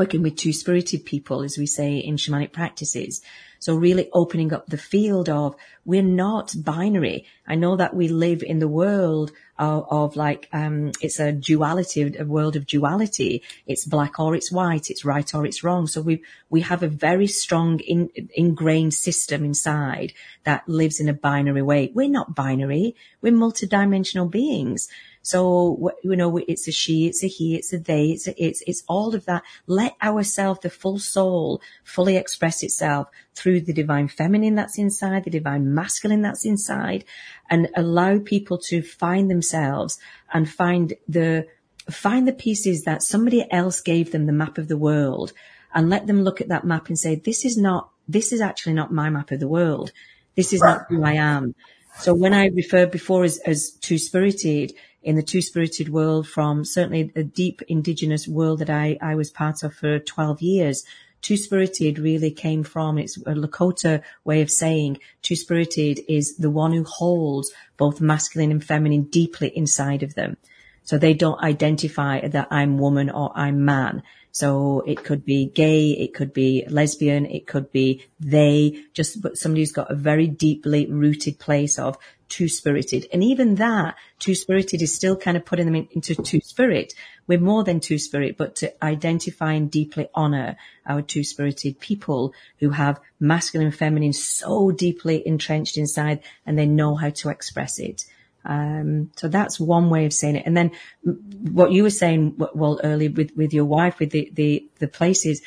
working 0.00 0.22
with 0.22 0.34
two 0.34 0.54
spirited 0.54 1.04
people, 1.04 1.42
as 1.42 1.58
we 1.58 1.66
say 1.66 1.98
in 1.98 2.16
shamanic 2.16 2.52
practices. 2.52 3.20
So 3.58 3.74
really 3.74 4.08
opening 4.14 4.50
up 4.54 4.64
the 4.66 4.78
field 4.78 5.28
of 5.28 5.56
we're 5.84 6.14
not 6.26 6.54
binary. 6.56 7.26
I 7.46 7.56
know 7.56 7.76
that 7.76 7.94
we 7.94 8.08
live 8.08 8.42
in 8.42 8.60
the 8.60 8.74
world 8.82 9.30
of, 9.58 9.84
of 9.90 10.16
like, 10.16 10.48
um, 10.54 10.92
it's 11.02 11.20
a 11.20 11.32
duality, 11.32 12.16
a 12.18 12.24
world 12.24 12.56
of 12.56 12.66
duality. 12.66 13.42
It's 13.66 13.84
black 13.84 14.18
or 14.18 14.34
it's 14.34 14.50
white. 14.50 14.88
It's 14.88 15.04
right 15.04 15.34
or 15.34 15.44
it's 15.44 15.62
wrong. 15.62 15.86
So 15.86 16.00
we, 16.00 16.22
we 16.48 16.62
have 16.62 16.82
a 16.82 16.88
very 16.88 17.26
strong 17.26 17.80
in, 17.80 18.08
ingrained 18.34 18.94
system 18.94 19.44
inside 19.44 20.14
that 20.44 20.66
lives 20.66 20.98
in 20.98 21.10
a 21.10 21.20
binary 21.28 21.60
way. 21.60 21.92
We're 21.92 22.08
not 22.08 22.34
binary. 22.34 22.96
We're 23.20 23.34
multidimensional 23.34 24.30
beings. 24.30 24.88
So, 25.22 25.92
you 26.02 26.16
know, 26.16 26.38
it's 26.38 26.66
a 26.66 26.72
she, 26.72 27.06
it's 27.06 27.22
a 27.22 27.26
he, 27.26 27.54
it's 27.56 27.72
a 27.72 27.78
they, 27.78 28.06
it's, 28.06 28.26
a, 28.26 28.42
it's, 28.42 28.62
it's 28.66 28.82
all 28.88 29.14
of 29.14 29.26
that. 29.26 29.42
Let 29.66 29.94
ourself, 30.02 30.62
the 30.62 30.70
full 30.70 30.98
soul, 30.98 31.60
fully 31.84 32.16
express 32.16 32.62
itself 32.62 33.08
through 33.34 33.62
the 33.62 33.72
divine 33.72 34.08
feminine 34.08 34.54
that's 34.54 34.78
inside, 34.78 35.24
the 35.24 35.30
divine 35.30 35.74
masculine 35.74 36.22
that's 36.22 36.46
inside, 36.46 37.04
and 37.50 37.68
allow 37.76 38.18
people 38.18 38.58
to 38.58 38.82
find 38.82 39.30
themselves 39.30 39.98
and 40.32 40.48
find 40.48 40.94
the, 41.08 41.46
find 41.90 42.26
the 42.26 42.32
pieces 42.32 42.84
that 42.84 43.02
somebody 43.02 43.46
else 43.50 43.80
gave 43.80 44.12
them 44.12 44.26
the 44.26 44.32
map 44.32 44.56
of 44.56 44.68
the 44.68 44.78
world 44.78 45.32
and 45.74 45.90
let 45.90 46.06
them 46.06 46.22
look 46.22 46.40
at 46.40 46.48
that 46.48 46.64
map 46.64 46.88
and 46.88 46.98
say, 46.98 47.14
this 47.14 47.44
is 47.44 47.56
not, 47.56 47.90
this 48.08 48.32
is 48.32 48.40
actually 48.40 48.72
not 48.72 48.92
my 48.92 49.10
map 49.10 49.30
of 49.30 49.40
the 49.40 49.48
world. 49.48 49.92
This 50.34 50.52
is 50.52 50.60
not 50.62 50.86
who 50.88 51.04
I 51.04 51.14
am 51.14 51.54
So 51.98 52.14
when 52.14 52.32
I 52.32 52.46
referred 52.46 52.90
before 52.90 53.24
as, 53.24 53.38
as 53.38 53.72
two 53.80 53.98
spirited, 53.98 54.72
in 55.02 55.16
the 55.16 55.22
two 55.22 55.42
spirited 55.42 55.88
world 55.88 56.28
from 56.28 56.64
certainly 56.64 57.12
a 57.16 57.22
deep 57.22 57.62
indigenous 57.68 58.28
world 58.28 58.58
that 58.58 58.70
I, 58.70 58.98
I 59.00 59.14
was 59.14 59.30
part 59.30 59.62
of 59.62 59.74
for 59.74 59.98
12 59.98 60.42
years, 60.42 60.84
two 61.22 61.36
spirited 61.36 61.98
really 61.98 62.30
came 62.30 62.62
from, 62.64 62.98
it's 62.98 63.16
a 63.18 63.34
Lakota 63.34 64.02
way 64.24 64.42
of 64.42 64.50
saying 64.50 64.98
two 65.22 65.36
spirited 65.36 66.00
is 66.08 66.36
the 66.36 66.50
one 66.50 66.72
who 66.72 66.84
holds 66.84 67.50
both 67.76 68.00
masculine 68.00 68.50
and 68.50 68.64
feminine 68.64 69.04
deeply 69.04 69.48
inside 69.56 70.02
of 70.02 70.14
them. 70.14 70.36
So 70.82 70.98
they 70.98 71.14
don't 71.14 71.42
identify 71.42 72.26
that 72.26 72.48
I'm 72.50 72.78
woman 72.78 73.10
or 73.10 73.32
I'm 73.34 73.64
man. 73.64 74.02
So 74.32 74.82
it 74.86 75.02
could 75.04 75.24
be 75.24 75.46
gay, 75.46 75.90
it 75.90 76.14
could 76.14 76.32
be 76.32 76.64
lesbian, 76.68 77.26
it 77.26 77.46
could 77.46 77.72
be 77.72 78.06
they, 78.20 78.84
just 78.92 79.20
but 79.20 79.36
somebody 79.36 79.62
who's 79.62 79.72
got 79.72 79.90
a 79.90 79.96
very 79.96 80.28
deeply 80.28 80.86
rooted 80.86 81.38
place 81.38 81.78
of 81.78 81.98
two 82.28 82.48
spirited. 82.48 83.06
And 83.12 83.22
even 83.24 83.56
that 83.56 83.96
two 84.18 84.34
spirited 84.34 84.80
is 84.80 84.94
still 84.94 85.16
kind 85.16 85.36
of 85.36 85.44
putting 85.44 85.66
them 85.66 85.74
in, 85.74 85.88
into 85.92 86.14
two 86.14 86.40
spirit. 86.40 86.94
We're 87.26 87.40
more 87.40 87.64
than 87.64 87.80
two 87.80 87.98
spirit, 87.98 88.36
but 88.36 88.56
to 88.56 88.84
identify 88.84 89.52
and 89.52 89.70
deeply 89.70 90.08
honor 90.14 90.56
our 90.86 91.02
two 91.02 91.24
spirited 91.24 91.80
people 91.80 92.32
who 92.60 92.70
have 92.70 93.00
masculine 93.18 93.66
and 93.66 93.76
feminine 93.76 94.12
so 94.12 94.70
deeply 94.70 95.26
entrenched 95.26 95.76
inside 95.76 96.20
and 96.46 96.56
they 96.56 96.66
know 96.66 96.94
how 96.94 97.10
to 97.10 97.28
express 97.28 97.78
it. 97.78 98.04
Um, 98.44 99.10
so 99.16 99.28
that's 99.28 99.60
one 99.60 99.90
way 99.90 100.06
of 100.06 100.12
saying 100.12 100.36
it. 100.36 100.46
And 100.46 100.56
then 100.56 100.70
what 101.02 101.72
you 101.72 101.82
were 101.82 101.90
saying, 101.90 102.36
well, 102.54 102.80
earlier 102.82 103.10
with, 103.10 103.32
with 103.36 103.52
your 103.52 103.66
wife, 103.66 103.98
with 103.98 104.10
the, 104.10 104.30
the, 104.32 104.66
the 104.78 104.88
places, 104.88 105.42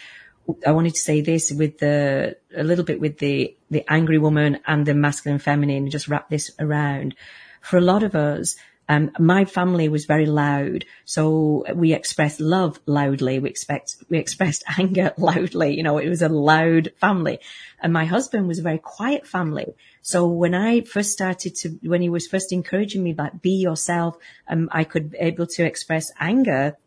I 0.68 0.72
wanted 0.72 0.94
to 0.96 1.00
say 1.00 1.22
this 1.22 1.52
with 1.52 1.80
the, 1.80 2.38
a 2.56 2.64
little 2.64 2.86
bit 2.86 3.00
with 3.00 3.18
the, 3.18 3.56
the 3.72 3.84
angry 3.92 4.18
woman 4.18 4.60
and 4.68 4.86
the 4.86 4.94
masculine 4.94 5.40
feminine, 5.40 5.90
just 5.90 6.08
wrap 6.08 6.30
this 6.30 6.52
around. 6.60 7.16
For 7.62 7.78
a 7.78 7.82
lot 7.82 8.04
of 8.04 8.14
us, 8.14 8.56
um, 8.90 9.12
my 9.18 9.46
family 9.46 9.88
was 9.88 10.06
very 10.06 10.26
loud, 10.26 10.86
so 11.06 11.64
we 11.74 11.94
expressed 11.94 12.42
love 12.42 12.80
loudly. 12.86 13.40
We 13.40 13.50
expect 13.50 13.96
we 14.10 14.18
expressed 14.18 14.64
anger 14.78 15.14
loudly. 15.18 15.76
You 15.76 15.84
know, 15.84 15.98
it 15.98 16.10
was 16.10 16.22
a 16.22 16.30
loud 16.30 16.92
family, 17.00 17.40
and 17.82 17.94
my 17.94 18.06
husband 18.06 18.48
was 18.48 18.60
a 18.60 18.64
very 18.64 18.80
quiet 18.80 19.26
family. 19.26 19.76
So 20.02 20.28
when 20.28 20.54
I 20.54 20.82
first 20.82 21.12
started 21.12 21.56
to, 21.58 21.70
when 21.84 22.02
he 22.02 22.10
was 22.10 22.28
first 22.28 22.52
encouraging 22.52 23.04
me, 23.04 23.14
like 23.18 23.42
be 23.42 23.52
yourself, 23.52 24.18
um, 24.48 24.70
I 24.72 24.84
could 24.84 25.12
be 25.12 25.18
able 25.20 25.48
to 25.48 25.66
express 25.66 26.12
anger 26.20 26.78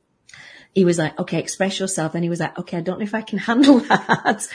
he 0.77 0.85
was 0.85 0.99
like, 0.99 1.19
okay, 1.19 1.39
express 1.39 1.81
yourself. 1.81 2.15
And 2.15 2.23
he 2.23 2.29
was 2.29 2.39
like, 2.39 2.59
okay, 2.59 2.77
I 2.77 2.83
don't 2.83 2.99
know 2.99 3.05
if 3.05 3.15
I 3.15 3.23
can 3.23 3.39
handle 3.51 3.81
that. 3.81 4.47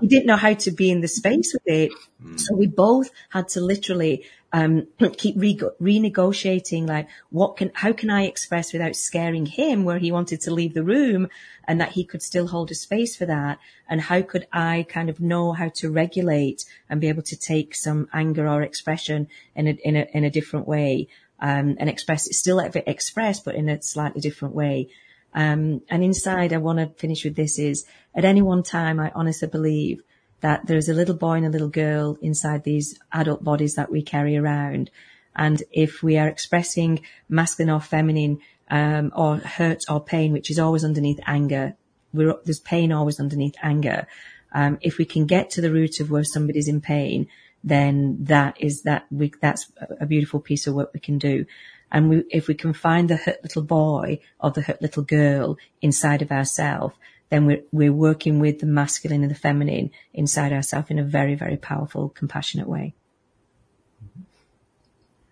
he 0.00 0.06
didn't 0.06 0.26
know 0.26 0.36
how 0.36 0.54
to 0.54 0.70
be 0.70 0.92
in 0.92 1.00
the 1.00 1.08
space 1.08 1.52
with 1.52 1.66
it. 1.66 1.90
Mm. 2.22 2.38
So 2.38 2.54
we 2.54 2.68
both 2.68 3.10
had 3.30 3.48
to 3.48 3.60
literally, 3.60 4.26
um, 4.52 4.86
keep 5.16 5.36
re- 5.38 5.60
renegotiating, 5.80 6.86
like, 6.86 7.08
what 7.30 7.56
can, 7.56 7.70
how 7.74 7.92
can 7.92 8.10
I 8.10 8.24
express 8.24 8.72
without 8.72 8.96
scaring 8.96 9.46
him 9.46 9.84
where 9.84 9.98
he 9.98 10.12
wanted 10.12 10.40
to 10.42 10.54
leave 10.54 10.74
the 10.74 10.82
room 10.82 11.28
and 11.64 11.80
that 11.80 11.92
he 11.92 12.04
could 12.04 12.22
still 12.22 12.48
hold 12.48 12.70
a 12.70 12.74
space 12.74 13.16
for 13.16 13.26
that? 13.26 13.58
And 13.88 14.00
how 14.00 14.22
could 14.22 14.46
I 14.52 14.86
kind 14.88 15.08
of 15.08 15.20
know 15.20 15.52
how 15.52 15.68
to 15.76 15.90
regulate 15.90 16.64
and 16.88 17.00
be 17.00 17.08
able 17.08 17.22
to 17.22 17.36
take 17.36 17.74
some 17.74 18.08
anger 18.12 18.48
or 18.48 18.62
expression 18.62 19.28
in 19.54 19.68
a, 19.68 19.78
in 19.84 19.96
a, 19.96 20.06
in 20.12 20.24
a 20.24 20.30
different 20.30 20.66
way? 20.66 21.08
Um, 21.42 21.76
and 21.80 21.88
express 21.88 22.26
it 22.26 22.34
still 22.34 22.60
express, 22.60 23.40
but 23.40 23.54
in 23.54 23.70
a 23.70 23.80
slightly 23.80 24.20
different 24.20 24.54
way. 24.54 24.90
Um, 25.32 25.80
and 25.88 26.04
inside, 26.04 26.52
I 26.52 26.58
want 26.58 26.80
to 26.80 27.00
finish 27.00 27.24
with 27.24 27.34
this 27.34 27.58
is 27.58 27.86
at 28.14 28.24
any 28.26 28.42
one 28.42 28.62
time, 28.62 29.00
I 29.00 29.10
honestly 29.14 29.48
believe 29.48 30.02
that 30.40 30.66
there's 30.66 30.88
a 30.88 30.94
little 30.94 31.14
boy 31.14 31.34
and 31.34 31.46
a 31.46 31.50
little 31.50 31.68
girl 31.68 32.16
inside 32.22 32.64
these 32.64 32.98
adult 33.12 33.44
bodies 33.44 33.74
that 33.74 33.90
we 33.90 34.02
carry 34.02 34.36
around. 34.36 34.90
And 35.36 35.62
if 35.70 36.02
we 36.02 36.18
are 36.18 36.28
expressing 36.28 37.00
masculine 37.28 37.70
or 37.70 37.80
feminine, 37.80 38.40
um, 38.70 39.12
or 39.14 39.36
hurt 39.36 39.84
or 39.88 40.00
pain, 40.00 40.32
which 40.32 40.50
is 40.50 40.58
always 40.58 40.84
underneath 40.84 41.20
anger, 41.26 41.74
there's 42.12 42.60
pain 42.60 42.92
always 42.92 43.20
underneath 43.20 43.56
anger. 43.62 44.06
Um, 44.52 44.78
if 44.80 44.98
we 44.98 45.04
can 45.04 45.26
get 45.26 45.50
to 45.50 45.60
the 45.60 45.72
root 45.72 46.00
of 46.00 46.10
where 46.10 46.24
somebody's 46.24 46.68
in 46.68 46.80
pain, 46.80 47.28
then 47.62 48.16
that 48.24 48.56
is 48.60 48.82
that 48.82 49.06
we, 49.10 49.32
that's 49.40 49.70
a 50.00 50.06
beautiful 50.06 50.40
piece 50.40 50.66
of 50.66 50.74
work 50.74 50.90
we 50.94 51.00
can 51.00 51.18
do. 51.18 51.46
And 51.92 52.08
we, 52.08 52.24
if 52.30 52.48
we 52.48 52.54
can 52.54 52.72
find 52.72 53.08
the 53.08 53.16
hurt 53.16 53.42
little 53.42 53.62
boy 53.62 54.20
or 54.40 54.50
the 54.50 54.62
hurt 54.62 54.80
little 54.80 55.02
girl 55.02 55.58
inside 55.82 56.22
of 56.22 56.32
ourselves, 56.32 56.94
then 57.30 57.46
we're, 57.46 57.62
we're 57.72 57.92
working 57.92 58.40
with 58.40 58.58
the 58.58 58.66
masculine 58.66 59.22
and 59.22 59.30
the 59.30 59.36
feminine 59.36 59.90
inside 60.12 60.52
ourselves 60.52 60.90
in 60.90 60.98
a 60.98 61.04
very, 61.04 61.34
very 61.34 61.56
powerful, 61.56 62.08
compassionate 62.10 62.68
way. 62.68 62.94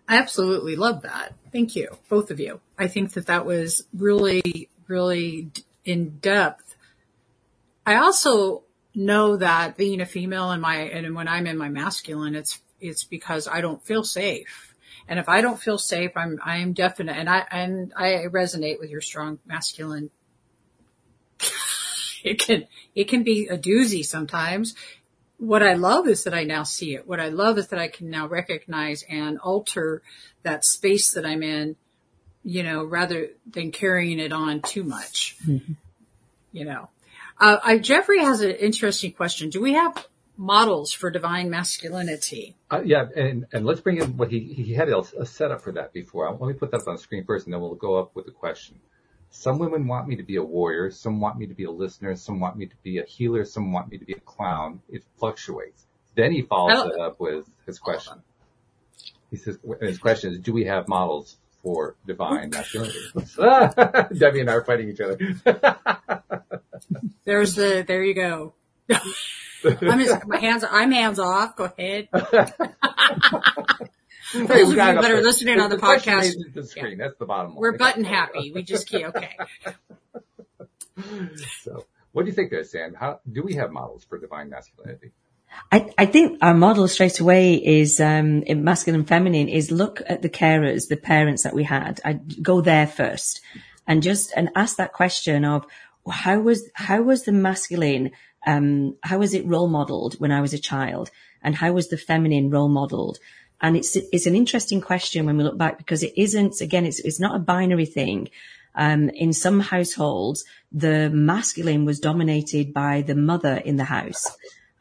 I 0.07 0.17
absolutely 0.17 0.75
love 0.75 1.03
that. 1.03 1.33
Thank 1.51 1.75
you, 1.75 1.89
both 2.09 2.31
of 2.31 2.39
you. 2.39 2.61
I 2.77 2.87
think 2.87 3.13
that 3.13 3.27
that 3.27 3.45
was 3.45 3.85
really, 3.93 4.69
really 4.87 5.51
in 5.85 6.17
depth. 6.17 6.75
I 7.85 7.95
also 7.95 8.63
know 8.95 9.37
that 9.37 9.77
being 9.77 10.01
a 10.01 10.05
female 10.05 10.51
and 10.51 10.61
my, 10.61 10.77
and 10.77 11.15
when 11.15 11.27
I'm 11.27 11.45
in 11.45 11.57
my 11.57 11.69
masculine, 11.69 12.33
it's, 12.33 12.59
it's 12.79 13.03
because 13.03 13.47
I 13.47 13.61
don't 13.61 13.83
feel 13.83 14.03
safe 14.03 14.69
and 15.09 15.17
if 15.17 15.27
I 15.27 15.41
don't 15.41 15.59
feel 15.59 15.79
safe, 15.79 16.11
I'm, 16.15 16.39
I 16.45 16.57
am 16.57 16.73
definite. 16.73 17.17
And 17.17 17.27
I, 17.27 17.43
and 17.49 17.91
I 17.95 18.27
resonate 18.31 18.79
with 18.79 18.91
your 18.91 19.01
strong 19.01 19.39
masculine. 19.43 20.11
it 22.23 22.39
can, 22.39 22.67
it 22.95 23.07
can 23.07 23.23
be 23.23 23.47
a 23.47 23.57
doozy 23.57 24.03
sometimes. 24.03 24.75
What 25.37 25.63
I 25.63 25.73
love 25.75 26.07
is 26.07 26.25
that 26.25 26.33
I 26.33 26.43
now 26.43 26.63
see 26.63 26.95
it. 26.95 27.07
What 27.07 27.19
I 27.19 27.29
love 27.29 27.57
is 27.57 27.69
that 27.69 27.79
I 27.79 27.87
can 27.87 28.09
now 28.09 28.27
recognize 28.27 29.03
and 29.09 29.39
alter 29.39 30.01
that 30.43 30.65
space 30.65 31.13
that 31.13 31.25
I'm 31.25 31.43
in, 31.43 31.77
you 32.43 32.63
know, 32.63 32.83
rather 32.83 33.29
than 33.49 33.71
carrying 33.71 34.19
it 34.19 34.33
on 34.33 34.61
too 34.61 34.83
much, 34.83 35.37
mm-hmm. 35.47 35.73
you 36.51 36.65
know. 36.65 36.89
Uh, 37.39 37.57
I, 37.63 37.77
Jeffrey 37.77 38.19
has 38.19 38.41
an 38.41 38.51
interesting 38.51 39.13
question. 39.13 39.49
Do 39.49 39.61
we 39.61 39.73
have 39.73 40.05
models 40.39 40.93
for 40.93 41.11
divine 41.11 41.49
masculinity. 41.49 42.55
Uh, 42.71 42.81
yeah, 42.83 43.05
and, 43.15 43.45
and 43.51 43.65
let's 43.65 43.81
bring 43.81 43.97
in 43.97 44.15
what 44.15 44.31
he, 44.31 44.39
he 44.39 44.73
had 44.73 44.87
a, 44.87 44.99
a 45.19 45.25
setup 45.25 45.61
for 45.61 45.73
that 45.73 45.91
before. 45.91 46.31
Let 46.31 46.47
me 46.47 46.53
put 46.53 46.71
that 46.71 46.81
on 46.87 46.95
the 46.95 47.01
screen 47.01 47.25
first 47.25 47.45
and 47.45 47.53
then 47.53 47.61
we'll 47.61 47.75
go 47.75 47.99
up 47.99 48.15
with 48.15 48.25
the 48.25 48.31
question. 48.31 48.79
Some 49.31 49.59
women 49.59 49.87
want 49.87 50.07
me 50.07 50.15
to 50.15 50.23
be 50.23 50.37
a 50.37 50.43
warrior, 50.43 50.91
some 50.91 51.19
want 51.19 51.37
me 51.37 51.45
to 51.47 51.53
be 51.53 51.65
a 51.65 51.71
listener, 51.71 52.15
some 52.15 52.39
want 52.39 52.57
me 52.57 52.65
to 52.65 52.75
be 52.83 52.97
a 52.97 53.05
healer, 53.05 53.45
some 53.45 53.71
want 53.71 53.89
me 53.89 53.97
to 53.97 54.05
be 54.05 54.13
a 54.13 54.19
clown. 54.19 54.81
It 54.89 55.03
fluctuates. 55.17 55.85
Then 56.15 56.31
he 56.31 56.41
follows 56.41 56.83
oh. 56.85 56.89
it 56.89 56.99
up 56.99 57.19
with 57.19 57.45
his 57.65 57.79
question. 57.79 58.15
He 59.29 59.37
says, 59.37 59.59
his 59.81 59.99
question 59.99 60.33
is, 60.33 60.39
do 60.39 60.51
we 60.51 60.65
have 60.65 60.87
models 60.87 61.37
for 61.61 61.95
divine 62.07 62.49
masculinity? 62.53 62.99
Debbie 64.17 64.41
and 64.41 64.49
I 64.49 64.53
are 64.53 64.65
fighting 64.65 64.89
each 64.89 64.99
other. 64.99 65.17
There's 67.25 67.55
the, 67.55 67.85
there 67.87 68.03
you 68.03 68.15
go. 68.15 68.53
I'm 68.89 69.99
just, 69.99 70.25
my 70.25 70.39
hands, 70.39 70.65
I'm 70.69 70.91
hands 70.91 71.19
off. 71.19 71.55
Go 71.55 71.71
ahead. 71.77 72.09
Hey, 74.31 74.45
Those 74.45 74.61
of 74.61 74.69
you 74.69 74.75
that 74.75 75.11
are 75.11 75.21
listening 75.21 75.59
on 75.59 75.69
the, 75.69 75.77
the 75.77 75.81
podcast, 75.81 76.35
the 76.53 76.63
screen. 76.63 76.97
Yeah. 76.97 77.05
That's 77.05 77.17
the 77.17 77.25
bottom 77.25 77.51
line. 77.51 77.59
We're 77.59 77.77
button 77.77 78.03
happy. 78.03 78.51
We 78.53 78.63
just 78.63 78.89
can't. 78.89 79.15
Okay. 79.15 79.35
so, 81.61 81.85
what 82.11 82.23
do 82.23 82.29
you 82.29 82.35
think 82.35 82.51
there, 82.51 82.63
Sand? 82.63 82.95
How 82.99 83.21
do 83.31 83.43
we 83.43 83.55
have 83.55 83.71
models 83.71 84.05
for 84.05 84.19
divine 84.19 84.49
masculinity? 84.49 85.11
I, 85.71 85.91
I 85.97 86.05
think 86.05 86.39
our 86.43 86.53
model 86.53 86.87
straight 86.87 87.19
away 87.19 87.55
is 87.55 87.99
um, 87.99 88.43
in 88.43 88.63
masculine 88.63 89.01
and 89.01 89.07
feminine 89.07 89.49
is 89.49 89.71
look 89.71 90.01
at 90.05 90.21
the 90.21 90.29
carers, 90.29 90.87
the 90.87 90.97
parents 90.97 91.43
that 91.43 91.55
we 91.55 91.63
had. 91.63 91.99
I 92.05 92.13
go 92.13 92.61
there 92.61 92.85
first 92.85 93.41
and 93.87 94.03
just 94.03 94.31
and 94.35 94.49
ask 94.55 94.77
that 94.77 94.93
question 94.93 95.45
of 95.45 95.65
how 96.09 96.39
was 96.39 96.69
how 96.75 97.01
was 97.01 97.25
the 97.25 97.31
masculine 97.31 98.11
um, 98.45 98.95
how 99.03 99.19
was 99.19 99.33
it 99.33 99.45
role 99.45 99.67
modeled 99.67 100.15
when 100.19 100.31
I 100.31 100.41
was 100.41 100.53
a 100.53 100.59
child? 100.59 101.11
And 101.41 101.55
how 101.55 101.71
was 101.71 101.87
the 101.87 101.97
feminine 101.97 102.49
role 102.49 102.69
modeled? 102.69 103.19
And 103.61 103.75
it's, 103.75 103.95
it's 103.95 104.25
an 104.25 104.35
interesting 104.35 104.81
question 104.81 105.25
when 105.25 105.37
we 105.37 105.43
look 105.43 105.57
back 105.57 105.77
because 105.77 106.03
it 106.03 106.13
isn't, 106.15 106.61
again, 106.61 106.85
it's, 106.85 106.99
it's 106.99 107.19
not 107.19 107.35
a 107.35 107.39
binary 107.39 107.85
thing. 107.85 108.29
Um, 108.75 109.09
in 109.09 109.33
some 109.33 109.59
households, 109.59 110.45
the 110.71 111.09
masculine 111.09 111.85
was 111.85 111.99
dominated 111.99 112.73
by 112.73 113.01
the 113.01 113.15
mother 113.15 113.55
in 113.55 113.75
the 113.75 113.83
house. 113.83 114.25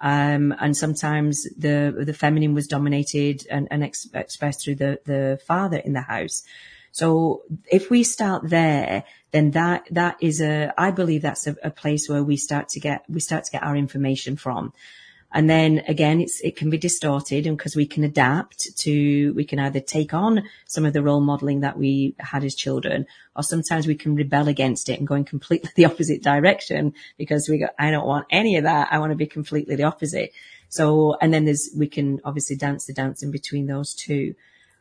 Um, 0.01 0.55
and 0.61 0.77
sometimes 0.77 1.45
the, 1.57 2.05
the 2.07 2.13
feminine 2.13 2.55
was 2.55 2.69
dominated 2.69 3.47
and, 3.51 3.67
and 3.71 3.83
ex- 3.83 4.09
expressed 4.15 4.65
through 4.65 4.77
the, 4.77 5.01
the 5.05 5.41
father 5.45 5.79
in 5.79 5.93
the 5.93 6.03
house. 6.03 6.45
So 6.93 7.43
if 7.71 7.91
we 7.91 8.05
start 8.05 8.49
there, 8.49 9.05
then 9.33 9.51
that, 9.53 9.89
that 9.91 10.17
is 10.21 10.41
a, 10.41 10.73
I 10.79 10.91
believe 10.93 11.23
that's 11.23 11.47
a, 11.47 11.57
a 11.65 11.71
place 11.71 12.09
where 12.09 12.23
we 12.23 12.37
start 12.37 12.69
to 12.71 12.81
get, 12.81 13.05
we 13.09 13.21
start 13.21 13.45
to 13.45 13.51
get 13.51 13.63
our 13.63 13.77
information 13.77 14.37
from. 14.37 14.73
And 15.33 15.49
then 15.49 15.83
again, 15.87 16.21
it's, 16.21 16.41
it 16.41 16.57
can 16.57 16.71
be 16.71 16.79
distorted 16.79 17.47
and 17.47 17.57
because 17.57 17.77
we 17.77 17.87
can 17.87 18.03
adapt 18.03 18.77
to, 18.79 19.33
we 19.35 19.45
can 19.45 19.59
either 19.59 19.81
take 19.81 20.15
on 20.15 20.45
some 20.67 20.87
of 20.87 20.95
the 20.95 21.03
role 21.03 21.21
modeling 21.21 21.61
that 21.61 21.77
we 21.77 22.15
had 22.19 22.45
as 22.45 22.55
children, 22.55 23.07
or 23.37 23.43
sometimes 23.43 23.87
we 23.87 23.95
can 23.95 24.15
rebel 24.15 24.49
against 24.49 24.89
it 24.89 24.99
and 24.99 25.07
go 25.07 25.15
in 25.15 25.25
completely 25.25 25.71
the 25.77 25.85
opposite 25.85 26.23
direction 26.23 26.95
because 27.19 27.49
we 27.49 27.59
go, 27.59 27.67
I 27.79 27.91
don't 27.91 28.07
want 28.07 28.27
any 28.31 28.57
of 28.57 28.65
that. 28.65 28.89
I 28.91 28.99
want 28.99 29.13
to 29.13 29.17
be 29.17 29.27
completely 29.27 29.77
the 29.77 29.85
opposite. 29.85 30.33
So, 30.71 31.17
and 31.21 31.33
then 31.33 31.45
there's, 31.45 31.71
we 31.77 31.89
can 31.89 32.21
obviously 32.25 32.57
dance 32.57 32.87
the 32.87 32.95
dance 32.95 33.23
in 33.23 33.31
between 33.31 33.67
those 33.67 33.95
two. 33.95 34.35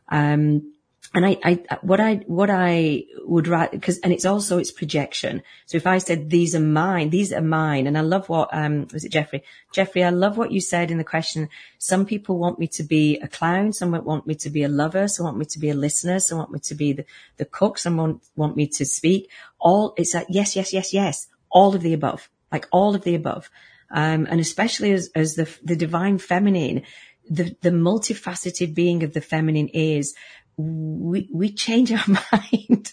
Um, 0.08 0.72
and 1.14 1.24
I, 1.24 1.38
I, 1.42 1.78
what 1.80 2.00
I, 2.00 2.16
what 2.26 2.50
I 2.50 3.04
would 3.24 3.48
write, 3.48 3.70
because, 3.70 3.98
and 4.00 4.12
it's 4.12 4.26
also, 4.26 4.58
it's 4.58 4.70
projection. 4.70 5.42
So 5.64 5.78
if 5.78 5.86
I 5.86 5.98
said, 5.98 6.28
these 6.28 6.54
are 6.54 6.60
mine, 6.60 7.08
these 7.08 7.32
are 7.32 7.40
mine. 7.40 7.86
And 7.86 7.96
I 7.96 8.02
love 8.02 8.28
what, 8.28 8.50
um, 8.52 8.86
was 8.92 9.04
it 9.04 9.12
Jeffrey? 9.12 9.42
Jeffrey, 9.72 10.04
I 10.04 10.10
love 10.10 10.36
what 10.36 10.52
you 10.52 10.60
said 10.60 10.90
in 10.90 10.98
the 10.98 11.04
question. 11.04 11.48
Some 11.78 12.04
people 12.04 12.38
want 12.38 12.58
me 12.58 12.66
to 12.68 12.82
be 12.82 13.18
a 13.20 13.28
clown. 13.28 13.72
Some 13.72 13.92
want 13.92 14.26
me 14.26 14.34
to 14.34 14.50
be 14.50 14.64
a 14.64 14.68
lover. 14.68 15.08
Some 15.08 15.24
want 15.24 15.38
me 15.38 15.46
to 15.46 15.58
be 15.58 15.70
a 15.70 15.74
listener. 15.74 16.20
Some 16.20 16.38
want 16.38 16.50
me 16.50 16.58
to 16.60 16.74
be 16.74 16.92
the, 16.92 17.06
the 17.38 17.46
cook. 17.46 17.78
Some 17.78 17.96
want, 17.96 18.22
want 18.36 18.56
me 18.56 18.66
to 18.66 18.84
speak. 18.84 19.30
All, 19.58 19.94
it's 19.96 20.14
like, 20.14 20.26
yes, 20.28 20.56
yes, 20.56 20.74
yes, 20.74 20.92
yes. 20.92 21.26
All 21.50 21.74
of 21.74 21.80
the 21.80 21.94
above, 21.94 22.28
like 22.52 22.66
all 22.70 22.94
of 22.94 23.04
the 23.04 23.14
above. 23.14 23.50
Um, 23.90 24.26
and 24.28 24.40
especially 24.40 24.92
as, 24.92 25.10
as 25.14 25.36
the, 25.36 25.48
the 25.64 25.74
divine 25.74 26.18
feminine, 26.18 26.82
the, 27.30 27.56
the 27.60 27.70
multifaceted 27.70 28.74
being 28.74 29.02
of 29.02 29.12
the 29.12 29.20
feminine 29.20 29.68
is 29.68 30.14
we, 30.58 31.28
we 31.32 31.52
change 31.52 31.92
our 31.92 32.04
mind. 32.32 32.92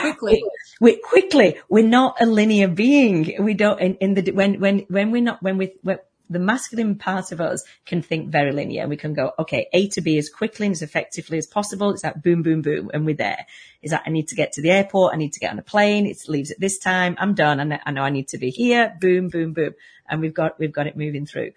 quickly. 0.00 0.42
We, 0.80 0.96
quickly. 0.96 1.56
We're 1.68 1.86
not 1.86 2.20
a 2.20 2.26
linear 2.26 2.68
being. 2.68 3.44
We 3.44 3.54
don't, 3.54 3.80
in, 3.80 3.94
in 3.96 4.14
the, 4.14 4.32
when, 4.32 4.58
when, 4.58 4.80
when 4.88 5.10
we're 5.10 5.22
not, 5.22 5.42
when 5.42 5.58
we, 5.58 5.74
when, 5.82 5.98
the 6.30 6.38
masculine 6.38 6.94
part 6.94 7.30
of 7.30 7.40
us 7.40 7.62
can 7.84 8.00
think 8.00 8.30
very 8.30 8.52
linear. 8.52 8.82
And 8.82 8.90
we 8.90 8.96
can 8.96 9.12
go, 9.12 9.32
okay, 9.38 9.68
A 9.74 9.88
to 9.88 10.00
B 10.00 10.16
as 10.16 10.30
quickly 10.30 10.66
and 10.66 10.72
as 10.72 10.82
effectively 10.82 11.36
as 11.36 11.46
possible. 11.46 11.90
It's 11.90 12.02
that 12.02 12.22
boom, 12.22 12.42
boom, 12.42 12.62
boom. 12.62 12.90
And 12.94 13.04
we're 13.04 13.14
there. 13.14 13.46
Is 13.82 13.90
that 13.90 14.04
I 14.06 14.10
need 14.10 14.28
to 14.28 14.34
get 14.34 14.52
to 14.52 14.62
the 14.62 14.70
airport. 14.70 15.12
I 15.12 15.18
need 15.18 15.34
to 15.34 15.40
get 15.40 15.52
on 15.52 15.58
a 15.58 15.62
plane. 15.62 16.06
It 16.06 16.18
leaves 16.28 16.50
at 16.50 16.58
this 16.58 16.78
time. 16.78 17.16
I'm 17.18 17.34
done. 17.34 17.68
Know, 17.68 17.78
I 17.84 17.90
know 17.90 18.02
I 18.02 18.10
need 18.10 18.28
to 18.28 18.38
be 18.38 18.50
here. 18.50 18.96
Boom, 19.00 19.28
boom, 19.28 19.52
boom. 19.52 19.74
And 20.08 20.20
we've 20.20 20.34
got, 20.34 20.58
we've 20.58 20.72
got 20.72 20.86
it 20.86 20.96
moving 20.96 21.26
through. 21.26 21.52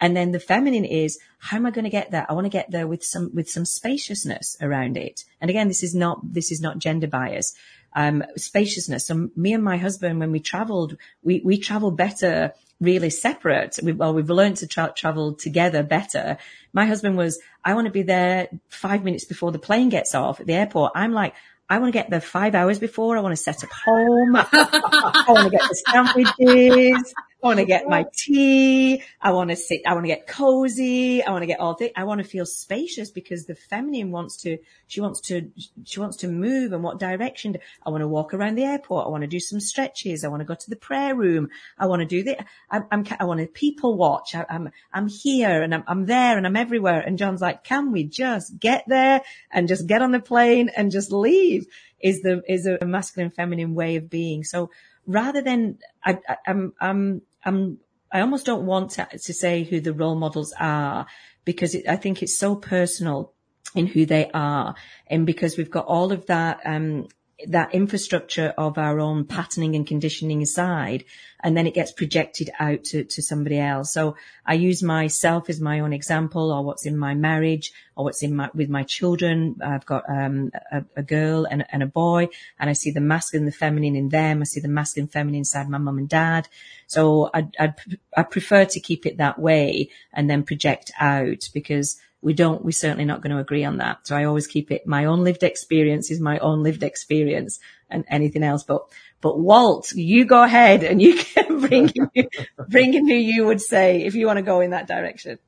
And 0.00 0.16
then 0.16 0.32
the 0.32 0.40
feminine 0.40 0.84
is, 0.84 1.18
how 1.38 1.56
am 1.58 1.66
I 1.66 1.70
going 1.70 1.84
to 1.84 1.90
get 1.90 2.10
there? 2.10 2.26
I 2.28 2.32
want 2.32 2.46
to 2.46 2.50
get 2.50 2.70
there 2.70 2.86
with 2.86 3.04
some, 3.04 3.30
with 3.34 3.50
some 3.50 3.64
spaciousness 3.64 4.56
around 4.60 4.96
it. 4.96 5.24
And 5.40 5.50
again, 5.50 5.68
this 5.68 5.82
is 5.82 5.94
not, 5.94 6.20
this 6.22 6.50
is 6.50 6.60
not 6.60 6.78
gender 6.78 7.06
bias. 7.06 7.54
Um, 7.94 8.24
spaciousness. 8.36 9.06
So 9.06 9.30
me 9.36 9.52
and 9.52 9.64
my 9.64 9.76
husband, 9.76 10.20
when 10.20 10.30
we 10.30 10.40
traveled, 10.40 10.96
we, 11.22 11.42
we 11.44 11.58
travel 11.58 11.90
better 11.90 12.52
really 12.80 13.10
separate. 13.10 13.78
We, 13.82 13.92
well, 13.92 14.14
we've 14.14 14.30
learned 14.30 14.58
to 14.58 14.66
tra- 14.66 14.92
travel 14.96 15.34
together 15.34 15.82
better. 15.82 16.38
My 16.72 16.86
husband 16.86 17.16
was, 17.16 17.38
I 17.64 17.74
want 17.74 17.86
to 17.86 17.92
be 17.92 18.02
there 18.02 18.48
five 18.68 19.04
minutes 19.04 19.24
before 19.24 19.52
the 19.52 19.58
plane 19.58 19.90
gets 19.90 20.14
off 20.14 20.40
at 20.40 20.46
the 20.46 20.54
airport. 20.54 20.92
I'm 20.94 21.12
like, 21.12 21.34
I 21.68 21.78
want 21.78 21.92
to 21.92 21.98
get 21.98 22.10
there 22.10 22.20
five 22.20 22.54
hours 22.54 22.78
before. 22.78 23.16
I 23.16 23.20
want 23.20 23.36
to 23.36 23.42
set 23.42 23.62
up 23.62 23.70
home. 23.70 24.34
I 24.36 25.24
want 25.28 25.50
to 25.52 25.56
get 25.56 25.68
the 25.68 25.84
sandwiches. 25.88 27.14
I 27.42 27.46
want 27.46 27.58
to 27.58 27.64
get 27.64 27.88
my 27.88 28.04
tea. 28.12 29.02
I 29.20 29.32
want 29.32 29.48
to 29.50 29.56
sit. 29.56 29.80
I 29.86 29.94
want 29.94 30.04
to 30.04 30.08
get 30.08 30.26
cozy. 30.26 31.22
I 31.22 31.30
want 31.30 31.42
to 31.42 31.46
get 31.46 31.58
all 31.58 31.74
things. 31.74 31.92
I 31.96 32.04
want 32.04 32.20
to 32.20 32.26
feel 32.26 32.44
spacious 32.44 33.10
because 33.10 33.46
the 33.46 33.54
feminine 33.54 34.10
wants 34.10 34.36
to, 34.42 34.58
she 34.88 35.00
wants 35.00 35.20
to, 35.22 35.50
she 35.84 36.00
wants 36.00 36.18
to 36.18 36.28
move 36.28 36.72
and 36.72 36.82
what 36.82 36.98
direction. 36.98 37.56
I 37.84 37.90
want 37.90 38.02
to 38.02 38.08
walk 38.08 38.34
around 38.34 38.56
the 38.56 38.64
airport. 38.64 39.06
I 39.06 39.10
want 39.10 39.22
to 39.22 39.26
do 39.26 39.40
some 39.40 39.58
stretches. 39.58 40.22
I 40.22 40.28
want 40.28 40.40
to 40.40 40.44
go 40.44 40.54
to 40.54 40.70
the 40.70 40.76
prayer 40.76 41.14
room. 41.14 41.48
I 41.78 41.86
want 41.86 42.00
to 42.00 42.06
do 42.06 42.22
the, 42.22 42.44
I'm, 42.70 42.84
I'm 42.90 43.06
I 43.18 43.24
want 43.24 43.40
to 43.40 43.46
people 43.46 43.96
watch. 43.96 44.34
I, 44.34 44.40
am 44.40 44.46
I'm, 44.66 44.72
I'm 44.92 45.08
here 45.08 45.62
and 45.62 45.74
I'm, 45.74 45.84
I'm 45.86 46.06
there 46.06 46.36
and 46.36 46.46
I'm 46.46 46.56
everywhere. 46.56 47.00
And 47.00 47.16
John's 47.16 47.40
like, 47.40 47.64
can 47.64 47.90
we 47.90 48.04
just 48.04 48.58
get 48.58 48.84
there 48.86 49.22
and 49.50 49.66
just 49.66 49.86
get 49.86 50.02
on 50.02 50.12
the 50.12 50.20
plane 50.20 50.70
and 50.76 50.90
just 50.90 51.10
leave? 51.10 51.66
Is 52.00 52.22
the, 52.22 52.42
is 52.48 52.66
a 52.66 52.86
masculine 52.86 53.30
feminine 53.30 53.74
way 53.74 53.96
of 53.96 54.08
being. 54.08 54.42
So 54.42 54.70
rather 55.06 55.42
than, 55.42 55.78
I, 56.04 56.18
I, 56.28 56.36
I'm, 56.46 56.72
I'm, 56.80 57.22
I'm, 57.44 57.78
I 58.12 58.20
almost 58.20 58.46
don't 58.46 58.66
want 58.66 58.92
to, 58.92 59.06
to 59.06 59.32
say 59.34 59.64
who 59.64 59.80
the 59.80 59.92
role 59.92 60.16
models 60.16 60.52
are 60.58 61.06
because 61.44 61.74
it, 61.74 61.88
I 61.88 61.96
think 61.96 62.22
it's 62.22 62.36
so 62.36 62.56
personal 62.56 63.32
in 63.74 63.86
who 63.86 64.06
they 64.06 64.30
are. 64.32 64.74
And 65.06 65.26
because 65.26 65.56
we've 65.56 65.70
got 65.70 65.86
all 65.86 66.12
of 66.12 66.26
that, 66.26 66.60
um, 66.64 67.08
that 67.48 67.74
infrastructure 67.74 68.54
of 68.56 68.78
our 68.78 69.00
own 69.00 69.24
patterning 69.24 69.74
and 69.76 69.86
conditioning 69.86 70.42
aside, 70.42 71.04
and 71.42 71.56
then 71.56 71.66
it 71.66 71.74
gets 71.74 71.92
projected 71.92 72.50
out 72.58 72.84
to, 72.84 73.04
to 73.04 73.22
somebody 73.22 73.58
else. 73.58 73.92
So 73.92 74.16
I 74.44 74.54
use 74.54 74.82
myself 74.82 75.48
as 75.48 75.60
my 75.60 75.80
own 75.80 75.92
example 75.92 76.52
or 76.52 76.62
what's 76.62 76.86
in 76.86 76.96
my 76.96 77.14
marriage 77.14 77.72
or 77.96 78.04
what's 78.04 78.22
in 78.22 78.36
my, 78.36 78.50
with 78.54 78.68
my 78.68 78.82
children. 78.82 79.56
I've 79.64 79.86
got, 79.86 80.04
um, 80.08 80.50
a, 80.70 80.84
a, 80.96 81.02
girl 81.02 81.46
and, 81.50 81.64
and, 81.70 81.82
a 81.82 81.86
boy 81.86 82.28
and 82.58 82.68
I 82.68 82.74
see 82.74 82.90
the 82.90 83.00
masculine 83.00 83.46
the 83.46 83.52
feminine 83.52 83.96
in 83.96 84.10
them. 84.10 84.40
I 84.40 84.44
see 84.44 84.60
the 84.60 84.68
masculine 84.68 85.08
feminine 85.08 85.38
inside 85.38 85.68
my 85.68 85.78
mum 85.78 85.98
and 85.98 86.08
dad. 86.08 86.48
So 86.86 87.30
I, 87.32 87.48
I, 87.58 87.74
I 88.16 88.22
prefer 88.22 88.64
to 88.66 88.80
keep 88.80 89.06
it 89.06 89.18
that 89.18 89.38
way 89.38 89.90
and 90.12 90.28
then 90.28 90.42
project 90.42 90.90
out 91.00 91.48
because 91.54 91.96
we 92.22 92.34
don't, 92.34 92.64
we're 92.64 92.70
certainly 92.72 93.04
not 93.04 93.22
going 93.22 93.34
to 93.34 93.40
agree 93.40 93.64
on 93.64 93.78
that. 93.78 94.06
So 94.06 94.16
I 94.16 94.24
always 94.24 94.46
keep 94.46 94.70
it, 94.70 94.86
my 94.86 95.06
own 95.06 95.24
lived 95.24 95.42
experience 95.42 96.10
is 96.10 96.20
my 96.20 96.38
own 96.38 96.62
lived 96.62 96.82
experience 96.82 97.58
and 97.88 98.04
anything 98.08 98.42
else. 98.42 98.62
But, 98.62 98.82
but 99.20 99.38
Walt, 99.38 99.92
you 99.92 100.24
go 100.24 100.42
ahead 100.42 100.84
and 100.84 101.00
you 101.00 101.16
can 101.16 101.60
bring 101.66 101.90
in, 102.14 102.28
bring 102.68 102.94
in 102.94 103.08
who 103.08 103.14
you 103.14 103.46
would 103.46 103.60
say 103.60 104.02
if 104.02 104.14
you 104.14 104.26
want 104.26 104.36
to 104.36 104.42
go 104.42 104.60
in 104.60 104.70
that 104.70 104.86
direction. 104.86 105.38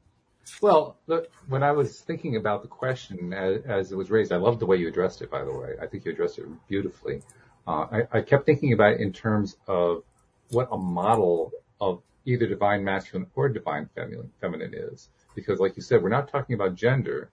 Well, 0.61 0.97
look, 1.07 1.31
when 1.49 1.62
I 1.62 1.73
was 1.73 2.01
thinking 2.01 2.37
about 2.37 2.62
the 2.62 2.68
question 2.68 3.33
as, 3.33 3.62
as, 3.64 3.93
it 3.93 3.97
was 3.97 4.11
raised, 4.11 4.33
I 4.33 4.37
loved 4.37 4.61
the 4.61 4.66
way 4.66 4.77
you 4.77 4.89
addressed 4.89 5.20
it, 5.23 5.31
by 5.31 5.45
the 5.45 5.53
way. 5.53 5.75
I 5.81 5.87
think 5.87 6.05
you 6.05 6.12
addressed 6.12 6.39
it 6.39 6.47
beautifully. 6.68 7.23
Uh, 7.66 7.87
I, 7.91 8.18
I 8.18 8.20
kept 8.23 8.47
thinking 8.47 8.73
about 8.73 8.95
it 8.95 9.01
in 9.01 9.12
terms 9.12 9.57
of 9.66 10.05
what 10.51 10.68
a 10.70 10.79
model 10.79 11.53
of 11.81 12.03
either 12.25 12.47
divine 12.47 12.85
masculine 12.85 13.27
or 13.35 13.49
divine 13.49 13.89
feminine, 13.95 14.31
feminine 14.41 14.75
is 14.75 15.09
because 15.35 15.61
like 15.61 15.76
you 15.76 15.83
said, 15.83 16.03
we're 16.03 16.09
not 16.09 16.28
talking 16.28 16.55
about 16.55 16.74
gender. 16.74 17.30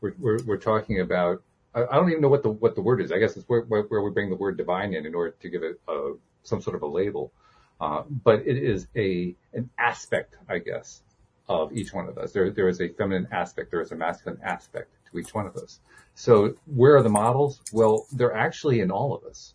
We're, 0.00 0.14
we're, 0.18 0.38
we're 0.44 0.56
talking 0.56 1.00
about, 1.00 1.42
I, 1.74 1.84
I, 1.84 1.96
don't 1.96 2.10
even 2.10 2.22
know 2.22 2.28
what 2.28 2.42
the, 2.42 2.50
what 2.50 2.74
the 2.74 2.82
word 2.82 3.00
is. 3.00 3.12
I 3.12 3.18
guess 3.18 3.36
it's 3.36 3.48
where, 3.48 3.62
where, 3.62 3.82
where 3.82 4.02
we 4.02 4.10
bring 4.10 4.30
the 4.30 4.36
word 4.36 4.56
divine 4.56 4.94
in 4.94 5.06
in 5.06 5.14
order 5.14 5.34
to 5.40 5.48
give 5.48 5.62
it 5.62 5.80
a, 5.88 6.12
some 6.42 6.60
sort 6.60 6.76
of 6.76 6.82
a 6.82 6.86
label. 6.86 7.32
Uh, 7.80 8.02
but 8.24 8.40
it 8.46 8.56
is 8.56 8.86
a, 8.96 9.34
an 9.52 9.68
aspect, 9.78 10.36
I 10.48 10.58
guess, 10.58 11.02
of 11.48 11.72
each 11.72 11.92
one 11.92 12.08
of 12.08 12.18
us. 12.18 12.32
There, 12.32 12.50
there 12.50 12.68
is 12.68 12.80
a 12.80 12.88
feminine 12.88 13.28
aspect. 13.32 13.70
There 13.70 13.80
is 13.80 13.92
a 13.92 13.96
masculine 13.96 14.40
aspect 14.44 14.90
to 15.10 15.18
each 15.18 15.34
one 15.34 15.46
of 15.46 15.56
us. 15.56 15.80
So 16.14 16.54
where 16.66 16.96
are 16.96 17.02
the 17.02 17.08
models? 17.08 17.60
Well, 17.72 18.06
they're 18.12 18.34
actually 18.34 18.80
in 18.80 18.90
all 18.90 19.14
of 19.14 19.24
us. 19.24 19.54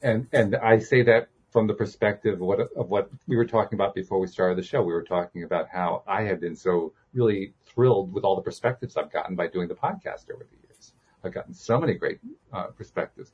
And, 0.00 0.26
and 0.32 0.56
I 0.56 0.78
say 0.78 1.02
that 1.02 1.28
from 1.52 1.66
the 1.66 1.74
perspective 1.74 2.34
of 2.34 2.40
what, 2.40 2.60
of 2.60 2.88
what 2.88 3.10
we 3.26 3.36
were 3.36 3.44
talking 3.44 3.76
about 3.76 3.94
before 3.94 4.18
we 4.18 4.26
started 4.26 4.56
the 4.56 4.62
show. 4.62 4.82
We 4.82 4.92
were 4.92 5.02
talking 5.02 5.44
about 5.44 5.68
how 5.68 6.02
I 6.06 6.22
have 6.22 6.40
been 6.40 6.56
so 6.56 6.94
really 7.12 7.52
thrilled 7.66 8.12
with 8.12 8.24
all 8.24 8.36
the 8.36 8.42
perspectives 8.42 8.96
I've 8.96 9.12
gotten 9.12 9.36
by 9.36 9.48
doing 9.48 9.68
the 9.68 9.74
podcast 9.74 10.30
over 10.32 10.46
the 10.50 10.56
years. 10.66 10.94
I've 11.22 11.34
gotten 11.34 11.52
so 11.52 11.78
many 11.78 11.94
great 11.94 12.20
uh, 12.52 12.68
perspectives. 12.68 13.30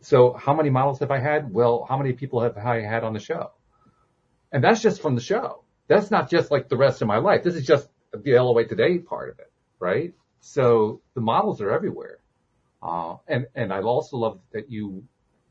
So 0.00 0.32
how 0.34 0.54
many 0.54 0.70
models 0.70 1.00
have 1.00 1.10
I 1.10 1.18
had? 1.18 1.52
Well, 1.52 1.84
how 1.88 1.98
many 1.98 2.12
people 2.12 2.40
have 2.40 2.56
I 2.56 2.80
had 2.80 3.02
on 3.02 3.12
the 3.12 3.20
show? 3.20 3.50
And 4.52 4.62
that's 4.62 4.80
just 4.80 5.02
from 5.02 5.16
the 5.16 5.20
show. 5.20 5.64
That's 5.88 6.10
not 6.10 6.30
just 6.30 6.50
like 6.50 6.68
the 6.68 6.76
rest 6.76 7.02
of 7.02 7.08
my 7.08 7.18
life. 7.18 7.42
This 7.42 7.56
is 7.56 7.66
just 7.66 7.88
the 8.12 8.38
LOA 8.38 8.66
today 8.66 8.98
part 8.98 9.30
of 9.30 9.40
it, 9.40 9.50
right? 9.80 10.14
So 10.40 11.00
the 11.14 11.20
models 11.20 11.60
are 11.60 11.70
everywhere. 11.70 12.20
Uh, 12.80 13.16
and, 13.26 13.46
and 13.56 13.72
I 13.72 13.80
also 13.80 14.16
love 14.16 14.38
that 14.52 14.70
you 14.70 15.02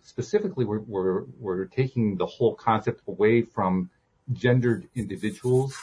specifically 0.07 0.63
we're, 0.63 0.79
we're, 0.79 1.23
we're 1.37 1.65
taking 1.65 2.15
the 2.15 2.25
whole 2.25 2.55
concept 2.55 3.01
away 3.07 3.41
from 3.41 3.89
gendered 4.31 4.87
individuals. 4.95 5.75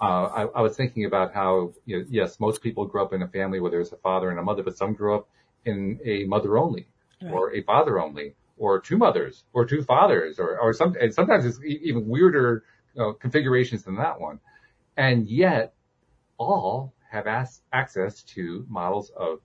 Uh, 0.00 0.26
I, 0.26 0.42
I, 0.58 0.60
was 0.60 0.76
thinking 0.76 1.06
about 1.06 1.32
how, 1.32 1.72
you 1.86 1.98
know, 1.98 2.04
yes, 2.08 2.38
most 2.38 2.62
people 2.62 2.84
grew 2.84 3.02
up 3.02 3.14
in 3.14 3.22
a 3.22 3.28
family 3.28 3.58
where 3.58 3.70
there's 3.70 3.92
a 3.92 3.96
father 3.96 4.28
and 4.30 4.38
a 4.38 4.42
mother, 4.42 4.62
but 4.62 4.76
some 4.76 4.92
grew 4.92 5.14
up 5.14 5.28
in 5.64 5.98
a 6.04 6.24
mother 6.24 6.58
only 6.58 6.86
or 7.22 7.54
a 7.54 7.62
father 7.62 7.98
only 7.98 8.34
or 8.58 8.80
two 8.80 8.98
mothers 8.98 9.44
or 9.54 9.64
two 9.64 9.82
fathers 9.82 10.38
or, 10.38 10.58
or 10.58 10.74
some, 10.74 10.94
and 11.00 11.12
sometimes 11.14 11.46
it's 11.46 11.58
even 11.64 12.06
weirder 12.06 12.64
configurations 13.18 13.82
than 13.82 13.96
that 13.96 14.20
one. 14.20 14.40
And 14.96 15.26
yet 15.26 15.72
all 16.36 16.92
have 17.10 17.26
as- 17.26 17.62
access 17.72 18.22
to 18.22 18.66
models 18.68 19.10
of 19.16 19.40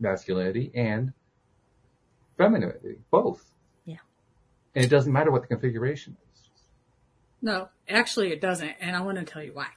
masculinity 0.00 0.72
and 0.74 1.12
femininity, 2.36 2.96
both. 3.10 3.44
And 4.76 4.84
it 4.84 4.88
doesn't 4.88 5.10
matter 5.10 5.30
what 5.30 5.40
the 5.40 5.48
configuration 5.48 6.18
is. 6.34 6.42
No, 7.40 7.70
actually 7.88 8.30
it 8.30 8.42
doesn't. 8.42 8.74
And 8.78 8.94
I 8.94 9.00
want 9.00 9.16
to 9.16 9.24
tell 9.24 9.42
you 9.42 9.52
why. 9.54 9.68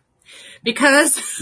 Because 0.61 1.17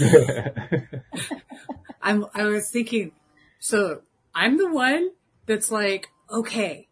I'm, 2.00 2.26
I 2.34 2.44
was 2.44 2.70
thinking, 2.70 3.10
so 3.58 4.02
I'm 4.32 4.58
the 4.58 4.70
one 4.70 5.10
that's 5.46 5.72
like, 5.72 6.08
okay, 6.30 6.86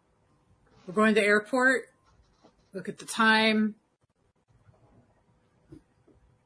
we're 0.85 0.93
going 0.93 1.15
to 1.15 1.21
the 1.21 1.25
airport. 1.25 1.85
Look 2.73 2.89
at 2.89 2.97
the 2.97 3.05
time. 3.05 3.75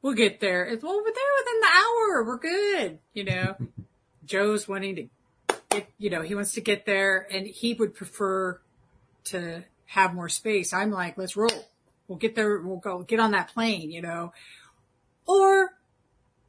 We'll 0.02 0.14
get 0.14 0.38
there. 0.38 0.64
It's, 0.64 0.84
well, 0.84 0.96
we're 0.96 1.12
there 1.12 1.24
within 1.38 1.60
the 1.60 1.66
hour. 1.66 2.24
We're 2.24 2.38
good. 2.38 2.98
You 3.12 3.24
know, 3.24 3.56
Joe's 4.24 4.68
wanting 4.68 4.96
to 4.96 5.08
get, 5.70 5.88
you 5.98 6.10
know, 6.10 6.22
he 6.22 6.36
wants 6.36 6.52
to 6.52 6.60
get 6.60 6.86
there 6.86 7.26
and 7.28 7.44
he 7.44 7.74
would 7.74 7.94
prefer 7.94 8.60
to 9.24 9.64
have 9.86 10.14
more 10.14 10.28
space. 10.28 10.72
I'm 10.72 10.90
like, 10.90 11.18
let's 11.18 11.36
roll. 11.36 11.68
We'll 12.08 12.18
get 12.18 12.34
there. 12.34 12.60
We'll 12.60 12.78
go 12.78 13.02
get 13.02 13.20
on 13.20 13.32
that 13.32 13.48
plane, 13.48 13.90
you 13.90 14.02
know. 14.02 14.32
or 15.26 15.70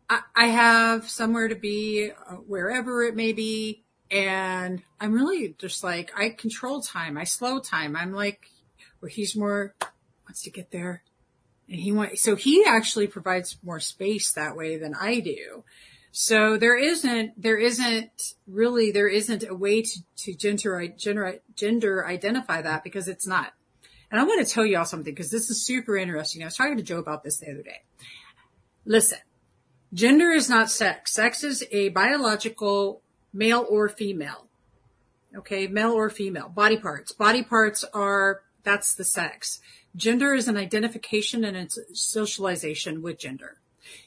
I, 0.10 0.22
I 0.36 0.48
have 0.48 1.10
somewhere 1.10 1.48
to 1.48 1.56
be, 1.56 2.12
uh, 2.12 2.36
wherever 2.36 3.04
it 3.04 3.16
may 3.16 3.34
be. 3.34 3.84
And 4.12 4.84
I'm 5.00 5.14
really 5.14 5.56
just 5.58 5.84
like, 5.84 6.12
I 6.18 6.30
control 6.30 6.82
time. 6.82 7.18
I 7.18 7.24
slow 7.24 7.60
time. 7.60 7.96
I'm 7.96 8.14
like, 8.14 8.50
where 9.00 9.10
he's 9.10 9.36
more 9.36 9.76
wants 10.26 10.44
to 10.44 10.52
get 10.52 10.72
there 10.72 11.04
and 11.68 11.80
he 11.80 11.92
wants, 11.92 12.22
so 12.22 12.36
he 12.36 12.64
actually 12.68 13.08
provides 13.08 13.58
more 13.64 13.80
space 13.80 14.32
that 14.34 14.56
way 14.56 14.78
than 14.78 14.94
I 14.94 15.20
do. 15.20 15.64
So 16.16 16.58
there 16.58 16.78
isn't, 16.78 17.42
there 17.42 17.58
isn't 17.58 18.36
really, 18.46 18.92
there 18.92 19.08
isn't 19.08 19.44
a 19.50 19.56
way 19.56 19.82
to, 19.82 20.00
to 20.18 20.36
gender, 20.36 20.88
gender, 20.96 21.40
gender 21.56 22.06
identify 22.06 22.62
that 22.62 22.84
because 22.84 23.08
it's 23.08 23.26
not. 23.26 23.54
And 24.12 24.22
I 24.22 24.24
want 24.24 24.46
to 24.46 24.54
tell 24.54 24.64
y'all 24.64 24.86
something 24.86 25.12
because 25.12 25.32
this 25.32 25.50
is 25.50 25.66
super 25.66 25.98
interesting. 25.98 26.44
I 26.44 26.46
was 26.46 26.56
talking 26.56 26.78
to 26.78 26.84
Joe 26.84 27.00
about 27.00 27.24
this 27.24 27.38
the 27.38 27.50
other 27.50 27.64
day. 27.64 27.82
Listen, 28.86 29.18
gender 29.92 30.30
is 30.30 30.48
not 30.48 30.70
sex. 30.70 31.14
Sex 31.14 31.44
is 31.44 31.66
a 31.72 31.90
biological 31.90 33.02
male 33.34 33.66
or 33.68 33.90
female. 33.90 34.46
Okay. 35.36 35.66
Male 35.66 35.94
or 35.94 36.12
female 36.12 36.48
body 36.48 36.78
parts. 36.78 37.12
Body 37.12 37.42
parts 37.42 37.84
are, 37.92 38.44
that's 38.62 38.94
the 38.94 39.04
sex. 39.04 39.62
Gender 39.96 40.36
is 40.36 40.48
an 40.48 40.58
identification 40.58 41.44
and 41.44 41.58
it's 41.58 41.80
socialization 41.94 43.02
with 43.02 43.18
gender. 43.18 43.58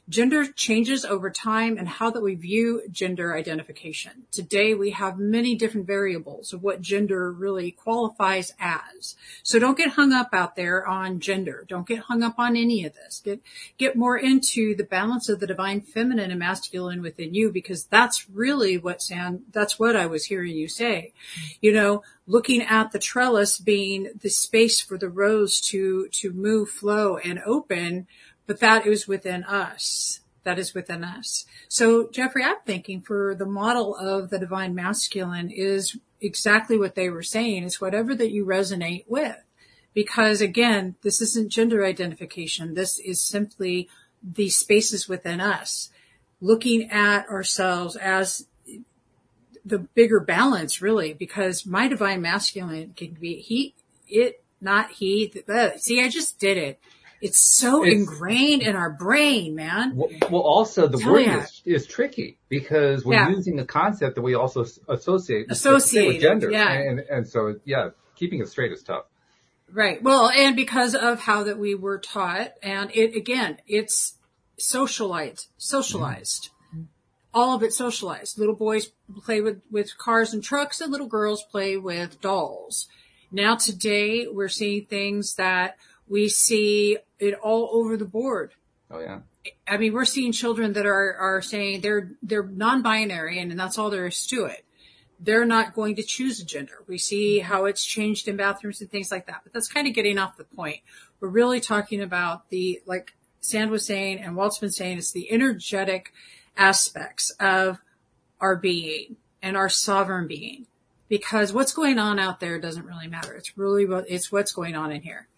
Gender 0.09 0.47
changes 0.47 1.05
over 1.05 1.31
time 1.31 1.77
and 1.77 1.89
how 1.89 2.11
that 2.11 2.23
we 2.23 2.37
view 2.37 2.83
gender 2.93 3.37
identification. 3.37 4.23
Today 4.31 4.73
we 4.73 4.91
have 4.91 5.19
many 5.19 5.57
different 5.57 5.87
variables 5.87 6.53
of 6.53 6.63
what 6.63 6.81
gender 6.81 7.33
really 7.33 7.73
qualifies 7.73 8.55
as. 8.61 9.17
So 9.43 9.59
don't 9.59 9.77
get 9.77 9.93
hung 9.93 10.13
up 10.13 10.29
out 10.33 10.55
there 10.55 10.87
on 10.87 11.19
gender. 11.19 11.65
Don't 11.69 11.89
get 11.89 12.05
hung 12.05 12.23
up 12.23 12.39
on 12.39 12.57
any 12.57 12.85
of 12.85 12.95
this. 12.95 13.21
Get, 13.25 13.41
get 13.79 13.97
more 13.97 14.17
into 14.17 14.77
the 14.77 14.85
balance 14.85 15.29
of 15.29 15.41
the 15.41 15.47
divine 15.47 15.81
feminine 15.81 16.31
and 16.31 16.39
masculine 16.39 17.03
within 17.03 17.35
you 17.35 17.51
because 17.51 17.85
that's 17.85 18.31
really 18.31 18.79
what 18.79 19.03
Sand, 19.03 19.43
that's 19.51 19.77
what 19.77 19.97
I 19.97 20.07
was 20.07 20.27
hearing 20.27 20.55
you 20.55 20.69
say. 20.69 21.15
You 21.61 21.73
know, 21.73 22.05
looking 22.29 22.63
at 22.63 22.93
the 22.93 23.01
trellis 23.01 23.59
being 23.59 24.11
the 24.21 24.31
space 24.31 24.81
for 24.81 24.97
the 24.99 25.09
rose 25.09 25.61
to, 25.63 26.09
to 26.09 26.33
move, 26.33 26.71
flow 26.71 27.17
and 27.17 27.41
open 27.45 28.07
but 28.47 28.61
that 28.61 28.87
is 28.87 29.09
within 29.09 29.45
us. 29.45 30.21
That 30.45 30.59
is 30.59 30.75
within 30.75 31.03
us. 31.03 31.45
So 31.69 32.09
Jeffrey, 32.09 32.45
I'm 32.45 32.61
thinking 32.65 33.01
for 33.01 33.35
the 33.35 33.47
model 33.47 33.97
of 33.97 34.31
the 34.31 34.39
divine 34.39 34.75
masculine 34.75 35.51
is 35.51 35.97
exactly 36.21 36.79
what 36.79 36.95
they 36.95 37.11
were 37.11 37.23
saying. 37.23 37.65
It's 37.65 37.81
whatever 37.81 38.15
that 38.15 38.31
you 38.31 38.47
resonate 38.47 39.05
with. 39.09 39.37
Because 39.93 40.41
again, 40.41 40.95
this 41.03 41.21
isn't 41.21 41.51
gender 41.51 41.85
identification. 41.85 42.75
This 42.75 42.99
is 42.99 43.21
simply 43.21 43.89
the 44.23 44.49
spaces 44.51 45.09
within 45.09 45.41
us 45.41 45.91
looking 46.41 46.91
at 46.91 47.29
ourselves 47.29 47.97
as 47.97 48.47
the 49.65 49.79
bigger 49.79 50.21
balance 50.21 50.81
really 50.81 51.13
because 51.13 51.67
my 51.67 51.89
divine 51.89 52.21
masculine 52.21 52.93
can 52.97 53.15
be 53.15 53.37
he 53.37 53.75
it 54.07 54.43
not 54.61 54.93
he 54.93 55.33
uh, 55.49 55.71
see 55.77 56.03
i 56.03 56.09
just 56.09 56.39
did 56.39 56.57
it 56.57 56.79
it's 57.27 57.39
so 57.39 57.83
it's, 57.83 57.95
ingrained 57.95 58.63
in 58.63 58.77
our 58.77 58.91
brain, 58.91 59.55
man. 59.55 59.97
Well, 59.97 60.11
well 60.31 60.43
also 60.43 60.87
the 60.87 61.05
word 61.05 61.27
is, 61.27 61.63
is, 61.65 61.87
tricky 61.87 62.39
because 62.49 63.05
we're 63.05 63.15
yeah. 63.15 63.31
using 63.31 63.59
a 63.59 63.65
concept 63.65 64.15
that 64.15 64.23
we 64.23 64.35
also 64.35 64.65
associate, 64.89 65.51
associate 65.51 66.07
with 66.07 66.21
gender. 66.21 66.51
Yeah. 66.51 66.71
And, 66.73 67.01
and 67.01 67.29
so, 67.29 67.57
yeah, 67.65 67.91
keeping 68.15 68.41
it 68.41 68.49
straight 68.49 68.73
is 68.73 68.83
tough. 68.83 69.07
Right. 69.73 70.01
Well, 70.01 70.31
and 70.31 70.55
because 70.55 70.95
of 70.95 71.21
how 71.21 71.43
that 71.45 71.59
we 71.59 71.75
were 71.75 71.99
taught 71.99 72.53
and 72.63 72.91
it, 72.95 73.17
again, 73.17 73.59
it's 73.67 74.15
socialized, 74.57 75.49
socialized. 75.57 76.51
Mm-hmm. 76.73 76.85
All 77.35 77.57
of 77.57 77.63
it 77.65 77.73
socialized. 77.73 78.39
Little 78.39 78.55
boys 78.55 78.93
play 79.25 79.41
with, 79.41 79.61
with 79.71 79.99
cars 79.99 80.33
and 80.33 80.45
trucks 80.45 80.81
and 80.81 80.93
little 80.93 81.09
girls 81.09 81.43
play 81.43 81.77
with 81.77 82.21
dolls. 82.21 82.87
Now 83.33 83.57
today 83.57 84.29
we're 84.29 84.49
seeing 84.49 84.87
things 84.87 85.35
that 85.35 85.77
we 86.09 86.29
see 86.29 86.99
it 87.19 87.35
all 87.35 87.71
over 87.73 87.97
the 87.97 88.05
board. 88.05 88.53
Oh 88.91 89.01
yeah. 89.01 89.21
I 89.69 89.77
mean, 89.77 89.93
we're 89.93 90.05
seeing 90.05 90.33
children 90.33 90.73
that 90.73 90.87
are, 90.87 91.15
are 91.15 91.43
saying 91.43 91.81
they're, 91.81 92.13
they're 92.23 92.43
non-binary 92.43 93.39
and, 93.39 93.51
and 93.51 93.61
that's 93.61 93.79
all 93.79 93.91
there 93.91 94.07
is 94.07 94.27
to 94.29 94.45
it. 94.47 94.65
They're 95.21 95.47
not 95.47 95.75
going 95.75 95.97
to 95.97 96.03
choose 96.03 96.41
a 96.41 96.45
gender. 96.45 96.85
We 96.87 96.99
see 96.99 97.39
how 97.39 97.65
it's 97.65 97.85
changed 97.85 98.29
in 98.29 98.37
bathrooms 98.37 98.81
and 98.81 98.91
things 98.91 99.11
like 99.11 99.27
that, 99.27 99.41
but 99.45 99.53
that's 99.53 99.69
kind 99.69 99.87
of 99.87 99.95
getting 99.95 100.19
off 100.19 100.37
the 100.37 100.45
point. 100.45 100.81
We're 101.21 101.29
really 101.29 101.61
talking 101.61 102.03
about 102.03 102.51
the, 102.51 102.83
like 102.87 103.15
Sand 103.41 103.71
was 103.71 103.87
saying 103.87 104.19
and 104.19 104.37
Walt's 104.37 104.59
been 104.59 104.71
saying, 104.71 104.99
it's 104.99 105.13
the 105.13 105.31
energetic 105.31 106.13
aspects 106.57 107.31
of 107.39 107.79
our 108.41 108.57
being 108.57 109.17
and 109.43 109.57
our 109.57 109.69
sovereign 109.69 110.27
being 110.27 110.67
because 111.09 111.53
what's 111.53 111.73
going 111.73 111.99
on 111.99 112.19
out 112.19 112.41
there 112.41 112.59
doesn't 112.59 112.85
really 112.85 113.07
matter. 113.07 113.33
It's 113.35 113.57
really 113.57 113.87
what, 113.87 114.07
it's 114.09 114.33
what's 114.33 114.53
going 114.53 114.75
on 114.75 114.91
in 114.91 115.03
here. 115.03 115.29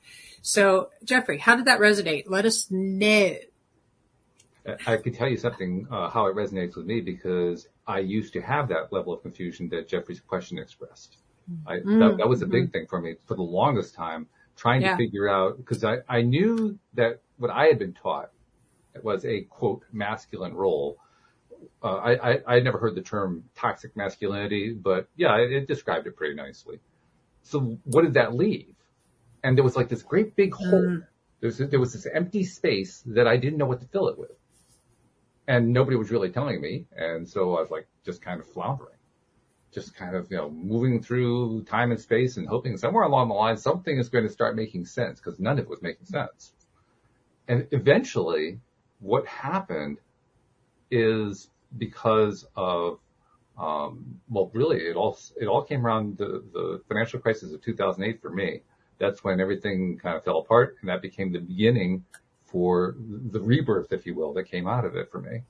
So, 0.43 0.91
Jeffrey, 1.05 1.39
how 1.39 1.57
did 1.57 1.66
that 1.66 1.80
resonate? 1.80 2.24
Let 2.26 2.45
us 2.45 2.68
know. 2.70 3.36
I 4.86 4.97
can 4.97 5.14
tell 5.14 5.28
you 5.28 5.36
something, 5.36 5.86
uh, 5.91 6.11
how 6.11 6.26
it 6.26 6.36
resonates 6.36 6.76
with 6.76 6.86
me 6.86 7.01
because 7.01 7.68
I 7.86 8.01
used 8.01 8.34
to 8.34 8.43
have 8.43 8.68
that 8.68 8.93
level 8.93 9.14
of 9.14 9.22
confusion 9.22 9.68
that 9.70 9.89
Jeffrey's 9.89 10.20
question 10.20 10.59
expressed. 10.59 11.16
I, 11.66 11.76
mm-hmm. 11.76 11.99
that, 12.01 12.16
that, 12.18 12.28
was 12.28 12.43
a 12.43 12.47
big 12.47 12.64
mm-hmm. 12.64 12.72
thing 12.72 12.86
for 12.86 13.01
me 13.01 13.14
for 13.26 13.34
the 13.34 13.43
longest 13.43 13.95
time, 13.95 14.26
trying 14.57 14.82
yeah. 14.82 14.91
to 14.91 14.97
figure 14.97 15.28
out, 15.28 15.57
because 15.57 15.82
I, 15.84 15.99
I 16.09 16.22
knew 16.22 16.78
that 16.95 17.22
what 17.39 17.51
I 17.51 17.66
had 17.66 17.78
been 17.78 17.95
taught 17.95 18.30
was 19.03 19.24
a 19.24 19.43
quote 19.43 19.84
masculine 19.93 20.55
role. 20.55 20.99
Uh, 21.82 21.97
I, 21.97 22.32
I, 22.32 22.41
I 22.47 22.61
never 22.61 22.78
heard 22.78 22.95
the 22.95 23.03
term 23.03 23.45
toxic 23.57 23.97
masculinity, 23.97 24.72
but 24.74 25.09
yeah, 25.16 25.36
it, 25.39 25.53
it 25.53 25.68
described 25.68 26.07
it 26.07 26.16
pretty 26.16 26.34
nicely. 26.34 26.78
So 27.43 27.78
what 27.84 28.03
did 28.03 28.14
that 28.14 28.34
leave? 28.34 28.74
And 29.43 29.57
there 29.57 29.64
was 29.64 29.76
like 29.76 29.89
this 29.89 30.03
great 30.03 30.36
big 30.36 30.55
hole. 30.55 30.82
Mm. 30.82 31.07
There 31.41 31.49
was, 31.49 31.59
there 31.59 31.80
was 31.80 31.93
this 31.93 32.07
empty 32.12 32.45
space 32.45 33.03
that 33.07 33.28
I 33.28 33.36
didn't 33.36 33.59
know 33.59 33.66
what 33.66 33.80
to 33.80 33.86
fill 33.86 34.09
it 34.09 34.18
with. 34.18 34.32
And 35.47 35.72
nobody 35.72 35.97
was 35.97 36.11
really 36.11 36.30
telling 36.30 36.61
me. 36.61 36.86
And 36.97 37.28
so 37.28 37.57
I 37.57 37.61
was 37.61 37.70
like, 37.70 37.86
just 38.05 38.20
kind 38.20 38.41
of 38.41 38.47
floundering, 38.47 38.99
just 39.72 39.95
kind 39.95 40.14
of, 40.16 40.30
you 40.30 40.36
know, 40.36 40.51
moving 40.51 41.03
through 41.03 41.64
time 41.64 41.91
and 41.91 42.01
space 42.01 42.36
and 42.36 42.47
hoping 42.47 42.76
somewhere 42.76 43.05
along 43.05 43.28
the 43.28 43.34
line, 43.34 43.57
something 43.57 43.97
is 43.99 44.09
going 44.09 44.26
to 44.26 44.32
start 44.32 44.57
making 44.57 44.84
sense 44.84 45.20
because 45.20 45.39
none 45.39 45.59
of 45.59 45.64
it 45.64 45.70
was 45.70 45.80
making 45.80 46.07
sense. 46.07 46.53
And 47.47 47.66
eventually 47.70 48.61
what 49.01 49.26
happened 49.26 49.99
is 50.91 51.49
because 51.76 52.47
of 52.57 52.99
um, 53.59 54.20
well, 54.28 54.51
really, 54.55 54.78
it 54.78 54.95
all 54.95 55.18
it 55.41 55.47
all 55.47 55.62
came 55.62 55.84
around 55.84 56.16
the, 56.16 56.45
the 56.53 56.80
financial 56.86 57.18
crisis 57.18 57.53
of 57.53 57.61
2008 57.62 58.22
for 58.22 58.30
me 58.30 58.61
that's 58.99 59.23
when 59.25 59.41
everything 59.41 59.99
kind 60.03 60.17
of 60.17 60.25
fell 60.25 60.39
apart 60.39 60.77
and 60.81 60.89
that 60.89 61.03
became 61.03 61.33
the 61.33 61.39
beginning 61.39 62.05
for 62.45 62.97
the 62.99 63.41
rebirth, 63.41 63.93
if 63.93 64.07
you 64.07 64.15
will, 64.15 64.33
that 64.35 64.45
came 64.45 64.67
out 64.67 64.85
of 64.85 64.97
it 64.97 65.11
for 65.11 65.21
me. 65.21 65.43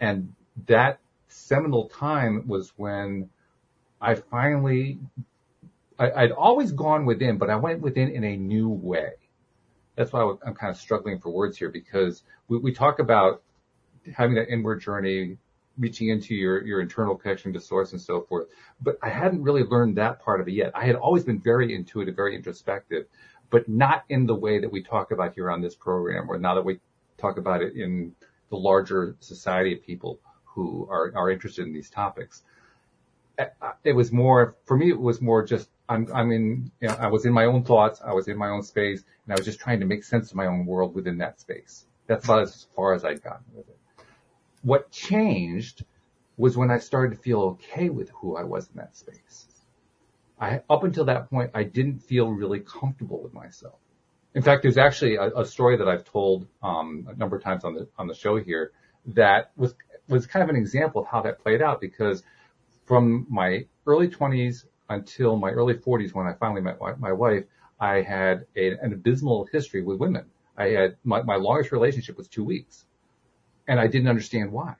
And 0.00 0.34
that 0.66 0.98
seminal 1.28 1.88
time 1.88 2.46
was 2.46 2.72
when 2.76 3.30
I 4.00 4.14
finally, 4.14 4.98
I, 5.98 6.24
would 6.24 6.32
always 6.32 6.72
gone 6.72 7.06
within, 7.06 7.38
but 7.38 7.50
I 7.50 7.56
went 7.56 7.80
within 7.80 8.10
in 8.10 8.24
a 8.24 8.36
new 8.36 8.68
way. 8.68 9.12
That's 9.96 10.12
why 10.12 10.34
I'm 10.44 10.54
kind 10.54 10.70
of 10.70 10.76
struggling 10.76 11.18
for 11.18 11.30
words 11.30 11.56
here 11.56 11.70
because 11.70 12.22
we, 12.48 12.58
we 12.58 12.72
talk 12.72 12.98
about 12.98 13.42
having 14.14 14.34
that 14.34 14.48
inward 14.50 14.82
journey, 14.82 15.38
reaching 15.78 16.08
into 16.08 16.34
your, 16.34 16.64
your 16.64 16.80
internal 16.80 17.16
connection 17.16 17.52
to 17.52 17.60
source 17.60 17.92
and 17.92 18.00
so 18.00 18.22
forth. 18.22 18.48
But 18.80 18.98
I 19.02 19.08
hadn't 19.08 19.42
really 19.42 19.64
learned 19.64 19.96
that 19.96 20.20
part 20.20 20.40
of 20.40 20.48
it 20.48 20.52
yet. 20.52 20.72
I 20.74 20.84
had 20.84 20.96
always 20.96 21.24
been 21.24 21.40
very 21.40 21.74
intuitive, 21.74 22.14
very 22.14 22.34
introspective, 22.36 23.06
but 23.50 23.68
not 23.68 24.04
in 24.08 24.26
the 24.26 24.34
way 24.34 24.60
that 24.60 24.70
we 24.70 24.82
talk 24.82 25.10
about 25.10 25.34
here 25.34 25.50
on 25.50 25.60
this 25.60 25.74
program 25.74 26.30
or 26.30 26.38
now 26.38 26.54
that 26.54 26.64
we 26.64 26.80
talk 27.18 27.38
about 27.38 27.62
it 27.62 27.74
in 27.74 28.14
the 28.50 28.56
larger 28.56 29.16
society 29.20 29.72
of 29.72 29.82
people 29.82 30.20
who 30.44 30.86
are, 30.90 31.12
are 31.16 31.30
interested 31.30 31.66
in 31.66 31.72
these 31.72 31.90
topics. 31.90 32.42
It 33.82 33.92
was 33.92 34.12
more, 34.12 34.56
for 34.64 34.76
me, 34.76 34.90
it 34.90 35.00
was 35.00 35.20
more 35.20 35.44
just, 35.44 35.68
I'm, 35.88 36.08
I'm 36.14 36.30
in, 36.30 36.70
you 36.80 36.88
know, 36.88 36.94
I 36.94 37.08
was 37.08 37.26
in 37.26 37.32
my 37.32 37.46
own 37.46 37.64
thoughts. 37.64 38.00
I 38.04 38.12
was 38.12 38.28
in 38.28 38.38
my 38.38 38.48
own 38.48 38.62
space 38.62 39.02
and 39.24 39.32
I 39.32 39.36
was 39.36 39.44
just 39.44 39.58
trying 39.58 39.80
to 39.80 39.86
make 39.86 40.04
sense 40.04 40.30
of 40.30 40.36
my 40.36 40.46
own 40.46 40.66
world 40.66 40.94
within 40.94 41.18
that 41.18 41.40
space. 41.40 41.86
That's 42.06 42.24
about 42.24 42.42
as 42.42 42.68
far 42.76 42.94
as 42.94 43.04
I'd 43.04 43.22
gotten 43.22 43.44
with 43.52 43.68
it. 43.68 43.78
What 44.64 44.90
changed 44.90 45.84
was 46.38 46.56
when 46.56 46.70
I 46.70 46.78
started 46.78 47.14
to 47.14 47.22
feel 47.22 47.40
okay 47.40 47.90
with 47.90 48.08
who 48.10 48.36
I 48.36 48.44
was 48.44 48.68
in 48.70 48.76
that 48.78 48.96
space. 48.96 49.46
I, 50.40 50.62
up 50.68 50.84
until 50.84 51.04
that 51.04 51.28
point, 51.28 51.50
I 51.54 51.64
didn't 51.64 51.98
feel 52.00 52.30
really 52.30 52.60
comfortable 52.60 53.22
with 53.22 53.34
myself. 53.34 53.78
In 54.34 54.42
fact, 54.42 54.62
there's 54.62 54.78
actually 54.78 55.16
a, 55.16 55.28
a 55.36 55.44
story 55.44 55.76
that 55.76 55.86
I've 55.86 56.04
told 56.04 56.48
um, 56.62 57.06
a 57.08 57.14
number 57.14 57.36
of 57.36 57.42
times 57.42 57.64
on 57.64 57.74
the 57.74 57.86
on 57.98 58.08
the 58.08 58.14
show 58.14 58.36
here 58.36 58.72
that 59.06 59.52
was 59.56 59.74
was 60.08 60.26
kind 60.26 60.42
of 60.42 60.48
an 60.48 60.56
example 60.56 61.02
of 61.02 61.08
how 61.08 61.20
that 61.20 61.40
played 61.40 61.60
out 61.60 61.78
because 61.80 62.22
from 62.86 63.26
my 63.28 63.66
early 63.86 64.08
20s 64.08 64.64
until 64.88 65.36
my 65.36 65.50
early 65.50 65.74
40s 65.74 66.14
when 66.14 66.26
I 66.26 66.32
finally 66.32 66.62
met 66.62 66.80
my, 66.80 66.94
my 66.96 67.12
wife, 67.12 67.44
I 67.78 68.00
had 68.00 68.46
a, 68.56 68.72
an 68.82 68.92
abysmal 68.94 69.46
history 69.52 69.82
with 69.82 69.98
women. 69.98 70.24
I 70.56 70.68
had 70.68 70.96
my, 71.04 71.22
my 71.22 71.36
longest 71.36 71.70
relationship 71.70 72.16
was 72.16 72.28
two 72.28 72.44
weeks 72.44 72.86
And 73.66 73.80
I 73.80 73.86
didn't 73.86 74.08
understand 74.08 74.52
why. 74.52 74.74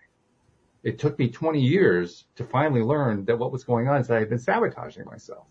It 0.82 0.98
took 0.98 1.18
me 1.18 1.30
20 1.30 1.60
years 1.60 2.24
to 2.36 2.44
finally 2.44 2.82
learn 2.82 3.24
that 3.24 3.38
what 3.38 3.52
was 3.52 3.64
going 3.64 3.88
on 3.88 4.00
is 4.00 4.08
that 4.08 4.16
I 4.16 4.20
had 4.20 4.28
been 4.28 4.38
sabotaging 4.38 5.06
myself. 5.06 5.46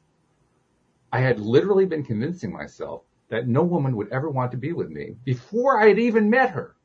I 1.12 1.20
had 1.20 1.40
literally 1.40 1.86
been 1.86 2.04
convincing 2.04 2.52
myself 2.52 3.02
that 3.30 3.48
no 3.48 3.64
woman 3.64 3.96
would 3.98 4.12
ever 4.12 4.30
want 4.30 4.52
to 4.52 4.58
be 4.58 4.74
with 4.74 4.90
me 4.90 5.16
before 5.24 5.82
I 5.82 5.88
had 5.88 6.00
even 6.00 6.30
met 6.30 6.52
her. 6.52 6.76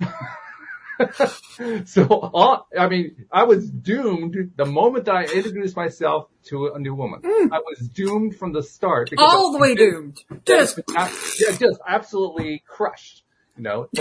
so, 1.84 2.06
all, 2.06 2.66
I 2.78 2.88
mean, 2.88 3.26
I 3.30 3.44
was 3.44 3.68
doomed 3.68 4.52
the 4.56 4.64
moment 4.64 5.06
that 5.06 5.14
I 5.14 5.24
introduced 5.24 5.76
myself 5.76 6.28
to 6.44 6.72
a 6.74 6.78
new 6.78 6.94
woman. 6.94 7.20
Mm. 7.22 7.52
I 7.52 7.58
was 7.58 7.88
doomed 7.88 8.36
from 8.36 8.52
the 8.52 8.62
start. 8.62 9.10
All 9.18 9.52
the 9.52 9.58
way 9.58 9.74
doomed. 9.74 10.22
Just, 10.44 10.80
yeah, 10.94 11.08
just 11.58 11.80
absolutely 11.86 12.62
crushed. 12.66 13.22
You 13.56 13.62
know. 13.64 13.88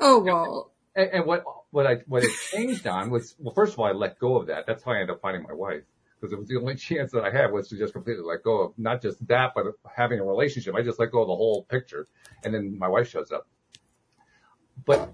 oh 0.00 0.20
well. 0.20 0.72
And, 0.94 1.10
and 1.10 1.26
what 1.26 1.44
what 1.70 1.86
I 1.86 1.96
what 2.06 2.24
it 2.24 2.32
changed 2.50 2.86
on 2.86 3.10
was 3.10 3.34
well, 3.38 3.54
first 3.54 3.74
of 3.74 3.78
all, 3.78 3.86
I 3.86 3.92
let 3.92 4.18
go 4.18 4.36
of 4.36 4.46
that. 4.46 4.66
That's 4.66 4.82
how 4.82 4.92
I 4.92 4.96
ended 4.96 5.10
up 5.10 5.20
finding 5.20 5.42
my 5.42 5.52
wife 5.52 5.82
because 6.20 6.32
it 6.32 6.38
was 6.38 6.48
the 6.48 6.56
only 6.56 6.74
chance 6.88 7.12
that 7.12 7.24
I 7.24 7.30
had 7.30 7.52
was 7.52 7.68
to 7.68 7.76
just 7.76 7.92
completely 7.92 8.24
let 8.24 8.42
go 8.42 8.62
of 8.62 8.72
not 8.78 9.02
just 9.02 9.26
that, 9.28 9.52
but 9.54 9.66
having 9.94 10.18
a 10.18 10.24
relationship. 10.24 10.74
I 10.74 10.82
just 10.82 10.98
let 10.98 11.12
go 11.12 11.22
of 11.22 11.28
the 11.28 11.36
whole 11.36 11.64
picture, 11.64 12.08
and 12.44 12.54
then 12.54 12.78
my 12.78 12.88
wife 12.88 13.08
shows 13.08 13.32
up. 13.32 13.46
But 14.84 15.12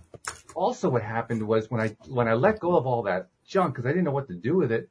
also, 0.55 0.89
what 0.89 1.03
happened 1.03 1.47
was 1.47 1.71
when 1.71 1.81
I 1.81 1.97
when 2.09 2.29
I 2.29 2.35
let 2.35 2.61
go 2.61 2.77
of 2.77 2.87
all 2.87 3.03
that 3.05 3.29
junk 3.47 3.75
because 3.75 3.87
I 3.87 3.91
didn't 3.91 4.05
know 4.05 4.13
what 4.13 4.29
to 4.29 4.35
do 4.35 4.57
with 4.57 4.73
it, 4.73 4.89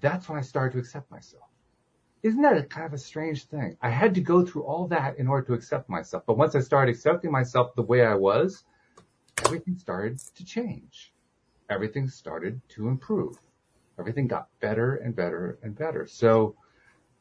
that's 0.00 0.28
when 0.28 0.38
I 0.38 0.42
started 0.42 0.72
to 0.74 0.78
accept 0.78 1.10
myself. 1.10 1.44
Isn't 2.22 2.42
that 2.42 2.58
a 2.58 2.62
kind 2.62 2.86
of 2.86 2.92
a 2.92 2.98
strange 2.98 3.44
thing? 3.44 3.78
I 3.80 3.88
had 3.88 4.14
to 4.16 4.20
go 4.20 4.44
through 4.44 4.64
all 4.64 4.88
that 4.88 5.18
in 5.18 5.26
order 5.26 5.46
to 5.46 5.54
accept 5.54 5.88
myself. 5.88 6.24
But 6.26 6.36
once 6.36 6.54
I 6.54 6.60
started 6.60 6.94
accepting 6.94 7.32
myself 7.32 7.74
the 7.74 7.82
way 7.82 8.04
I 8.04 8.14
was, 8.14 8.62
everything 9.44 9.76
started 9.76 10.18
to 10.36 10.44
change. 10.44 11.12
Everything 11.68 12.08
started 12.08 12.60
to 12.70 12.88
improve. 12.88 13.36
Everything 13.98 14.26
got 14.26 14.48
better 14.60 14.96
and 14.96 15.14
better 15.14 15.58
and 15.62 15.76
better. 15.76 16.06
So 16.06 16.56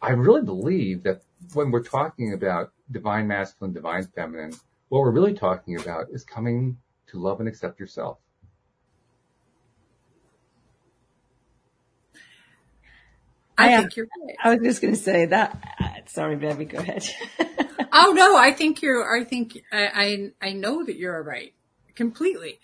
I 0.01 0.11
really 0.11 0.41
believe 0.41 1.03
that 1.03 1.21
when 1.53 1.71
we're 1.71 1.83
talking 1.83 2.33
about 2.33 2.71
divine 2.91 3.27
masculine, 3.27 3.73
divine 3.73 4.07
feminine, 4.15 4.53
what 4.89 5.01
we're 5.01 5.11
really 5.11 5.33
talking 5.33 5.79
about 5.79 6.07
is 6.11 6.23
coming 6.23 6.77
to 7.07 7.19
love 7.19 7.39
and 7.39 7.49
accept 7.49 7.79
yourself. 7.79 8.17
I, 13.57 13.75
think 13.75 13.97
you're 13.97 14.07
right. 14.25 14.35
I 14.41 14.55
was 14.55 14.59
just 14.63 14.81
going 14.81 14.93
to 14.93 14.99
say 14.99 15.25
that. 15.25 15.75
Uh, 15.81 15.89
sorry, 16.05 16.37
baby, 16.37 16.63
go 16.63 16.77
ahead. 16.77 17.05
oh 17.91 18.13
no, 18.15 18.37
I 18.37 18.53
think 18.53 18.81
you're. 18.81 19.19
I 19.19 19.25
think 19.25 19.59
I, 19.69 20.31
I 20.41 20.47
I 20.47 20.53
know 20.53 20.85
that 20.85 20.95
you're 20.95 21.21
right 21.21 21.53
completely. 21.99 22.59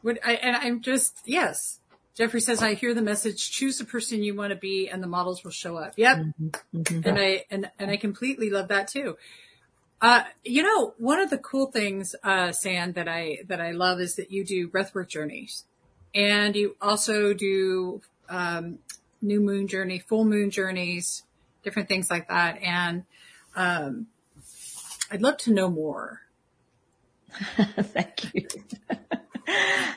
What 0.00 0.18
I, 0.24 0.32
and 0.46 0.56
I'm 0.56 0.80
just 0.80 1.18
yes. 1.26 1.78
Jeffrey 2.14 2.40
says, 2.40 2.62
I 2.62 2.74
hear 2.74 2.94
the 2.94 3.02
message, 3.02 3.50
choose 3.50 3.78
the 3.78 3.86
person 3.86 4.22
you 4.22 4.34
want 4.34 4.50
to 4.50 4.56
be 4.70 4.88
and 4.88 5.02
the 5.02 5.06
models 5.06 5.44
will 5.44 5.50
show 5.50 5.76
up. 5.76 5.92
Yep. 5.96 6.16
Mm-hmm. 6.18 6.48
Mm-hmm. 6.78 7.08
And 7.08 7.18
I, 7.18 7.44
and, 7.50 7.70
and 7.78 7.90
I 7.90 7.96
completely 7.96 8.50
love 8.50 8.68
that 8.68 8.88
too. 8.88 9.16
Uh, 10.00 10.24
you 10.44 10.62
know, 10.62 10.94
one 10.98 11.20
of 11.20 11.30
the 11.30 11.38
cool 11.38 11.66
things, 11.70 12.14
uh, 12.22 12.52
Sand, 12.52 12.96
that 12.96 13.08
I, 13.08 13.38
that 13.46 13.60
I 13.62 13.70
love 13.70 14.00
is 14.00 14.16
that 14.16 14.30
you 14.30 14.44
do 14.44 14.68
breathwork 14.68 15.08
journeys 15.08 15.64
and 16.14 16.54
you 16.54 16.76
also 16.82 17.32
do, 17.32 18.02
um, 18.28 18.78
new 19.22 19.40
moon 19.40 19.66
journey, 19.66 19.98
full 19.98 20.24
moon 20.24 20.50
journeys, 20.50 21.24
different 21.62 21.88
things 21.88 22.10
like 22.10 22.28
that. 22.28 22.60
And, 22.60 23.04
um, 23.56 24.08
I'd 25.10 25.22
love 25.22 25.36
to 25.38 25.52
know 25.52 25.70
more. 25.70 26.21
Thank 27.80 28.34
you. 28.34 28.48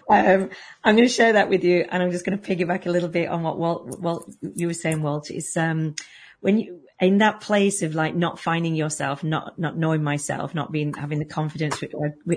um, 0.09 0.49
I'm 0.83 0.95
going 0.95 1.07
to 1.07 1.13
share 1.13 1.33
that 1.33 1.49
with 1.49 1.63
you 1.63 1.85
and 1.89 2.01
I'm 2.01 2.11
just 2.11 2.25
going 2.25 2.39
to 2.39 2.55
piggyback 2.55 2.85
a 2.85 2.91
little 2.91 3.09
bit 3.09 3.29
on 3.29 3.43
what 3.43 3.57
Walt, 3.57 3.99
Walt, 3.99 4.33
you 4.41 4.67
were 4.67 4.73
saying, 4.73 5.01
Walt, 5.01 5.31
is, 5.31 5.55
um, 5.57 5.95
when 6.41 6.59
you, 6.59 6.81
in 6.99 7.17
that 7.17 7.41
place 7.41 7.81
of 7.81 7.93
like 7.93 8.15
not 8.15 8.39
finding 8.39 8.75
yourself, 8.75 9.23
not, 9.23 9.59
not 9.59 9.77
knowing 9.77 10.03
myself, 10.03 10.55
not 10.55 10.71
being, 10.71 10.93
having 10.93 11.19
the 11.19 11.25
confidence, 11.25 11.83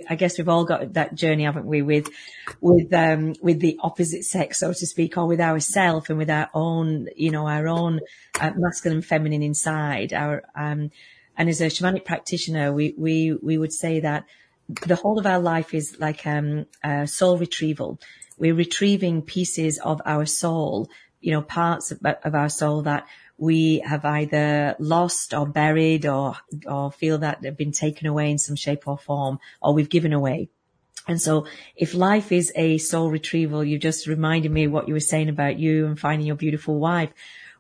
I 0.08 0.14
guess 0.16 0.38
we've 0.38 0.48
all 0.48 0.64
got 0.64 0.94
that 0.94 1.14
journey, 1.14 1.44
haven't 1.44 1.66
we, 1.66 1.82
with, 1.82 2.08
with, 2.60 2.92
um, 2.92 3.34
with 3.40 3.60
the 3.60 3.78
opposite 3.80 4.24
sex, 4.24 4.58
so 4.58 4.72
to 4.72 4.86
speak, 4.86 5.16
or 5.16 5.26
with 5.26 5.40
ourself 5.40 6.10
and 6.10 6.18
with 6.18 6.30
our 6.30 6.50
own, 6.54 7.08
you 7.16 7.30
know, 7.30 7.46
our 7.46 7.68
own 7.68 8.00
uh, 8.40 8.50
masculine, 8.56 9.02
feminine 9.02 9.42
inside 9.42 10.12
our, 10.12 10.42
um, 10.56 10.90
and 11.36 11.48
as 11.48 11.60
a 11.60 11.66
shamanic 11.66 12.04
practitioner, 12.04 12.72
we, 12.72 12.94
we, 12.98 13.32
we 13.40 13.58
would 13.58 13.72
say 13.72 14.00
that 14.00 14.24
the 14.68 14.96
whole 14.96 15.18
of 15.18 15.26
our 15.26 15.40
life 15.40 15.74
is 15.74 15.96
like, 15.98 16.26
um, 16.26 16.66
soul 17.06 17.38
retrieval. 17.38 17.98
We're 18.36 18.54
retrieving 18.54 19.22
pieces 19.22 19.78
of 19.78 20.00
our 20.04 20.26
soul, 20.26 20.88
you 21.20 21.32
know, 21.32 21.42
parts 21.42 21.90
of, 21.90 22.00
of 22.04 22.34
our 22.34 22.48
soul 22.48 22.82
that 22.82 23.06
we 23.38 23.78
have 23.80 24.04
either 24.04 24.74
lost 24.78 25.32
or 25.32 25.46
buried 25.46 26.06
or, 26.06 26.36
or 26.66 26.90
feel 26.90 27.18
that 27.18 27.40
they've 27.40 27.56
been 27.56 27.72
taken 27.72 28.06
away 28.06 28.30
in 28.30 28.38
some 28.38 28.56
shape 28.56 28.86
or 28.86 28.98
form 28.98 29.38
or 29.62 29.72
we've 29.72 29.88
given 29.88 30.12
away. 30.12 30.48
And 31.06 31.22
so 31.22 31.46
if 31.74 31.94
life 31.94 32.32
is 32.32 32.52
a 32.54 32.78
soul 32.78 33.10
retrieval, 33.10 33.64
you 33.64 33.78
just 33.78 34.06
reminded 34.06 34.52
me 34.52 34.66
what 34.66 34.88
you 34.88 34.94
were 34.94 35.00
saying 35.00 35.28
about 35.28 35.58
you 35.58 35.86
and 35.86 35.98
finding 35.98 36.26
your 36.26 36.36
beautiful 36.36 36.78
wife. 36.78 37.10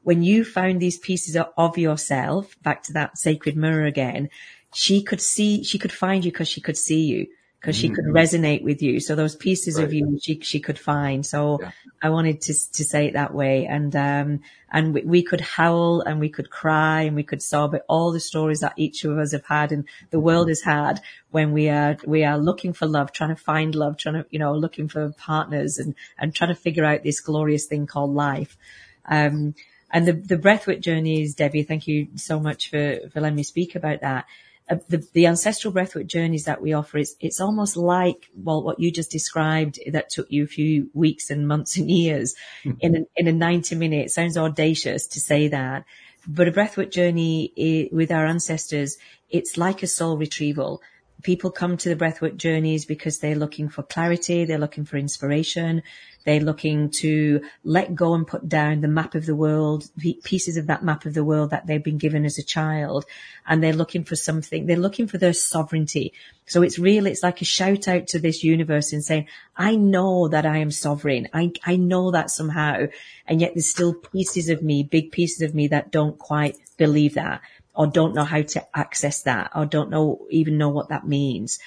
When 0.02 0.22
you 0.22 0.44
found 0.44 0.80
these 0.80 0.98
pieces 0.98 1.36
of 1.56 1.78
yourself, 1.78 2.56
back 2.62 2.82
to 2.84 2.92
that 2.94 3.16
sacred 3.16 3.56
mirror 3.56 3.86
again, 3.86 4.30
she 4.74 5.02
could 5.02 5.20
see, 5.20 5.64
she 5.64 5.78
could 5.78 5.92
find 5.92 6.24
you 6.24 6.30
because 6.30 6.48
she 6.48 6.60
could 6.60 6.76
see 6.76 7.06
you 7.06 7.26
because 7.60 7.74
she 7.74 7.88
could 7.88 8.04
mm-hmm. 8.04 8.16
resonate 8.16 8.62
with 8.62 8.82
you. 8.82 9.00
So 9.00 9.16
those 9.16 9.34
pieces 9.34 9.76
right. 9.76 9.84
of 9.84 9.92
you 9.92 10.18
she 10.22 10.40
she 10.40 10.60
could 10.60 10.78
find. 10.78 11.26
So 11.26 11.58
yeah. 11.60 11.72
I 12.00 12.10
wanted 12.10 12.40
to 12.42 12.54
to 12.72 12.84
say 12.84 13.06
it 13.06 13.14
that 13.14 13.34
way, 13.34 13.66
and 13.66 13.94
um 13.96 14.40
and 14.70 14.94
we, 14.94 15.02
we, 15.02 15.22
could 15.22 15.40
howl 15.40 16.02
and 16.02 16.20
we 16.20 16.28
could 16.28 16.50
cry 16.50 17.02
and 17.02 17.16
we 17.16 17.22
could 17.22 17.42
sob 17.42 17.74
at 17.74 17.84
all 17.88 18.12
the 18.12 18.20
stories 18.20 18.60
that 18.60 18.74
each 18.76 19.02
of 19.04 19.16
us 19.16 19.32
have 19.32 19.46
had 19.46 19.72
and 19.72 19.86
the 20.10 20.20
world 20.20 20.48
has 20.48 20.60
had 20.60 21.00
when 21.30 21.52
we 21.52 21.70
are 21.70 21.96
we 22.06 22.22
are 22.24 22.38
looking 22.38 22.72
for 22.72 22.86
love, 22.86 23.12
trying 23.12 23.34
to 23.34 23.42
find 23.42 23.74
love, 23.74 23.96
trying 23.96 24.22
to 24.22 24.26
you 24.30 24.38
know 24.38 24.54
looking 24.54 24.88
for 24.88 25.10
partners 25.12 25.78
and 25.78 25.94
and 26.16 26.34
trying 26.34 26.54
to 26.54 26.60
figure 26.60 26.84
out 26.84 27.02
this 27.02 27.20
glorious 27.20 27.66
thing 27.66 27.86
called 27.86 28.14
life. 28.14 28.56
Um, 29.04 29.54
and 29.90 30.06
the 30.06 30.12
the 30.12 30.36
breathwork 30.36 30.86
is 30.86 31.34
Debbie. 31.34 31.64
Thank 31.64 31.88
you 31.88 32.08
so 32.14 32.38
much 32.38 32.70
for 32.70 33.00
for 33.12 33.20
letting 33.20 33.36
me 33.36 33.42
speak 33.42 33.74
about 33.74 34.02
that 34.02 34.26
uh, 34.70 34.76
the, 34.88 35.06
the 35.12 35.26
ancestral 35.26 35.72
breathwork 35.72 36.06
journeys 36.06 36.44
that 36.44 36.60
we 36.60 36.72
offer, 36.72 36.98
it's, 36.98 37.14
it's 37.20 37.40
almost 37.40 37.76
like, 37.76 38.28
well, 38.36 38.62
what 38.62 38.78
you 38.78 38.90
just 38.90 39.10
described 39.10 39.78
that 39.90 40.10
took 40.10 40.30
you 40.30 40.44
a 40.44 40.48
few 40.48 40.90
weeks 40.94 41.30
and 41.30 41.48
months 41.48 41.76
and 41.76 41.90
years 41.90 42.34
mm-hmm. 42.64 42.78
in, 42.80 42.96
a, 42.96 43.00
in 43.16 43.28
a 43.28 43.32
90 43.32 43.74
minute, 43.76 44.06
it 44.06 44.10
sounds 44.10 44.36
audacious 44.36 45.06
to 45.08 45.20
say 45.20 45.48
that, 45.48 45.84
but 46.26 46.48
a 46.48 46.52
breathwork 46.52 46.90
journey 46.90 47.88
with 47.92 48.12
our 48.12 48.26
ancestors, 48.26 48.98
it's 49.30 49.56
like 49.56 49.82
a 49.82 49.86
soul 49.86 50.16
retrieval 50.16 50.82
people 51.22 51.50
come 51.50 51.76
to 51.76 51.88
the 51.88 51.96
breathwork 51.96 52.36
journeys 52.36 52.84
because 52.84 53.18
they're 53.18 53.34
looking 53.34 53.68
for 53.68 53.82
clarity, 53.82 54.44
they're 54.44 54.58
looking 54.58 54.84
for 54.84 54.96
inspiration, 54.96 55.82
they're 56.24 56.40
looking 56.40 56.90
to 56.90 57.40
let 57.64 57.94
go 57.94 58.14
and 58.14 58.26
put 58.26 58.48
down 58.48 58.80
the 58.80 58.88
map 58.88 59.14
of 59.14 59.26
the 59.26 59.34
world, 59.34 59.84
pieces 60.22 60.56
of 60.56 60.66
that 60.66 60.84
map 60.84 61.06
of 61.06 61.14
the 61.14 61.24
world 61.24 61.50
that 61.50 61.66
they've 61.66 61.82
been 61.82 61.98
given 61.98 62.24
as 62.24 62.38
a 62.38 62.44
child, 62.44 63.04
and 63.46 63.62
they're 63.62 63.72
looking 63.72 64.04
for 64.04 64.14
something, 64.14 64.66
they're 64.66 64.76
looking 64.76 65.06
for 65.06 65.18
their 65.18 65.32
sovereignty. 65.32 66.12
So 66.46 66.62
it's 66.62 66.78
really, 66.78 67.10
it's 67.10 67.22
like 67.22 67.42
a 67.42 67.44
shout 67.44 67.88
out 67.88 68.06
to 68.08 68.18
this 68.18 68.44
universe 68.44 68.92
and 68.92 69.04
saying, 69.04 69.26
I 69.56 69.76
know 69.76 70.28
that 70.28 70.46
I 70.46 70.58
am 70.58 70.70
sovereign. 70.70 71.28
I, 71.34 71.52
I 71.64 71.76
know 71.76 72.10
that 72.12 72.30
somehow. 72.30 72.86
And 73.26 73.40
yet 73.40 73.52
there's 73.54 73.68
still 73.68 73.92
pieces 73.92 74.48
of 74.48 74.62
me, 74.62 74.82
big 74.82 75.12
pieces 75.12 75.42
of 75.42 75.54
me 75.54 75.68
that 75.68 75.90
don't 75.90 76.18
quite 76.18 76.56
believe 76.78 77.14
that 77.14 77.42
or 77.78 77.86
don't 77.86 78.12
know 78.14 78.24
how 78.24 78.42
to 78.42 78.76
access 78.76 79.22
that 79.22 79.52
or 79.54 79.64
don't 79.64 79.88
know, 79.88 80.26
even 80.30 80.58
know 80.58 80.68
what 80.68 80.88
that 80.88 81.06
means. 81.06 81.60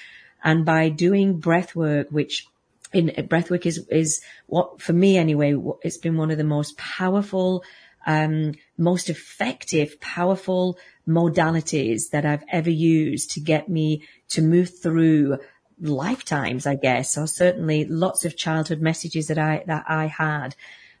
And 0.44 0.66
by 0.66 0.90
doing 0.90 1.38
breath 1.38 1.74
work, 1.74 2.08
which 2.10 2.46
in 2.92 3.26
breath 3.28 3.50
work 3.50 3.64
is, 3.64 3.88
is 3.88 4.20
what 4.46 4.82
for 4.82 4.92
me 4.92 5.16
anyway, 5.16 5.56
it's 5.80 5.96
been 5.96 6.18
one 6.18 6.30
of 6.30 6.36
the 6.36 6.44
most 6.44 6.76
powerful, 6.76 7.64
um, 8.06 8.52
most 8.76 9.08
effective, 9.08 9.98
powerful 10.02 10.76
modalities 11.08 12.10
that 12.10 12.26
I've 12.26 12.44
ever 12.52 12.70
used 12.70 13.30
to 13.32 13.40
get 13.40 13.70
me 13.70 14.02
to 14.28 14.42
move 14.42 14.82
through 14.82 15.38
lifetimes, 15.80 16.66
I 16.66 16.74
guess, 16.74 17.16
or 17.16 17.26
certainly 17.26 17.86
lots 17.86 18.26
of 18.26 18.36
childhood 18.36 18.82
messages 18.82 19.28
that 19.28 19.38
I, 19.38 19.64
that 19.66 19.86
I 19.88 20.08
had 20.08 20.56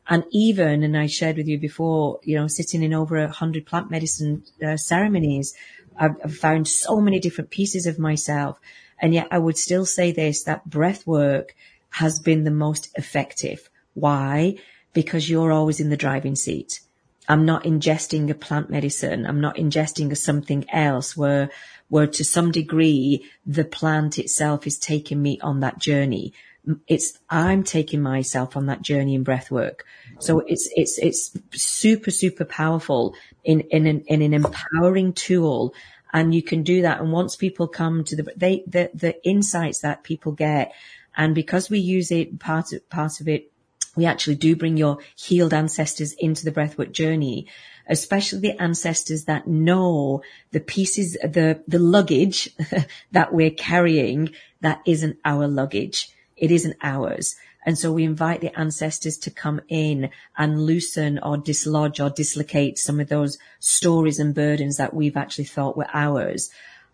and 0.08 0.24
even, 0.30 0.82
and 0.82 0.96
I 0.96 1.06
shared 1.06 1.36
with 1.36 1.46
you 1.46 1.58
before, 1.58 2.20
you 2.24 2.36
know, 2.36 2.48
sitting 2.48 2.82
in 2.82 2.92
over 2.92 3.16
a 3.16 3.30
hundred 3.30 3.66
plant 3.66 3.90
medicine 3.90 4.42
uh, 4.64 4.76
ceremonies, 4.76 5.54
I've, 5.96 6.16
I've, 6.24 6.36
found 6.36 6.66
so 6.66 7.00
many 7.00 7.20
different 7.20 7.50
pieces 7.50 7.86
of 7.86 7.98
myself. 7.98 8.60
And 8.98 9.14
yet 9.14 9.28
I 9.30 9.38
would 9.38 9.56
still 9.56 9.86
say 9.86 10.10
this, 10.10 10.42
that 10.44 10.68
breath 10.68 11.06
work 11.06 11.54
has 11.90 12.18
been 12.18 12.44
the 12.44 12.50
most 12.50 12.90
effective. 12.96 13.68
Why? 13.94 14.56
Because 14.92 15.30
you're 15.30 15.52
always 15.52 15.80
in 15.80 15.90
the 15.90 15.96
driving 15.96 16.34
seat. 16.34 16.80
I'm 17.28 17.46
not 17.46 17.64
ingesting 17.64 18.28
a 18.30 18.34
plant 18.34 18.70
medicine. 18.70 19.26
I'm 19.26 19.40
not 19.40 19.56
ingesting 19.56 20.10
a 20.10 20.16
something 20.16 20.68
else 20.70 21.16
where, 21.16 21.50
where 21.88 22.08
to 22.08 22.24
some 22.24 22.50
degree 22.50 23.24
the 23.46 23.64
plant 23.64 24.18
itself 24.18 24.66
is 24.66 24.78
taking 24.78 25.22
me 25.22 25.38
on 25.40 25.60
that 25.60 25.78
journey. 25.78 26.32
It's, 26.86 27.18
I'm 27.28 27.64
taking 27.64 28.02
myself 28.02 28.56
on 28.56 28.66
that 28.66 28.82
journey 28.82 29.14
in 29.14 29.24
breath 29.24 29.50
work. 29.50 29.84
So 30.20 30.40
it's, 30.40 30.68
it's, 30.76 30.98
it's 30.98 31.36
super, 31.52 32.10
super 32.10 32.44
powerful 32.44 33.14
in, 33.42 33.60
in 33.62 33.86
an, 33.86 34.02
in 34.06 34.22
an 34.22 34.34
empowering 34.34 35.12
tool. 35.12 35.74
And 36.12 36.34
you 36.34 36.42
can 36.42 36.62
do 36.62 36.82
that. 36.82 37.00
And 37.00 37.10
once 37.10 37.36
people 37.36 37.66
come 37.66 38.04
to 38.04 38.16
the, 38.16 38.32
they, 38.36 38.62
the, 38.66 38.90
the 38.94 39.24
insights 39.26 39.80
that 39.80 40.04
people 40.04 40.32
get, 40.32 40.72
and 41.16 41.34
because 41.34 41.68
we 41.68 41.78
use 41.78 42.10
it, 42.10 42.38
part 42.38 42.72
of, 42.72 42.88
part 42.88 43.20
of 43.20 43.28
it 43.28 43.52
we 43.94 44.06
actually 44.06 44.36
do 44.36 44.56
bring 44.56 44.76
your 44.76 44.98
healed 45.16 45.52
ancestors 45.52 46.12
into 46.14 46.44
the 46.44 46.52
breathwork 46.52 46.92
journey, 46.92 47.46
especially 47.86 48.40
the 48.40 48.60
ancestors 48.60 49.24
that 49.24 49.46
know 49.46 50.22
the 50.50 50.60
pieces, 50.60 51.12
the, 51.22 51.62
the 51.68 51.78
luggage 51.78 52.48
that 53.12 53.34
we're 53.34 53.50
carrying 53.50 54.30
that 54.60 54.80
isn't 54.86 55.18
our 55.24 55.46
luggage. 55.46 56.10
It 56.42 56.50
isn't 56.50 56.76
ours. 56.82 57.36
And 57.64 57.78
so 57.78 57.92
we 57.92 58.04
invite 58.04 58.42
the 58.42 58.58
ancestors 58.58 59.16
to 59.18 59.30
come 59.30 59.60
in 59.68 60.10
and 60.36 60.66
loosen 60.66 61.18
or 61.22 61.38
dislodge 61.38 62.00
or 62.00 62.10
dislocate 62.10 62.76
some 62.76 63.00
of 63.00 63.08
those 63.08 63.38
stories 63.60 64.18
and 64.18 64.34
burdens 64.34 64.76
that 64.76 64.92
we've 64.92 65.16
actually 65.16 65.44
thought 65.44 65.76
were 65.76 65.88
ours. 65.94 66.50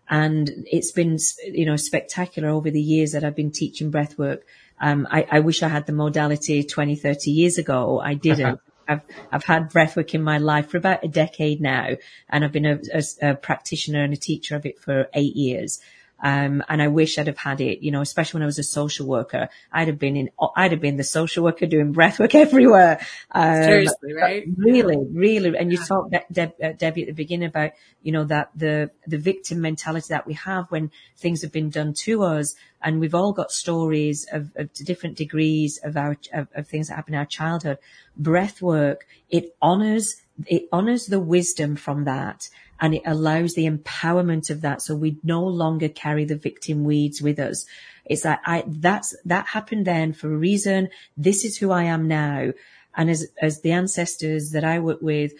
And 0.07 0.49
it's 0.71 0.91
been, 0.91 1.17
you 1.43 1.65
know, 1.65 1.75
spectacular 1.75 2.49
over 2.49 2.71
the 2.71 2.81
years 2.81 3.11
that 3.11 3.23
I've 3.23 3.35
been 3.35 3.51
teaching 3.51 3.91
breathwork 3.91 4.43
um, 4.81 5.07
I, 5.11 5.27
I, 5.29 5.39
wish 5.41 5.61
I 5.61 5.67
had 5.67 5.85
the 5.85 5.93
modality 5.93 6.63
20, 6.63 6.95
30 6.95 7.31
years 7.31 7.57
ago. 7.57 7.99
I 7.99 8.13
didn't. 8.13 8.59
I've, 8.87 9.01
I've 9.31 9.43
had 9.43 9.71
breathwork 9.71 10.15
in 10.15 10.23
my 10.23 10.39
life 10.39 10.69
for 10.69 10.77
about 10.77 11.03
a 11.03 11.07
decade 11.07 11.61
now, 11.61 11.89
and 12.27 12.43
I've 12.43 12.51
been 12.51 12.65
a, 12.65 12.79
a, 12.91 13.29
a 13.29 13.35
practitioner 13.35 14.03
and 14.03 14.13
a 14.13 14.17
teacher 14.17 14.55
of 14.55 14.65
it 14.65 14.79
for 14.79 15.09
eight 15.13 15.35
years. 15.35 15.79
Um, 16.21 16.63
and 16.67 16.81
I 16.81 16.87
wish 16.87 17.17
I'd 17.17 17.27
have 17.27 17.37
had 17.37 17.61
it, 17.61 17.81
you 17.81 17.91
know, 17.91 18.01
especially 18.01 18.39
when 18.39 18.43
I 18.43 18.47
was 18.47 18.59
a 18.59 18.63
social 18.63 19.07
worker. 19.07 19.49
I'd 19.71 19.87
have 19.87 19.99
been 19.99 20.17
in, 20.17 20.29
I'd 20.55 20.71
have 20.71 20.81
been 20.81 20.97
the 20.97 21.03
social 21.03 21.43
worker 21.43 21.65
doing 21.65 21.93
breathwork 21.93 22.35
everywhere. 22.35 22.99
Um, 23.31 23.63
Seriously, 23.63 24.13
right? 24.13 24.43
Really, 24.57 24.97
really. 25.11 25.57
And 25.57 25.71
you 25.71 25.77
talked, 25.77 26.13
Deb, 26.31 26.53
uh, 26.61 26.73
Debbie, 26.73 27.03
at 27.03 27.07
the 27.07 27.13
beginning 27.13 27.47
about, 27.47 27.71
you 28.01 28.11
know, 28.11 28.25
that 28.25 28.49
the, 28.55 28.91
the 29.07 29.17
victim 29.17 29.61
mentality 29.61 30.07
that 30.09 30.27
we 30.27 30.33
have 30.33 30.65
when 30.69 30.91
things 31.17 31.41
have 31.41 31.51
been 31.51 31.69
done 31.69 31.93
to 31.93 32.23
us. 32.23 32.55
And 32.81 32.99
we've 32.99 33.15
all 33.15 33.33
got 33.33 33.51
stories 33.51 34.27
of, 34.31 34.51
of 34.55 34.73
different 34.73 35.17
degrees 35.17 35.79
of 35.83 35.97
our, 35.97 36.17
of, 36.33 36.47
of 36.53 36.67
things 36.67 36.87
that 36.87 36.95
happen 36.95 37.13
in 37.13 37.19
our 37.19 37.25
childhood. 37.25 37.77
Breathwork, 38.19 39.01
it 39.29 39.55
honors, 39.61 40.21
it 40.45 40.67
honors 40.71 41.07
the 41.07 41.19
wisdom 41.19 41.75
from 41.75 42.05
that 42.05 42.49
and 42.81 42.95
it 42.95 43.01
allows 43.05 43.53
the 43.53 43.69
empowerment 43.69 44.49
of 44.49 44.61
that. 44.61 44.81
So 44.81 44.95
we 44.95 45.17
no 45.23 45.43
longer 45.43 45.89
carry 45.89 46.25
the 46.25 46.35
victim 46.35 46.83
weeds 46.83 47.21
with 47.21 47.39
us. 47.39 47.65
It's 48.05 48.25
like, 48.25 48.39
I, 48.45 48.63
that's, 48.67 49.15
that 49.25 49.47
happened 49.47 49.85
then 49.85 50.13
for 50.13 50.33
a 50.33 50.37
reason. 50.37 50.89
This 51.17 51.43
is 51.45 51.57
who 51.57 51.71
I 51.71 51.83
am 51.83 52.07
now. 52.07 52.53
And 52.95 53.09
as, 53.09 53.27
as 53.41 53.61
the 53.61 53.71
ancestors 53.71 54.51
that 54.51 54.63
I 54.63 54.79
work 54.79 55.01
with 55.01 55.33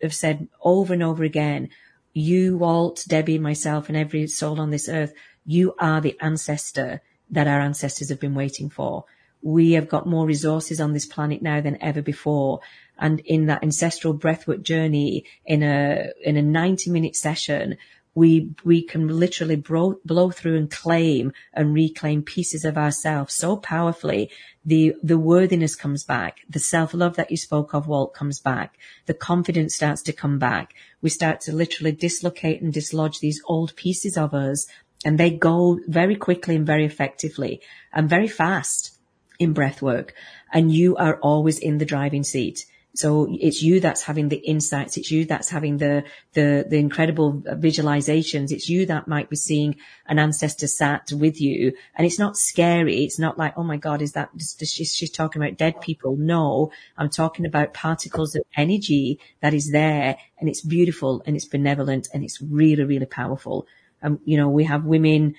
have 0.00 0.14
said 0.14 0.48
over 0.62 0.92
and 0.94 1.02
over 1.02 1.24
again, 1.24 1.68
you, 2.12 2.58
Walt, 2.58 3.04
Debbie, 3.06 3.38
myself, 3.38 3.88
and 3.88 3.96
every 3.96 4.26
soul 4.26 4.60
on 4.60 4.70
this 4.70 4.88
earth, 4.88 5.14
you 5.46 5.74
are 5.78 6.00
the 6.00 6.16
ancestor 6.20 7.00
that 7.30 7.48
our 7.48 7.60
ancestors 7.60 8.10
have 8.10 8.20
been 8.20 8.34
waiting 8.34 8.68
for. 8.68 9.04
We 9.42 9.72
have 9.72 9.88
got 9.88 10.06
more 10.06 10.26
resources 10.26 10.80
on 10.80 10.92
this 10.92 11.06
planet 11.06 11.42
now 11.42 11.60
than 11.60 11.82
ever 11.82 12.02
before. 12.02 12.60
And 12.98 13.20
in 13.20 13.46
that 13.46 13.62
ancestral 13.62 14.16
breathwork 14.16 14.62
journey, 14.62 15.24
in 15.44 15.62
a, 15.62 16.10
in 16.24 16.36
a 16.36 16.42
90 16.42 16.90
minute 16.90 17.16
session, 17.16 17.76
we, 18.14 18.50
we 18.62 18.82
can 18.82 19.08
literally 19.08 19.56
blow, 19.56 19.98
blow 20.04 20.30
through 20.30 20.56
and 20.56 20.70
claim 20.70 21.32
and 21.54 21.72
reclaim 21.72 22.22
pieces 22.22 22.64
of 22.64 22.76
ourselves 22.76 23.34
so 23.34 23.56
powerfully. 23.56 24.30
The, 24.64 24.94
the 25.02 25.18
worthiness 25.18 25.74
comes 25.74 26.04
back. 26.04 26.40
The 26.48 26.58
self-love 26.58 27.16
that 27.16 27.30
you 27.30 27.36
spoke 27.36 27.74
of, 27.74 27.88
Walt, 27.88 28.14
comes 28.14 28.38
back. 28.38 28.78
The 29.06 29.14
confidence 29.14 29.74
starts 29.74 30.02
to 30.02 30.12
come 30.12 30.38
back. 30.38 30.74
We 31.00 31.08
start 31.08 31.40
to 31.42 31.52
literally 31.52 31.92
dislocate 31.92 32.60
and 32.60 32.72
dislodge 32.72 33.20
these 33.20 33.42
old 33.46 33.74
pieces 33.76 34.16
of 34.16 34.34
us 34.34 34.66
and 35.04 35.18
they 35.18 35.30
go 35.30 35.80
very 35.88 36.16
quickly 36.16 36.56
and 36.56 36.66
very 36.66 36.84
effectively 36.84 37.60
and 37.92 38.08
very 38.08 38.28
fast 38.28 38.98
in 39.42 39.52
breath 39.52 39.82
work. 39.82 40.14
And 40.52 40.72
you 40.72 40.96
are 40.96 41.16
always 41.16 41.58
in 41.58 41.78
the 41.78 41.84
driving 41.84 42.24
seat. 42.24 42.66
So 42.94 43.26
it's 43.40 43.62
you 43.62 43.80
that's 43.80 44.02
having 44.02 44.28
the 44.28 44.36
insights. 44.36 44.98
It's 44.98 45.10
you 45.10 45.24
that's 45.24 45.48
having 45.48 45.78
the, 45.78 46.04
the, 46.34 46.66
the 46.68 46.76
incredible 46.76 47.32
visualizations. 47.32 48.52
It's 48.52 48.68
you 48.68 48.84
that 48.86 49.08
might 49.08 49.30
be 49.30 49.36
seeing 49.36 49.76
an 50.06 50.18
ancestor 50.18 50.66
sat 50.66 51.10
with 51.10 51.40
you. 51.40 51.72
And 51.94 52.06
it's 52.06 52.18
not 52.18 52.36
scary. 52.36 53.02
It's 53.04 53.18
not 53.18 53.38
like, 53.38 53.54
oh 53.56 53.62
my 53.62 53.78
God, 53.78 54.02
is 54.02 54.12
that, 54.12 54.28
she's, 54.62 55.10
talking 55.10 55.42
about 55.42 55.56
dead 55.56 55.80
people. 55.80 56.16
No, 56.16 56.70
I'm 56.98 57.08
talking 57.08 57.46
about 57.46 57.72
particles 57.72 58.34
of 58.34 58.42
energy 58.56 59.18
that 59.40 59.54
is 59.54 59.70
there 59.70 60.18
and 60.38 60.48
it's 60.48 60.60
beautiful 60.60 61.22
and 61.26 61.34
it's 61.34 61.46
benevolent 61.46 62.08
and 62.12 62.22
it's 62.22 62.42
really, 62.42 62.84
really 62.84 63.06
powerful. 63.06 63.66
Um, 64.02 64.20
you 64.24 64.36
know, 64.36 64.50
we 64.50 64.64
have 64.64 64.84
women 64.84 65.34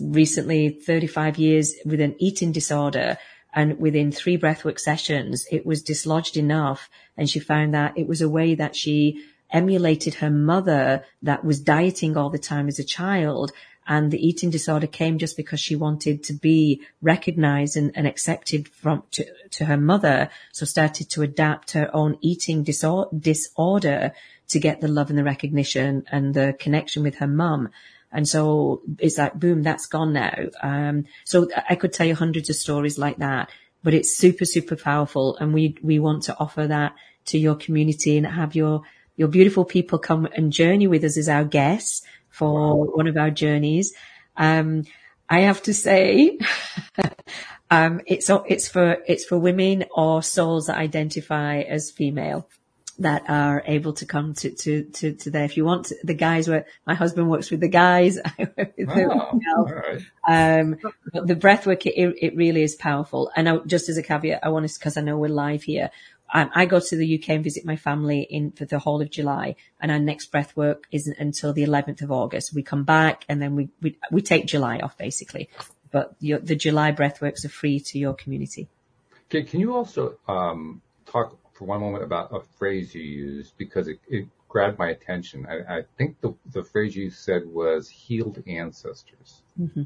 recently 0.00 0.70
35 0.70 1.38
years 1.38 1.74
with 1.84 2.00
an 2.00 2.16
eating 2.18 2.52
disorder 2.52 3.18
and 3.52 3.78
within 3.78 4.12
three 4.12 4.38
breathwork 4.38 4.78
sessions, 4.78 5.46
it 5.50 5.64
was 5.64 5.82
dislodged 5.82 6.36
enough. 6.36 6.90
And 7.16 7.28
she 7.28 7.40
found 7.40 7.74
that 7.74 7.96
it 7.96 8.06
was 8.06 8.20
a 8.20 8.28
way 8.28 8.54
that 8.54 8.76
she 8.76 9.24
emulated 9.50 10.14
her 10.14 10.30
mother 10.30 11.04
that 11.22 11.44
was 11.44 11.60
dieting 11.60 12.16
all 12.16 12.30
the 12.30 12.38
time 12.38 12.68
as 12.68 12.78
a 12.78 12.84
child. 12.84 13.52
And 13.86 14.10
the 14.10 14.26
eating 14.26 14.50
disorder 14.50 14.86
came 14.86 15.18
just 15.18 15.36
because 15.36 15.60
she 15.60 15.76
wanted 15.76 16.24
to 16.24 16.32
be 16.32 16.82
recognized 17.00 17.76
and, 17.76 17.92
and 17.94 18.06
accepted 18.06 18.68
from 18.68 19.04
to, 19.12 19.26
to, 19.52 19.66
her 19.66 19.76
mother. 19.76 20.28
So 20.52 20.66
started 20.66 21.08
to 21.10 21.22
adapt 21.22 21.70
her 21.72 21.88
own 21.94 22.18
eating 22.20 22.64
disor- 22.64 23.08
disorder 23.18 24.12
to 24.48 24.58
get 24.58 24.80
the 24.80 24.88
love 24.88 25.08
and 25.08 25.18
the 25.18 25.24
recognition 25.24 26.04
and 26.10 26.34
the 26.34 26.56
connection 26.58 27.02
with 27.02 27.16
her 27.16 27.28
mum. 27.28 27.70
And 28.12 28.28
so 28.28 28.82
it's 28.98 29.18
like, 29.18 29.34
boom, 29.34 29.62
that's 29.62 29.86
gone 29.86 30.12
now. 30.12 30.34
Um, 30.62 31.04
so 31.24 31.48
I 31.68 31.74
could 31.74 31.92
tell 31.92 32.06
you 32.06 32.14
hundreds 32.14 32.48
of 32.50 32.56
stories 32.56 32.98
like 32.98 33.18
that, 33.18 33.50
but 33.82 33.94
it's 33.94 34.16
super, 34.16 34.44
super 34.44 34.76
powerful. 34.76 35.36
And 35.38 35.52
we, 35.52 35.76
we 35.82 35.98
want 35.98 36.24
to 36.24 36.36
offer 36.38 36.66
that 36.66 36.94
to 37.26 37.38
your 37.38 37.56
community 37.56 38.16
and 38.16 38.26
have 38.26 38.54
your, 38.54 38.82
your 39.16 39.28
beautiful 39.28 39.64
people 39.64 39.98
come 39.98 40.26
and 40.36 40.52
journey 40.52 40.86
with 40.86 41.04
us 41.04 41.16
as 41.16 41.28
our 41.28 41.44
guests 41.44 42.02
for 42.30 42.86
one 42.86 43.06
of 43.06 43.16
our 43.16 43.30
journeys. 43.30 43.94
Um, 44.36 44.84
I 45.28 45.40
have 45.40 45.62
to 45.64 45.74
say, 45.74 46.38
um, 47.70 48.00
it's, 48.06 48.30
it's 48.46 48.68
for, 48.68 48.98
it's 49.06 49.24
for 49.24 49.38
women 49.38 49.84
or 49.94 50.22
souls 50.22 50.66
that 50.66 50.76
identify 50.76 51.60
as 51.60 51.90
female 51.90 52.48
that 52.98 53.28
are 53.28 53.62
able 53.66 53.92
to 53.94 54.06
come 54.06 54.34
to, 54.34 54.50
to, 54.50 54.84
to, 54.84 55.12
to 55.12 55.30
there. 55.30 55.44
If 55.44 55.56
you 55.56 55.64
want 55.64 55.86
to, 55.86 55.96
the 56.02 56.14
guys 56.14 56.48
where 56.48 56.66
my 56.86 56.94
husband 56.94 57.28
works 57.28 57.50
with 57.50 57.60
the 57.60 57.68
guys, 57.68 58.18
I 58.38 58.48
work 58.56 58.74
with 58.76 58.88
oh, 58.88 59.40
right. 59.68 60.02
um, 60.26 60.78
but 61.12 61.26
the 61.26 61.34
breath 61.34 61.66
work, 61.66 61.84
it, 61.86 62.16
it 62.20 62.36
really 62.36 62.62
is 62.62 62.74
powerful. 62.74 63.30
And 63.36 63.48
I, 63.48 63.58
just 63.58 63.88
as 63.88 63.98
a 63.98 64.02
caveat, 64.02 64.40
I 64.42 64.48
want 64.48 64.68
to, 64.68 64.80
cause 64.80 64.96
I 64.96 65.02
know 65.02 65.18
we're 65.18 65.28
live 65.28 65.62
here. 65.62 65.90
Um, 66.32 66.50
I 66.54 66.66
go 66.66 66.80
to 66.80 66.96
the 66.96 67.18
UK 67.18 67.30
and 67.30 67.44
visit 67.44 67.64
my 67.64 67.76
family 67.76 68.22
in 68.22 68.50
for 68.50 68.64
the 68.64 68.78
whole 68.78 69.00
of 69.00 69.10
July 69.10 69.56
and 69.80 69.92
our 69.92 69.98
next 69.98 70.26
breath 70.26 70.56
work 70.56 70.86
isn't 70.90 71.18
until 71.18 71.52
the 71.52 71.64
11th 71.64 72.02
of 72.02 72.10
August. 72.10 72.54
We 72.54 72.62
come 72.62 72.84
back 72.84 73.24
and 73.28 73.40
then 73.40 73.54
we, 73.54 73.68
we, 73.80 73.96
we 74.10 74.22
take 74.22 74.46
July 74.46 74.78
off 74.78 74.98
basically, 74.98 75.48
but 75.92 76.16
your, 76.18 76.40
the 76.40 76.56
July 76.56 76.90
breath 76.90 77.20
works 77.20 77.44
are 77.44 77.50
free 77.50 77.78
to 77.80 77.98
your 77.98 78.14
community. 78.14 78.68
Okay. 79.28 79.44
Can 79.44 79.60
you 79.60 79.74
also, 79.76 80.18
um, 80.26 80.80
talk 81.04 81.36
for 81.56 81.64
one 81.64 81.80
moment 81.80 82.04
about 82.04 82.34
a 82.34 82.40
phrase 82.58 82.94
you 82.94 83.02
used 83.02 83.56
because 83.56 83.88
it, 83.88 83.98
it 84.08 84.26
grabbed 84.48 84.78
my 84.78 84.88
attention. 84.88 85.46
I, 85.48 85.78
I, 85.78 85.82
think 85.96 86.20
the, 86.20 86.34
the 86.52 86.64
phrase 86.64 86.94
you 86.94 87.10
said 87.10 87.46
was 87.46 87.88
healed 87.88 88.42
ancestors. 88.46 89.42
Mm-hmm. 89.60 89.82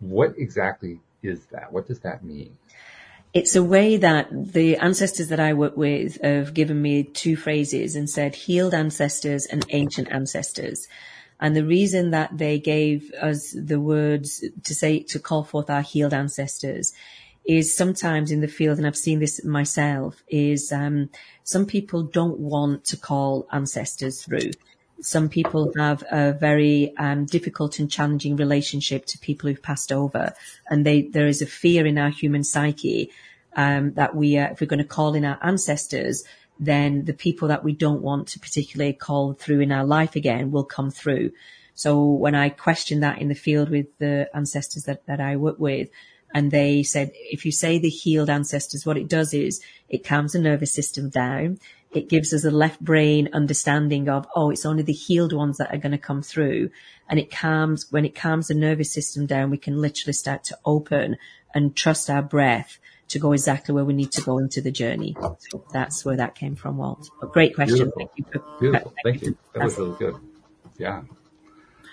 What 0.00 0.34
exactly 0.38 1.00
is 1.22 1.46
that? 1.46 1.72
What 1.72 1.86
does 1.86 2.00
that 2.00 2.24
mean? 2.24 2.56
It's 3.32 3.54
a 3.54 3.62
way 3.62 3.96
that 3.98 4.28
the 4.32 4.76
ancestors 4.76 5.28
that 5.28 5.38
I 5.38 5.52
work 5.52 5.76
with 5.76 6.20
have 6.22 6.52
given 6.52 6.82
me 6.82 7.04
two 7.04 7.36
phrases 7.36 7.94
and 7.94 8.10
said 8.10 8.34
healed 8.34 8.74
ancestors 8.74 9.46
and 9.46 9.64
ancient 9.70 10.10
ancestors. 10.10 10.88
And 11.38 11.54
the 11.54 11.64
reason 11.64 12.10
that 12.10 12.36
they 12.36 12.58
gave 12.58 13.12
us 13.12 13.54
the 13.56 13.80
words 13.80 14.44
to 14.64 14.74
say, 14.74 15.00
to 15.04 15.18
call 15.18 15.44
forth 15.44 15.70
our 15.70 15.82
healed 15.82 16.12
ancestors 16.12 16.92
is 17.44 17.74
sometimes 17.74 18.30
in 18.30 18.40
the 18.40 18.48
field, 18.48 18.78
and 18.78 18.86
I've 18.86 18.96
seen 18.96 19.18
this 19.18 19.44
myself, 19.44 20.22
is 20.28 20.72
um, 20.72 21.10
some 21.42 21.66
people 21.66 22.02
don't 22.02 22.38
want 22.38 22.84
to 22.86 22.96
call 22.96 23.48
ancestors 23.52 24.22
through. 24.22 24.52
Some 25.00 25.28
people 25.28 25.72
have 25.76 26.04
a 26.10 26.32
very 26.32 26.94
um, 26.98 27.24
difficult 27.24 27.78
and 27.78 27.90
challenging 27.90 28.36
relationship 28.36 29.06
to 29.06 29.18
people 29.18 29.48
who've 29.48 29.62
passed 29.62 29.90
over, 29.90 30.34
and 30.68 30.84
they, 30.84 31.02
there 31.02 31.26
is 31.26 31.40
a 31.40 31.46
fear 31.46 31.86
in 31.86 31.98
our 31.98 32.10
human 32.10 32.44
psyche 32.44 33.10
um, 33.56 33.94
that 33.94 34.14
we, 34.14 34.36
uh, 34.36 34.50
if 34.50 34.60
we're 34.60 34.66
going 34.66 34.78
to 34.78 34.84
call 34.84 35.14
in 35.14 35.24
our 35.24 35.38
ancestors, 35.42 36.24
then 36.58 37.06
the 37.06 37.14
people 37.14 37.48
that 37.48 37.64
we 37.64 37.72
don't 37.72 38.02
want 38.02 38.28
to 38.28 38.38
particularly 38.38 38.92
call 38.92 39.32
through 39.32 39.60
in 39.60 39.72
our 39.72 39.84
life 39.84 40.14
again 40.14 40.50
will 40.50 40.64
come 40.64 40.90
through. 40.90 41.32
So 41.74 42.04
when 42.04 42.34
I 42.34 42.50
question 42.50 43.00
that 43.00 43.22
in 43.22 43.28
the 43.28 43.34
field 43.34 43.70
with 43.70 43.86
the 43.98 44.28
ancestors 44.34 44.84
that, 44.84 45.06
that 45.06 45.20
I 45.20 45.36
work 45.36 45.58
with, 45.58 45.88
and 46.32 46.50
they 46.50 46.82
said, 46.82 47.10
if 47.14 47.44
you 47.44 47.52
say 47.52 47.78
the 47.78 47.88
healed 47.88 48.30
ancestors, 48.30 48.86
what 48.86 48.96
it 48.96 49.08
does 49.08 49.34
is 49.34 49.60
it 49.88 50.04
calms 50.04 50.32
the 50.32 50.38
nervous 50.38 50.72
system 50.72 51.08
down. 51.08 51.58
It 51.92 52.08
gives 52.08 52.32
us 52.32 52.44
a 52.44 52.52
left 52.52 52.80
brain 52.80 53.28
understanding 53.32 54.08
of, 54.08 54.28
oh, 54.36 54.50
it's 54.50 54.64
only 54.64 54.84
the 54.84 54.92
healed 54.92 55.32
ones 55.32 55.58
that 55.58 55.74
are 55.74 55.78
going 55.78 55.90
to 55.92 55.98
come 55.98 56.22
through. 56.22 56.70
And 57.08 57.18
it 57.18 57.32
calms, 57.32 57.86
when 57.90 58.04
it 58.04 58.14
calms 58.14 58.46
the 58.46 58.54
nervous 58.54 58.92
system 58.92 59.26
down, 59.26 59.50
we 59.50 59.58
can 59.58 59.80
literally 59.80 60.12
start 60.12 60.44
to 60.44 60.58
open 60.64 61.16
and 61.52 61.74
trust 61.74 62.08
our 62.08 62.22
breath 62.22 62.78
to 63.08 63.18
go 63.18 63.32
exactly 63.32 63.74
where 63.74 63.84
we 63.84 63.92
need 63.92 64.12
to 64.12 64.22
go 64.22 64.38
into 64.38 64.60
the 64.60 64.70
journey. 64.70 65.16
So 65.50 65.64
that's 65.72 66.04
where 66.04 66.16
that 66.16 66.36
came 66.36 66.54
from, 66.54 66.76
Walt. 66.76 67.10
But 67.20 67.32
great 67.32 67.56
question. 67.56 67.90
Beautiful. 67.90 67.98
Thank 67.98 68.12
you. 68.16 68.24
For, 68.32 68.60
Beautiful. 68.60 68.94
Thank 69.02 69.22
you. 69.22 69.36
That 69.54 69.64
was 69.64 69.76
really 69.76 69.98
good. 69.98 70.14
Yeah. 70.78 71.02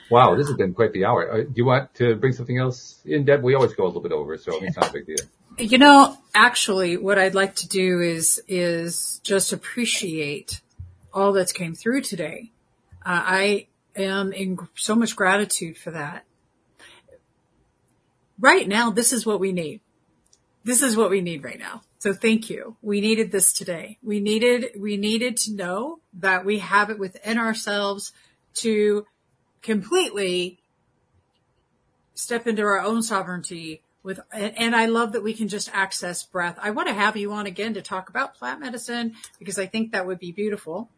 Wow, 0.10 0.36
this 0.36 0.47
has 0.47 0.55
been 0.55 0.74
quite 0.74 0.93
the 0.93 1.05
hour. 1.05 1.32
Uh, 1.32 1.38
do 1.43 1.53
you 1.55 1.66
want 1.66 1.93
to 1.95 2.16
bring 2.16 2.34
something 2.34 2.58
else 2.58 3.01
in, 3.05 3.26
Deb? 3.26 3.43
We 3.43 3.55
always 3.55 3.74
go 3.74 3.84
a 3.84 3.88
little 3.88 4.01
bit 4.01 4.12
over, 4.14 4.38
so 4.38 4.64
it's 4.64 4.76
not 4.76 4.89
a 4.89 4.93
big 4.93 5.05
deal. 5.05 5.18
You 5.58 5.78
know, 5.78 6.18
actually, 6.34 6.97
what 6.97 7.18
I'd 7.18 7.36
like 7.36 7.55
to 7.55 7.68
do 7.68 7.99
is 7.99 8.41
is 8.47 9.20
just 9.24 9.51
appreciate 9.51 10.62
all 11.14 11.34
that's 11.34 11.51
came 11.51 11.76
through 11.76 12.01
today. 12.01 12.51
Uh, 13.05 13.24
I 13.26 13.68
am 13.95 14.32
in 14.32 14.58
so 14.76 14.95
much 14.95 15.16
gratitude 15.16 15.78
for 15.78 15.91
that. 15.91 16.26
Right 18.39 18.68
now, 18.68 18.91
this 18.91 19.12
is 19.12 19.26
what 19.26 19.39
we 19.39 19.51
need. 19.51 19.82
This 20.64 20.82
is 20.82 20.95
what 20.95 21.10
we 21.10 21.22
need 21.22 21.43
right 21.43 21.60
now. 21.60 21.82
So 21.99 22.14
thank 22.14 22.49
you. 22.49 22.78
We 22.82 23.01
needed 23.01 23.32
this 23.32 23.51
today. 23.51 23.97
We 24.03 24.20
needed 24.20 24.80
we 24.80 24.97
needed 24.97 25.38
to 25.38 25.53
know 25.53 25.99
that 26.20 26.45
we 26.45 26.60
have 26.60 26.89
it 26.89 26.99
within 26.99 27.38
ourselves 27.38 28.14
to 28.55 29.05
completely 29.62 30.60
step 32.14 32.47
into 32.47 32.64
our 32.64 32.80
own 32.80 33.03
sovereignty 33.03 33.82
with, 34.03 34.20
and 34.32 34.76
I 34.76 34.86
love 34.86 35.12
that 35.12 35.24
we 35.24 35.34
can 35.34 35.47
just 35.47 35.70
access 35.74 36.24
breath. 36.24 36.58
I 36.62 36.72
want 36.72 36.88
to 36.88 36.93
have 36.93 37.18
you 37.18 37.32
on 37.34 37.45
again 37.45 37.74
to 37.74 37.82
talk 37.82 38.10
about 38.10 38.36
plant 38.36 38.60
medicine 38.62 39.16
because 39.38 39.60
I 39.60 39.66
think 39.66 39.91
that 39.91 40.08
would 40.08 40.20
be 40.20 40.32
beautiful. 40.32 40.89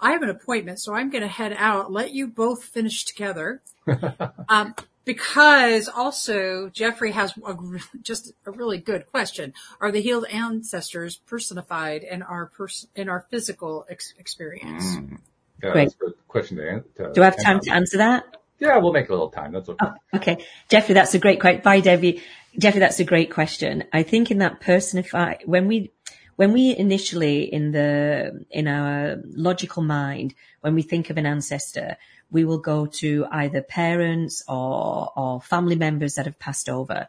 I 0.00 0.12
have 0.12 0.22
an 0.22 0.30
appointment, 0.30 0.80
so 0.80 0.94
I'm 0.94 1.10
going 1.10 1.22
to 1.22 1.28
head 1.28 1.54
out, 1.56 1.92
let 1.92 2.12
you 2.12 2.26
both 2.26 2.64
finish 2.64 3.04
together. 3.04 3.62
um, 4.48 4.74
because 5.04 5.88
also 5.88 6.70
Jeffrey 6.70 7.12
has 7.12 7.34
a, 7.46 7.54
just 8.02 8.32
a 8.46 8.50
really 8.50 8.78
good 8.78 9.06
question. 9.10 9.52
Are 9.80 9.92
the 9.92 10.00
healed 10.00 10.24
ancestors 10.26 11.16
personified 11.16 12.02
in 12.02 12.22
our 12.22 12.46
pers- 12.46 12.86
in 12.96 13.08
our 13.08 13.26
physical 13.30 13.86
ex- 13.88 14.14
experience? 14.18 14.84
Mm. 14.96 15.18
Yeah, 15.64 15.72
Great. 15.72 15.84
that's 15.84 15.94
a 15.94 15.98
good 15.98 16.14
question 16.28 16.56
to 16.58 16.68
answer. 16.68 17.12
Do 17.14 17.22
I 17.22 17.24
have 17.24 17.42
time 17.42 17.60
to 17.60 17.70
answer 17.70 17.98
that? 17.98 18.36
Yeah, 18.58 18.76
we'll 18.78 18.92
make 18.92 19.08
a 19.08 19.12
little 19.12 19.30
time. 19.30 19.52
That's 19.52 19.68
okay. 19.68 19.86
Oh, 19.86 20.16
okay. 20.16 20.44
Jeffrey, 20.68 20.94
that's 20.94 21.14
a 21.14 21.18
great 21.18 21.40
question. 21.40 21.62
Bye, 21.62 21.80
Debbie. 21.80 22.22
Jeffrey, 22.58 22.80
that's 22.80 23.00
a 23.00 23.04
great 23.04 23.32
question. 23.32 23.84
I 23.92 24.02
think 24.02 24.30
in 24.30 24.38
that 24.38 24.60
personify, 24.60 25.36
when 25.44 25.66
we, 25.66 25.90
when 26.36 26.52
we 26.52 26.76
initially 26.76 27.42
in 27.42 27.72
the, 27.72 28.44
in 28.50 28.68
our 28.68 29.16
logical 29.24 29.82
mind, 29.82 30.34
when 30.60 30.74
we 30.74 30.82
think 30.82 31.10
of 31.10 31.16
an 31.16 31.26
ancestor, 31.26 31.96
we 32.30 32.44
will 32.44 32.58
go 32.58 32.86
to 32.86 33.26
either 33.30 33.62
parents 33.62 34.42
or, 34.46 35.12
or 35.16 35.40
family 35.40 35.76
members 35.76 36.14
that 36.14 36.26
have 36.26 36.38
passed 36.38 36.68
over. 36.68 37.08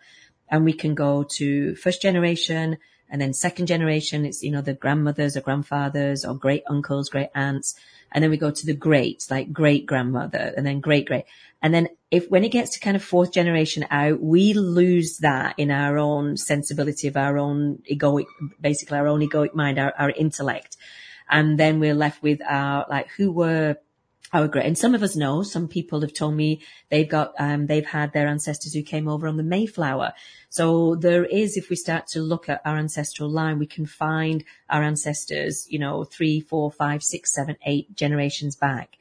And 0.49 0.63
we 0.63 0.73
can 0.73 0.95
go 0.95 1.23
to 1.37 1.75
first 1.75 2.01
generation 2.01 2.77
and 3.09 3.21
then 3.21 3.33
second 3.33 3.67
generation. 3.67 4.25
It's, 4.25 4.43
you 4.43 4.51
know, 4.51 4.61
the 4.61 4.73
grandmothers 4.73 5.37
or 5.37 5.41
grandfathers 5.41 6.25
or 6.25 6.35
great 6.35 6.63
uncles, 6.67 7.09
great 7.09 7.29
aunts. 7.35 7.75
And 8.11 8.23
then 8.23 8.31
we 8.31 8.37
go 8.37 8.51
to 8.51 8.65
the 8.65 8.73
greats, 8.73 9.29
like 9.29 9.51
great 9.51 9.85
grandmother 9.85 10.53
and 10.55 10.65
then 10.65 10.79
great 10.79 11.05
great. 11.05 11.25
And 11.61 11.73
then 11.73 11.89
if, 12.11 12.29
when 12.29 12.43
it 12.43 12.49
gets 12.49 12.71
to 12.71 12.79
kind 12.79 12.95
of 12.95 13.03
fourth 13.03 13.31
generation 13.31 13.85
out, 13.89 14.21
we 14.21 14.53
lose 14.53 15.17
that 15.17 15.55
in 15.57 15.71
our 15.71 15.97
own 15.97 16.37
sensibility 16.37 17.07
of 17.07 17.17
our 17.17 17.37
own 17.37 17.79
egoic, 17.91 18.25
basically 18.61 18.97
our 18.97 19.07
own 19.07 19.21
egoic 19.21 19.53
mind, 19.55 19.79
our, 19.79 19.93
our 19.97 20.11
intellect. 20.11 20.77
And 21.29 21.59
then 21.59 21.79
we're 21.79 21.95
left 21.95 22.21
with 22.21 22.39
our, 22.47 22.85
like, 22.87 23.09
who 23.17 23.31
were 23.31 23.77
great, 24.43 24.65
and 24.65 24.77
some 24.77 24.95
of 24.95 25.03
us 25.03 25.15
know, 25.15 25.43
some 25.43 25.67
people 25.67 26.01
have 26.01 26.13
told 26.13 26.35
me 26.35 26.61
they've 26.89 27.07
got, 27.07 27.33
um, 27.39 27.67
they've 27.67 27.85
had 27.85 28.11
their 28.11 28.27
ancestors 28.27 28.73
who 28.73 28.83
came 28.83 29.07
over 29.07 29.27
on 29.27 29.37
the 29.37 29.43
Mayflower. 29.43 30.13
So 30.49 30.95
there 30.95 31.25
is, 31.25 31.57
if 31.57 31.69
we 31.69 31.75
start 31.75 32.07
to 32.07 32.21
look 32.21 32.49
at 32.49 32.61
our 32.65 32.77
ancestral 32.77 33.29
line, 33.29 33.59
we 33.59 33.65
can 33.65 33.85
find 33.85 34.43
our 34.69 34.83
ancestors, 34.83 35.65
you 35.69 35.79
know, 35.79 36.03
three, 36.03 36.39
four, 36.41 36.71
five, 36.71 37.01
six, 37.03 37.33
seven, 37.33 37.55
eight 37.65 37.95
generations 37.95 38.55
back. 38.55 38.97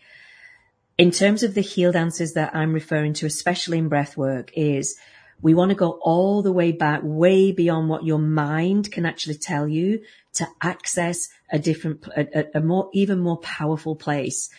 In 0.97 1.11
terms 1.11 1.43
of 1.43 1.55
the 1.55 1.61
healed 1.61 1.97
answers 1.97 2.35
that 2.35 2.55
I'm 2.55 2.73
referring 2.73 3.15
to, 3.15 3.27
especially 3.27 3.79
in 3.79 3.89
breath 3.89 4.17
work, 4.17 4.53
is 4.55 4.97
we 5.43 5.53
want 5.53 5.71
to 5.71 5.75
go 5.75 5.99
all 6.03 6.43
the 6.43 6.53
way 6.53 6.71
back, 6.73 7.01
way 7.03 7.51
beyond 7.51 7.89
what 7.89 8.05
your 8.05 8.21
mind 8.21 8.93
can 8.93 9.05
actually 9.05 9.39
tell 9.39 9.67
you 9.67 10.03
to 10.35 10.47
access 10.61 11.29
a 11.51 11.59
different, 11.59 12.07
a, 12.17 12.59
a 12.59 12.61
more, 12.61 12.91
even 12.93 13.19
more 13.19 13.39
powerful 13.39 13.97
place. 13.97 14.51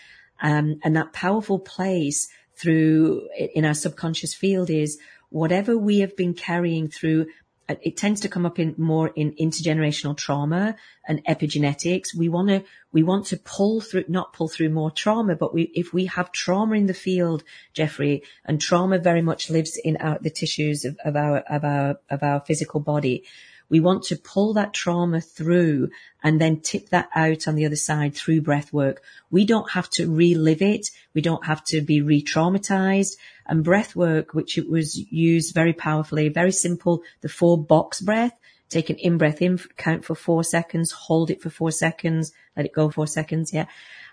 Um, 0.41 0.79
and 0.83 0.95
that 0.95 1.13
powerful 1.13 1.59
place 1.59 2.29
through 2.55 3.27
in 3.53 3.65
our 3.65 3.73
subconscious 3.73 4.33
field 4.33 4.69
is 4.69 4.99
whatever 5.29 5.77
we 5.77 5.99
have 5.99 6.15
been 6.15 6.33
carrying 6.33 6.87
through. 6.87 7.27
It 7.67 7.97
tends 7.97 8.21
to 8.21 8.29
come 8.29 8.45
up 8.45 8.59
in 8.59 8.75
more 8.77 9.07
in 9.07 9.33
intergenerational 9.33 10.15
trauma 10.15 10.75
and 11.07 11.25
epigenetics. 11.25 12.15
We 12.15 12.29
want 12.29 12.49
to, 12.49 12.63
we 12.91 13.01
want 13.01 13.25
to 13.27 13.37
pull 13.37 13.81
through, 13.81 14.05
not 14.07 14.33
pull 14.33 14.47
through 14.47 14.69
more 14.69 14.91
trauma, 14.91 15.35
but 15.35 15.51
we, 15.51 15.63
if 15.73 15.91
we 15.91 16.05
have 16.05 16.31
trauma 16.31 16.75
in 16.75 16.85
the 16.85 16.93
field, 16.93 17.43
Jeffrey, 17.73 18.21
and 18.45 18.61
trauma 18.61 18.99
very 18.99 19.23
much 19.23 19.49
lives 19.49 19.79
in 19.83 19.97
our, 19.97 20.19
the 20.19 20.29
tissues 20.29 20.85
of, 20.85 20.97
of 21.03 21.15
our, 21.15 21.39
of 21.39 21.63
our, 21.63 21.99
of 22.09 22.21
our 22.21 22.39
physical 22.41 22.79
body, 22.79 23.23
we 23.69 23.79
want 23.79 24.03
to 24.03 24.15
pull 24.15 24.53
that 24.53 24.73
trauma 24.73 25.21
through 25.21 25.89
and 26.23 26.39
then 26.39 26.59
tip 26.59 26.89
that 26.89 27.09
out 27.15 27.47
on 27.47 27.55
the 27.55 27.65
other 27.65 27.75
side 27.75 28.15
through 28.15 28.41
breath 28.41 28.71
work. 28.71 29.01
We 29.31 29.45
don't 29.45 29.71
have 29.71 29.89
to 29.91 30.09
relive 30.09 30.61
it. 30.61 30.89
We 31.13 31.21
don't 31.21 31.45
have 31.45 31.63
to 31.65 31.81
be 31.81 32.01
re-traumatized. 32.01 33.17
And 33.45 33.63
breath 33.63 33.95
work, 33.95 34.33
which 34.33 34.57
it 34.57 34.69
was 34.69 34.97
used 34.97 35.53
very 35.53 35.73
powerfully, 35.73 36.29
very 36.29 36.51
simple, 36.51 37.03
the 37.21 37.29
four 37.29 37.57
box 37.57 38.01
breath, 38.01 38.33
take 38.69 38.89
an 38.89 38.97
in 38.97 39.17
breath 39.17 39.41
in, 39.41 39.57
count 39.77 40.05
for 40.05 40.15
four 40.15 40.43
seconds, 40.43 40.91
hold 40.91 41.29
it 41.29 41.41
for 41.41 41.49
four 41.49 41.71
seconds, 41.71 42.33
let 42.55 42.65
it 42.65 42.73
go 42.73 42.89
four 42.89 43.07
seconds. 43.07 43.53
Yeah. 43.53 43.65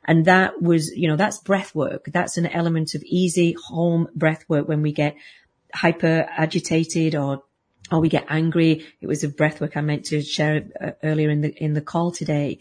And 0.04 0.24
that 0.24 0.60
was, 0.60 0.94
you 0.96 1.08
know, 1.08 1.16
that's 1.16 1.38
breath 1.38 1.74
work. 1.74 2.06
That's 2.06 2.36
an 2.36 2.46
element 2.46 2.94
of 2.94 3.02
easy 3.04 3.56
home 3.68 4.08
breath 4.14 4.44
work 4.48 4.68
when 4.68 4.82
we 4.82 4.92
get 4.92 5.16
hyper 5.74 6.26
agitated 6.30 7.14
or 7.14 7.42
or 7.92 8.00
we 8.00 8.08
get 8.08 8.26
angry. 8.28 8.86
It 9.00 9.06
was 9.06 9.22
a 9.22 9.28
breath 9.28 9.60
work 9.60 9.76
I 9.76 9.82
meant 9.82 10.06
to 10.06 10.22
share 10.22 10.64
uh, 10.80 10.90
earlier 11.02 11.30
in 11.30 11.42
the, 11.42 11.54
in 11.62 11.74
the 11.74 11.80
call 11.80 12.10
today. 12.10 12.58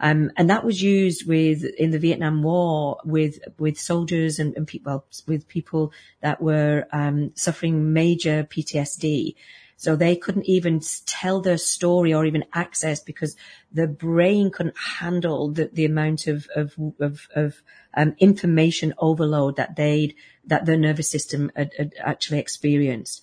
Um, 0.00 0.32
and 0.36 0.50
that 0.50 0.64
was 0.64 0.82
used 0.82 1.28
with, 1.28 1.64
in 1.64 1.92
the 1.92 1.98
Vietnam 2.00 2.42
War 2.42 2.98
with, 3.04 3.38
with 3.58 3.78
soldiers 3.78 4.40
and, 4.40 4.56
and 4.56 4.66
people, 4.66 4.92
well, 4.92 5.04
with 5.28 5.46
people 5.46 5.92
that 6.20 6.42
were, 6.42 6.86
um, 6.92 7.30
suffering 7.36 7.92
major 7.92 8.42
PTSD. 8.42 9.36
So 9.76 9.94
they 9.94 10.16
couldn't 10.16 10.48
even 10.48 10.80
tell 11.06 11.40
their 11.40 11.58
story 11.58 12.14
or 12.14 12.24
even 12.24 12.44
access 12.52 13.00
because 13.00 13.36
the 13.72 13.86
brain 13.86 14.50
couldn't 14.50 14.76
handle 14.76 15.52
the, 15.52 15.70
the 15.72 15.84
amount 15.84 16.26
of, 16.26 16.48
of, 16.54 16.74
of, 17.00 17.28
of 17.34 17.62
um, 17.94 18.14
information 18.18 18.94
overload 18.98 19.56
that 19.56 19.76
they'd, 19.76 20.14
that 20.46 20.66
their 20.66 20.76
nervous 20.76 21.10
system 21.10 21.50
had, 21.54 21.72
had 21.78 21.94
actually 22.00 22.40
experienced. 22.40 23.22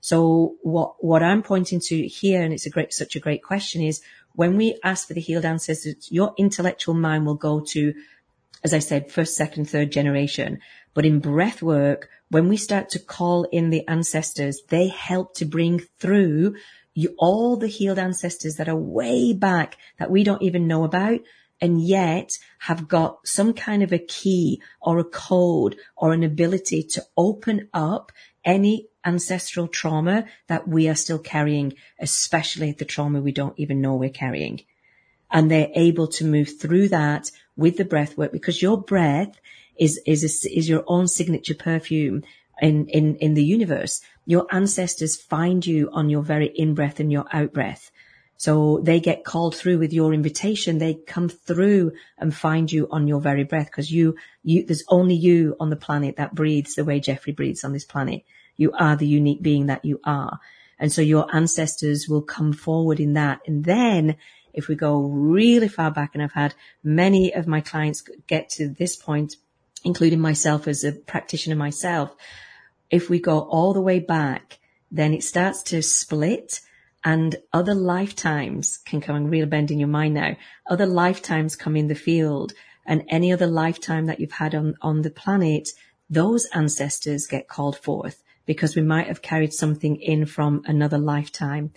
So 0.00 0.56
what, 0.62 1.02
what 1.04 1.22
I'm 1.22 1.42
pointing 1.42 1.80
to 1.86 2.06
here, 2.06 2.42
and 2.42 2.52
it's 2.52 2.66
a 2.66 2.70
great, 2.70 2.92
such 2.92 3.16
a 3.16 3.20
great 3.20 3.42
question 3.42 3.82
is 3.82 4.00
when 4.34 4.56
we 4.56 4.78
ask 4.84 5.08
for 5.08 5.14
the 5.14 5.20
healed 5.20 5.44
ancestors, 5.44 6.10
your 6.10 6.34
intellectual 6.38 6.94
mind 6.94 7.26
will 7.26 7.34
go 7.34 7.60
to, 7.60 7.94
as 8.62 8.72
I 8.72 8.78
said, 8.78 9.10
first, 9.10 9.36
second, 9.36 9.68
third 9.68 9.90
generation. 9.90 10.60
But 10.94 11.04
in 11.04 11.18
breath 11.18 11.62
work, 11.62 12.08
when 12.30 12.48
we 12.48 12.56
start 12.56 12.90
to 12.90 12.98
call 12.98 13.44
in 13.44 13.70
the 13.70 13.86
ancestors, 13.88 14.62
they 14.68 14.88
help 14.88 15.34
to 15.36 15.44
bring 15.44 15.80
through 15.98 16.54
you, 16.94 17.14
all 17.18 17.56
the 17.56 17.68
healed 17.68 17.98
ancestors 17.98 18.56
that 18.56 18.68
are 18.68 18.76
way 18.76 19.32
back 19.32 19.76
that 19.98 20.10
we 20.10 20.24
don't 20.24 20.42
even 20.42 20.66
know 20.66 20.84
about 20.84 21.20
and 21.60 21.80
yet 21.80 22.38
have 22.58 22.88
got 22.88 23.26
some 23.26 23.52
kind 23.52 23.82
of 23.82 23.92
a 23.92 23.98
key 23.98 24.60
or 24.80 24.98
a 24.98 25.04
code 25.04 25.76
or 25.96 26.12
an 26.12 26.22
ability 26.22 26.82
to 26.82 27.04
open 27.16 27.68
up 27.72 28.12
any 28.44 28.88
ancestral 29.04 29.68
trauma 29.68 30.26
that 30.48 30.68
we 30.68 30.88
are 30.88 30.94
still 30.94 31.18
carrying, 31.18 31.74
especially 31.98 32.72
the 32.72 32.84
trauma 32.84 33.20
we 33.20 33.32
don't 33.32 33.58
even 33.58 33.80
know 33.80 33.94
we're 33.94 34.10
carrying. 34.10 34.60
And 35.30 35.50
they're 35.50 35.70
able 35.74 36.08
to 36.08 36.24
move 36.24 36.58
through 36.58 36.88
that 36.88 37.30
with 37.56 37.76
the 37.76 37.84
breath 37.84 38.16
work 38.16 38.32
because 38.32 38.62
your 38.62 38.80
breath 38.80 39.38
is, 39.76 40.00
is, 40.06 40.24
a, 40.24 40.58
is 40.58 40.68
your 40.68 40.84
own 40.86 41.06
signature 41.06 41.54
perfume 41.54 42.22
in, 42.60 42.86
in, 42.88 43.16
in 43.16 43.34
the 43.34 43.44
universe. 43.44 44.00
Your 44.26 44.46
ancestors 44.50 45.16
find 45.16 45.64
you 45.64 45.90
on 45.92 46.10
your 46.10 46.22
very 46.22 46.46
in 46.46 46.74
breath 46.74 47.00
and 47.00 47.12
your 47.12 47.26
out 47.32 47.52
breath. 47.52 47.90
So 48.36 48.80
they 48.84 49.00
get 49.00 49.24
called 49.24 49.56
through 49.56 49.78
with 49.78 49.92
your 49.92 50.14
invitation. 50.14 50.78
They 50.78 50.94
come 50.94 51.28
through 51.28 51.92
and 52.16 52.34
find 52.34 52.70
you 52.70 52.86
on 52.90 53.08
your 53.08 53.20
very 53.20 53.42
breath 53.42 53.66
because 53.66 53.90
you, 53.90 54.14
you, 54.44 54.64
there's 54.64 54.84
only 54.88 55.14
you 55.14 55.56
on 55.58 55.70
the 55.70 55.76
planet 55.76 56.16
that 56.16 56.36
breathes 56.36 56.76
the 56.76 56.84
way 56.84 57.00
Jeffrey 57.00 57.32
breathes 57.32 57.64
on 57.64 57.72
this 57.72 57.84
planet. 57.84 58.22
You 58.58 58.72
are 58.72 58.96
the 58.96 59.06
unique 59.06 59.40
being 59.40 59.66
that 59.66 59.86
you 59.86 60.00
are. 60.04 60.38
And 60.78 60.92
so 60.92 61.00
your 61.00 61.34
ancestors 61.34 62.06
will 62.08 62.22
come 62.22 62.52
forward 62.52 63.00
in 63.00 63.14
that. 63.14 63.40
And 63.46 63.64
then 63.64 64.16
if 64.52 64.68
we 64.68 64.74
go 64.74 65.00
really 65.00 65.68
far 65.68 65.90
back, 65.90 66.10
and 66.14 66.22
I've 66.22 66.32
had 66.32 66.54
many 66.82 67.32
of 67.32 67.46
my 67.46 67.60
clients 67.60 68.02
get 68.26 68.50
to 68.50 68.68
this 68.68 68.96
point, 68.96 69.36
including 69.84 70.20
myself 70.20 70.68
as 70.68 70.84
a 70.84 70.92
practitioner 70.92 71.56
myself, 71.56 72.14
if 72.90 73.08
we 73.08 73.20
go 73.20 73.40
all 73.40 73.72
the 73.72 73.80
way 73.80 73.98
back, 73.98 74.58
then 74.90 75.14
it 75.14 75.22
starts 75.22 75.62
to 75.64 75.82
split 75.82 76.60
and 77.04 77.36
other 77.52 77.74
lifetimes 77.74 78.78
can 78.78 79.00
come 79.00 79.14
and 79.14 79.30
really 79.30 79.46
bend 79.46 79.70
in 79.70 79.78
your 79.78 79.88
mind 79.88 80.14
now. 80.14 80.36
Other 80.68 80.86
lifetimes 80.86 81.54
come 81.54 81.76
in 81.76 81.88
the 81.88 81.94
field 81.94 82.52
and 82.86 83.04
any 83.08 83.32
other 83.32 83.46
lifetime 83.46 84.06
that 84.06 84.18
you've 84.18 84.32
had 84.32 84.54
on, 84.54 84.74
on 84.80 85.02
the 85.02 85.10
planet, 85.10 85.68
those 86.10 86.46
ancestors 86.46 87.26
get 87.26 87.48
called 87.48 87.78
forth 87.78 88.22
because 88.48 88.74
we 88.74 88.82
might 88.82 89.06
have 89.06 89.22
carried 89.22 89.52
something 89.52 89.94
in 89.96 90.26
from 90.26 90.62
another 90.64 90.98
lifetime. 90.98 91.70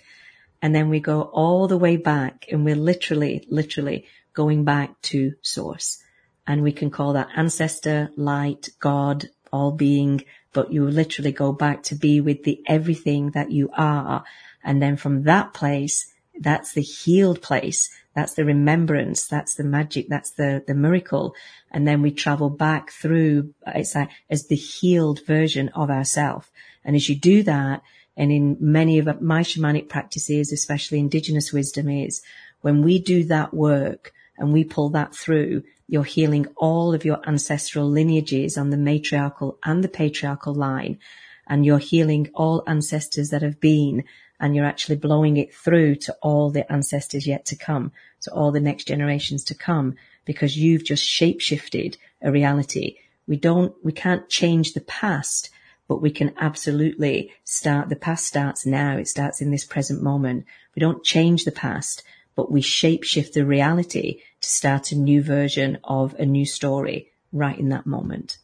And 0.64 0.74
then 0.74 0.90
we 0.90 1.00
go 1.00 1.22
all 1.22 1.68
the 1.68 1.78
way 1.78 1.98
back 1.98 2.46
and 2.50 2.66
we're 2.66 2.76
literally, 2.92 3.46
literally 3.50 4.08
going 4.34 4.64
back 4.64 5.00
to 5.04 5.34
source. 5.44 6.02
And 6.48 6.64
we 6.64 6.72
can 6.72 6.90
call 6.90 7.14
that 7.14 7.30
ancestor, 7.36 8.10
light, 8.16 8.70
God, 8.80 9.30
all 9.52 9.74
being, 9.74 10.24
but 10.54 10.72
you 10.74 10.90
literally 10.90 11.32
go 11.32 11.52
back 11.52 11.84
to 11.84 11.96
be 11.96 12.22
with 12.22 12.44
the 12.44 12.64
everything 12.68 13.32
that 13.32 13.52
you 13.52 13.70
are 13.78 14.24
and 14.64 14.82
then 14.82 14.98
from 14.98 15.24
that 15.24 15.54
place, 15.54 16.12
that's 16.40 16.74
the 16.74 16.82
healed 16.82 17.42
place. 17.42 17.90
That's 18.16 18.34
the 18.34 18.46
remembrance. 18.46 19.28
That's 19.28 19.56
the 19.56 19.64
magic. 19.64 20.08
That's 20.10 20.32
the, 20.32 20.64
the 20.66 20.74
miracle. 20.74 21.36
And 21.72 21.88
then 21.88 22.02
we 22.02 22.12
travel 22.12 22.50
back 22.50 22.92
through, 22.92 23.54
it's 23.68 23.96
like, 23.96 24.10
as 24.30 24.48
the 24.48 24.56
healed 24.56 25.26
version 25.26 25.70
of 25.70 25.90
ourself. 25.90 26.51
And 26.84 26.96
as 26.96 27.08
you 27.10 27.16
do 27.16 27.44
that, 27.44 27.82
and 28.18 28.32
in 28.32 28.58
many 28.60 29.00
of 29.00 29.22
my 29.22 29.42
shamanic 29.42 29.90
practices, 29.90 30.52
especially 30.52 31.00
indigenous 31.00 31.54
wisdom 31.54 31.90
is 31.90 32.22
when 32.62 32.82
we 32.82 33.00
do 33.00 33.24
that 33.26 33.54
work 33.54 34.14
and 34.38 34.52
we 34.52 34.64
pull 34.64 34.90
that 34.90 35.16
through, 35.16 35.64
you're 35.88 36.04
healing 36.04 36.48
all 36.58 36.94
of 36.94 37.06
your 37.06 37.20
ancestral 37.28 37.90
lineages 37.90 38.58
on 38.58 38.70
the 38.70 38.78
matriarchal 38.78 39.58
and 39.64 39.84
the 39.84 39.90
patriarchal 39.90 40.54
line. 40.54 41.00
And 41.48 41.66
you're 41.66 41.80
healing 41.80 42.30
all 42.34 42.64
ancestors 42.68 43.30
that 43.30 43.42
have 43.42 43.60
been 43.60 44.04
and 44.40 44.56
you're 44.56 44.66
actually 44.66 44.96
blowing 44.96 45.38
it 45.38 45.54
through 45.54 45.96
to 45.96 46.16
all 46.22 46.50
the 46.50 46.70
ancestors 46.72 47.28
yet 47.28 47.46
to 47.46 47.56
come, 47.56 47.92
to 48.22 48.32
all 48.32 48.52
the 48.52 48.60
next 48.60 48.86
generations 48.86 49.44
to 49.46 49.56
come, 49.56 49.96
because 50.26 50.58
you've 50.58 50.84
just 50.84 51.04
shapeshifted 51.04 51.98
a 52.22 52.32
reality. 52.32 52.98
We 53.28 53.38
don't, 53.38 53.74
we 53.84 53.92
can't 53.92 54.28
change 54.30 54.74
the 54.74 54.82
past, 54.82 55.52
but 55.92 56.02
we 56.02 56.10
can 56.10 56.34
absolutely 56.38 57.34
start, 57.44 57.90
the 57.90 57.98
past 57.98 58.26
starts 58.26 58.66
now. 58.66 58.96
It 58.96 59.10
starts 59.10 59.42
in 59.42 59.52
this 59.52 59.66
present 59.66 60.02
moment. 60.02 60.46
We 60.74 60.80
don't 60.80 61.04
change 61.04 61.44
the 61.44 61.52
past, 61.52 62.02
but 62.34 62.50
we 62.50 62.62
shapeshift 62.62 63.34
the 63.34 63.46
reality 63.46 64.22
to 64.40 64.50
start 64.50 64.94
a 64.94 64.96
new 64.96 65.22
version 65.22 65.80
of 65.84 66.14
a 66.14 66.26
new 66.26 66.46
story 66.46 67.12
right 67.34 67.60
in 67.60 67.68
that 67.68 67.86
moment. 67.86 68.38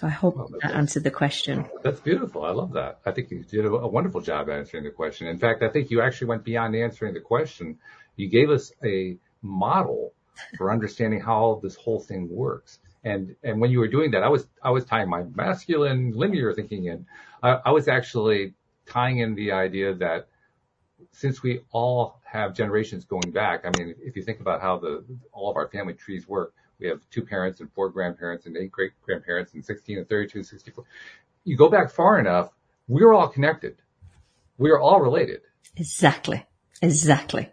So 0.00 0.08
I 0.08 0.10
hope 0.10 0.34
Walt, 0.34 0.52
that 0.62 0.72
answered 0.72 1.04
the 1.04 1.12
question. 1.12 1.64
That's 1.84 2.00
beautiful. 2.00 2.44
I 2.44 2.50
love 2.50 2.72
that. 2.72 2.98
I 3.06 3.12
think 3.12 3.30
you 3.30 3.44
did 3.44 3.66
a, 3.66 3.68
a 3.68 3.86
wonderful 3.86 4.20
job 4.20 4.48
answering 4.50 4.82
the 4.82 4.90
question. 4.90 5.28
In 5.28 5.38
fact, 5.38 5.62
I 5.62 5.68
think 5.68 5.92
you 5.92 6.02
actually 6.02 6.26
went 6.26 6.42
beyond 6.42 6.74
answering 6.74 7.14
the 7.14 7.20
question. 7.20 7.78
You 8.16 8.28
gave 8.28 8.50
us 8.50 8.72
a 8.84 9.16
model 9.42 10.12
for 10.58 10.72
understanding 10.72 11.20
how 11.20 11.60
this 11.62 11.76
whole 11.76 12.00
thing 12.00 12.28
works. 12.28 12.80
And 13.04 13.34
and 13.42 13.60
when 13.60 13.70
you 13.70 13.78
were 13.78 13.88
doing 13.88 14.10
that, 14.12 14.22
I 14.22 14.28
was 14.28 14.46
I 14.62 14.70
was 14.70 14.84
tying 14.84 15.08
my 15.08 15.24
masculine 15.34 16.12
linear 16.12 16.52
thinking 16.52 16.84
in. 16.84 17.06
I, 17.42 17.58
I 17.66 17.70
was 17.70 17.88
actually 17.88 18.54
tying 18.86 19.18
in 19.18 19.34
the 19.34 19.52
idea 19.52 19.94
that 19.94 20.28
since 21.12 21.42
we 21.42 21.60
all 21.70 22.20
have 22.24 22.54
generations 22.54 23.04
going 23.04 23.30
back, 23.30 23.64
I 23.64 23.70
mean, 23.78 23.94
if 24.02 24.16
you 24.16 24.22
think 24.22 24.40
about 24.40 24.60
how 24.60 24.78
the 24.78 25.04
all 25.32 25.50
of 25.50 25.56
our 25.56 25.68
family 25.68 25.94
trees 25.94 26.28
work, 26.28 26.52
we 26.78 26.88
have 26.88 27.00
two 27.10 27.22
parents 27.22 27.60
and 27.60 27.72
four 27.72 27.88
grandparents 27.88 28.46
and 28.46 28.56
eight 28.56 28.70
great 28.70 28.92
grandparents 29.02 29.54
and 29.54 29.64
16 29.64 29.98
and 29.98 30.08
32 30.08 30.38
and 30.38 30.46
64. 30.46 30.84
You 31.44 31.56
go 31.56 31.68
back 31.68 31.90
far 31.90 32.18
enough, 32.18 32.50
we're 32.88 33.12
all 33.14 33.28
connected. 33.28 33.76
We 34.58 34.70
are 34.70 34.78
all 34.78 35.00
related. 35.00 35.40
Exactly. 35.76 36.46
Exactly. 36.82 37.50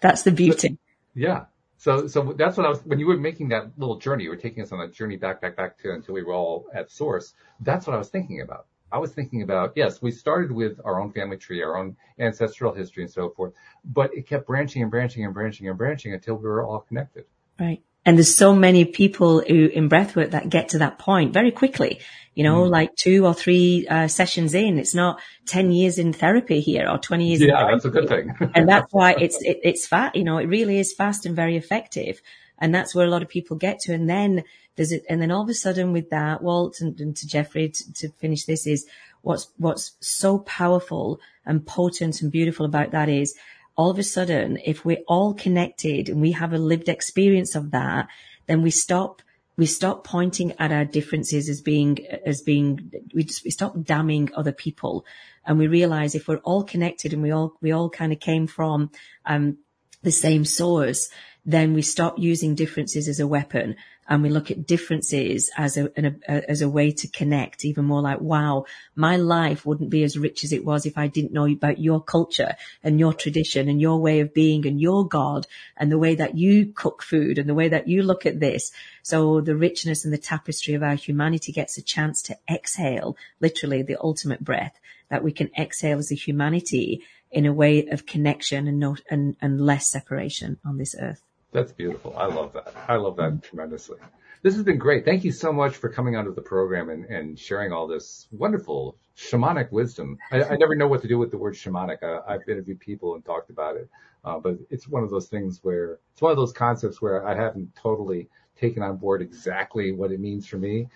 That's 0.00 0.22
the 0.22 0.30
beauty. 0.30 0.78
yeah. 1.14 1.46
So, 1.86 2.08
so 2.08 2.34
that's 2.36 2.56
what 2.56 2.66
I 2.66 2.68
was, 2.68 2.84
when 2.84 2.98
you 2.98 3.06
were 3.06 3.16
making 3.16 3.50
that 3.50 3.70
little 3.78 3.96
journey, 3.96 4.24
you 4.24 4.30
were 4.30 4.34
taking 4.34 4.60
us 4.60 4.72
on 4.72 4.80
a 4.80 4.88
journey 4.88 5.16
back, 5.16 5.40
back, 5.40 5.56
back 5.56 5.78
to 5.82 5.92
until 5.92 6.14
we 6.14 6.24
were 6.24 6.32
all 6.32 6.66
at 6.74 6.90
source. 6.90 7.34
That's 7.60 7.86
what 7.86 7.94
I 7.94 7.96
was 7.96 8.08
thinking 8.08 8.40
about. 8.40 8.66
I 8.90 8.98
was 8.98 9.12
thinking 9.12 9.42
about, 9.42 9.72
yes, 9.76 10.02
we 10.02 10.10
started 10.10 10.50
with 10.50 10.80
our 10.84 11.00
own 11.00 11.12
family 11.12 11.36
tree, 11.36 11.62
our 11.62 11.76
own 11.76 11.96
ancestral 12.18 12.74
history 12.74 13.04
and 13.04 13.12
so 13.12 13.30
forth, 13.30 13.52
but 13.84 14.12
it 14.12 14.26
kept 14.26 14.48
branching 14.48 14.82
and 14.82 14.90
branching 14.90 15.24
and 15.24 15.32
branching 15.32 15.68
and 15.68 15.78
branching 15.78 16.12
until 16.12 16.34
we 16.34 16.48
were 16.48 16.66
all 16.66 16.80
connected. 16.80 17.24
Right. 17.60 17.80
And 18.06 18.16
there's 18.16 18.34
so 18.34 18.54
many 18.54 18.84
people 18.84 19.40
who 19.40 19.66
in 19.66 19.88
breathwork 19.88 20.30
that 20.30 20.48
get 20.48 20.70
to 20.70 20.78
that 20.78 20.96
point 20.96 21.32
very 21.32 21.50
quickly, 21.50 21.98
you 22.36 22.44
know, 22.44 22.62
mm. 22.62 22.70
like 22.70 22.94
two 22.94 23.26
or 23.26 23.34
three 23.34 23.84
uh, 23.88 24.06
sessions 24.06 24.54
in. 24.54 24.78
It's 24.78 24.94
not 24.94 25.20
10 25.46 25.72
years 25.72 25.98
in 25.98 26.12
therapy 26.12 26.60
here 26.60 26.88
or 26.88 26.98
20 26.98 27.26
years. 27.26 27.40
Yeah, 27.42 27.68
that's 27.68 27.84
a 27.84 27.90
good 27.90 28.08
thing. 28.08 28.32
and 28.54 28.68
that's 28.68 28.92
why 28.92 29.16
it's, 29.20 29.42
it, 29.42 29.58
it's 29.64 29.88
fast, 29.88 30.14
you 30.14 30.22
know, 30.22 30.38
it 30.38 30.46
really 30.46 30.78
is 30.78 30.94
fast 30.94 31.26
and 31.26 31.34
very 31.34 31.56
effective. 31.56 32.22
And 32.58 32.72
that's 32.72 32.94
where 32.94 33.04
a 33.04 33.10
lot 33.10 33.22
of 33.22 33.28
people 33.28 33.56
get 33.56 33.80
to. 33.80 33.92
And 33.92 34.08
then 34.08 34.44
there's 34.76 34.92
it, 34.92 35.04
and 35.10 35.20
then 35.20 35.32
all 35.32 35.42
of 35.42 35.48
a 35.48 35.54
sudden 35.54 35.92
with 35.92 36.10
that, 36.10 36.42
Walt 36.42 36.80
and, 36.80 36.98
and 37.00 37.16
to 37.16 37.26
Jeffrey 37.26 37.70
to, 37.70 37.92
to 37.94 38.08
finish 38.10 38.44
this 38.44 38.68
is 38.68 38.86
what's, 39.22 39.48
what's 39.56 39.96
so 39.98 40.38
powerful 40.38 41.18
and 41.44 41.66
potent 41.66 42.22
and 42.22 42.30
beautiful 42.30 42.66
about 42.66 42.92
that 42.92 43.08
is 43.08 43.34
all 43.76 43.90
of 43.90 43.98
a 43.98 44.02
sudden, 44.02 44.58
if 44.64 44.84
we're 44.84 45.04
all 45.06 45.34
connected 45.34 46.08
and 46.08 46.20
we 46.20 46.32
have 46.32 46.52
a 46.52 46.58
lived 46.58 46.88
experience 46.88 47.54
of 47.54 47.70
that, 47.72 48.08
then 48.46 48.62
we 48.62 48.70
stop, 48.70 49.22
we 49.56 49.66
stop 49.66 50.04
pointing 50.04 50.52
at 50.58 50.72
our 50.72 50.84
differences 50.84 51.48
as 51.48 51.60
being, 51.60 51.98
as 52.24 52.40
being, 52.40 52.90
we 53.14 53.24
just, 53.24 53.44
we 53.44 53.50
stop 53.50 53.74
damning 53.82 54.30
other 54.34 54.52
people. 54.52 55.04
And 55.44 55.58
we 55.58 55.66
realize 55.66 56.14
if 56.14 56.26
we're 56.26 56.38
all 56.38 56.64
connected 56.64 57.12
and 57.12 57.22
we 57.22 57.30
all, 57.30 57.54
we 57.60 57.72
all 57.72 57.90
kind 57.90 58.12
of 58.12 58.20
came 58.20 58.46
from, 58.46 58.90
um, 59.24 59.58
the 60.02 60.12
same 60.12 60.44
source, 60.44 61.08
then 61.44 61.74
we 61.74 61.82
stop 61.82 62.18
using 62.18 62.54
differences 62.54 63.08
as 63.08 63.20
a 63.20 63.26
weapon 63.26 63.76
and 64.08 64.22
we 64.22 64.28
look 64.28 64.50
at 64.50 64.66
differences 64.66 65.50
as 65.56 65.76
a, 65.76 65.90
a, 65.96 66.50
as 66.50 66.62
a 66.62 66.68
way 66.68 66.92
to 66.92 67.08
connect 67.08 67.64
even 67.64 67.84
more 67.84 68.00
like, 68.00 68.20
wow, 68.20 68.64
my 68.94 69.16
life 69.16 69.66
wouldn't 69.66 69.90
be 69.90 70.02
as 70.04 70.16
rich 70.16 70.44
as 70.44 70.52
it 70.52 70.64
was 70.64 70.86
if 70.86 70.96
I 70.96 71.08
didn't 71.08 71.32
know 71.32 71.46
about 71.46 71.78
your 71.78 72.02
culture 72.02 72.54
and 72.82 73.00
your 73.00 73.12
tradition 73.12 73.68
and 73.68 73.80
your 73.80 73.98
way 73.98 74.20
of 74.20 74.32
being 74.32 74.66
and 74.66 74.80
your 74.80 75.06
God 75.06 75.46
and 75.76 75.90
the 75.90 75.98
way 75.98 76.14
that 76.14 76.36
you 76.36 76.72
cook 76.74 77.02
food 77.02 77.38
and 77.38 77.48
the 77.48 77.54
way 77.54 77.68
that 77.68 77.88
you 77.88 78.02
look 78.02 78.26
at 78.26 78.40
this. 78.40 78.70
So 79.02 79.40
the 79.40 79.56
richness 79.56 80.04
and 80.04 80.12
the 80.12 80.18
tapestry 80.18 80.74
of 80.74 80.82
our 80.82 80.94
humanity 80.94 81.52
gets 81.52 81.76
a 81.76 81.82
chance 81.82 82.22
to 82.22 82.36
exhale, 82.50 83.16
literally 83.40 83.82
the 83.82 83.96
ultimate 84.00 84.42
breath 84.42 84.78
that 85.08 85.24
we 85.24 85.32
can 85.32 85.50
exhale 85.58 85.98
as 85.98 86.12
a 86.12 86.16
humanity 86.16 87.02
in 87.30 87.46
a 87.46 87.52
way 87.52 87.86
of 87.88 88.06
connection 88.06 88.68
and 88.68 88.78
not, 88.78 89.00
and, 89.10 89.36
and 89.40 89.60
less 89.60 89.88
separation 89.88 90.58
on 90.64 90.78
this 90.78 90.94
earth. 91.00 91.25
That's 91.56 91.72
beautiful. 91.72 92.14
I 92.18 92.26
love 92.26 92.52
that. 92.52 92.74
I 92.86 92.96
love 92.96 93.16
that 93.16 93.42
tremendously. 93.42 93.96
This 94.42 94.54
has 94.56 94.62
been 94.62 94.76
great. 94.76 95.06
Thank 95.06 95.24
you 95.24 95.32
so 95.32 95.54
much 95.54 95.76
for 95.76 95.88
coming 95.88 96.14
onto 96.14 96.34
the 96.34 96.42
program 96.42 96.90
and, 96.90 97.06
and 97.06 97.38
sharing 97.38 97.72
all 97.72 97.86
this 97.86 98.28
wonderful 98.30 98.98
shamanic 99.16 99.72
wisdom. 99.72 100.18
I, 100.30 100.42
I 100.42 100.56
never 100.58 100.74
know 100.74 100.86
what 100.86 101.00
to 101.00 101.08
do 101.08 101.16
with 101.16 101.30
the 101.30 101.38
word 101.38 101.54
shamanic. 101.54 102.02
I, 102.02 102.32
have 102.32 102.42
interviewed 102.46 102.78
people 102.78 103.14
and 103.14 103.24
talked 103.24 103.48
about 103.48 103.76
it, 103.76 103.88
uh, 104.22 104.38
but 104.38 104.58
it's 104.68 104.86
one 104.86 105.02
of 105.02 105.08
those 105.08 105.28
things 105.28 105.60
where 105.62 105.98
it's 106.12 106.20
one 106.20 106.30
of 106.30 106.36
those 106.36 106.52
concepts 106.52 107.00
where 107.00 107.26
I 107.26 107.34
haven't 107.34 107.74
totally 107.74 108.28
taken 108.60 108.82
on 108.82 108.98
board 108.98 109.22
exactly 109.22 109.92
what 109.92 110.12
it 110.12 110.20
means 110.20 110.46
for 110.46 110.58
me. 110.58 110.88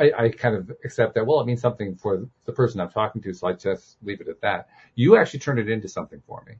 I, 0.00 0.10
I 0.18 0.28
kind 0.30 0.56
of 0.56 0.72
accept 0.84 1.14
that, 1.14 1.24
well, 1.24 1.40
it 1.40 1.46
means 1.46 1.60
something 1.60 1.94
for 1.94 2.28
the 2.46 2.52
person 2.52 2.80
I'm 2.80 2.90
talking 2.90 3.22
to, 3.22 3.32
so 3.34 3.46
I 3.46 3.52
just 3.52 3.98
leave 4.02 4.20
it 4.20 4.26
at 4.26 4.40
that. 4.40 4.68
You 4.96 5.16
actually 5.16 5.38
turned 5.38 5.60
it 5.60 5.70
into 5.70 5.86
something 5.86 6.20
for 6.26 6.42
me. 6.48 6.54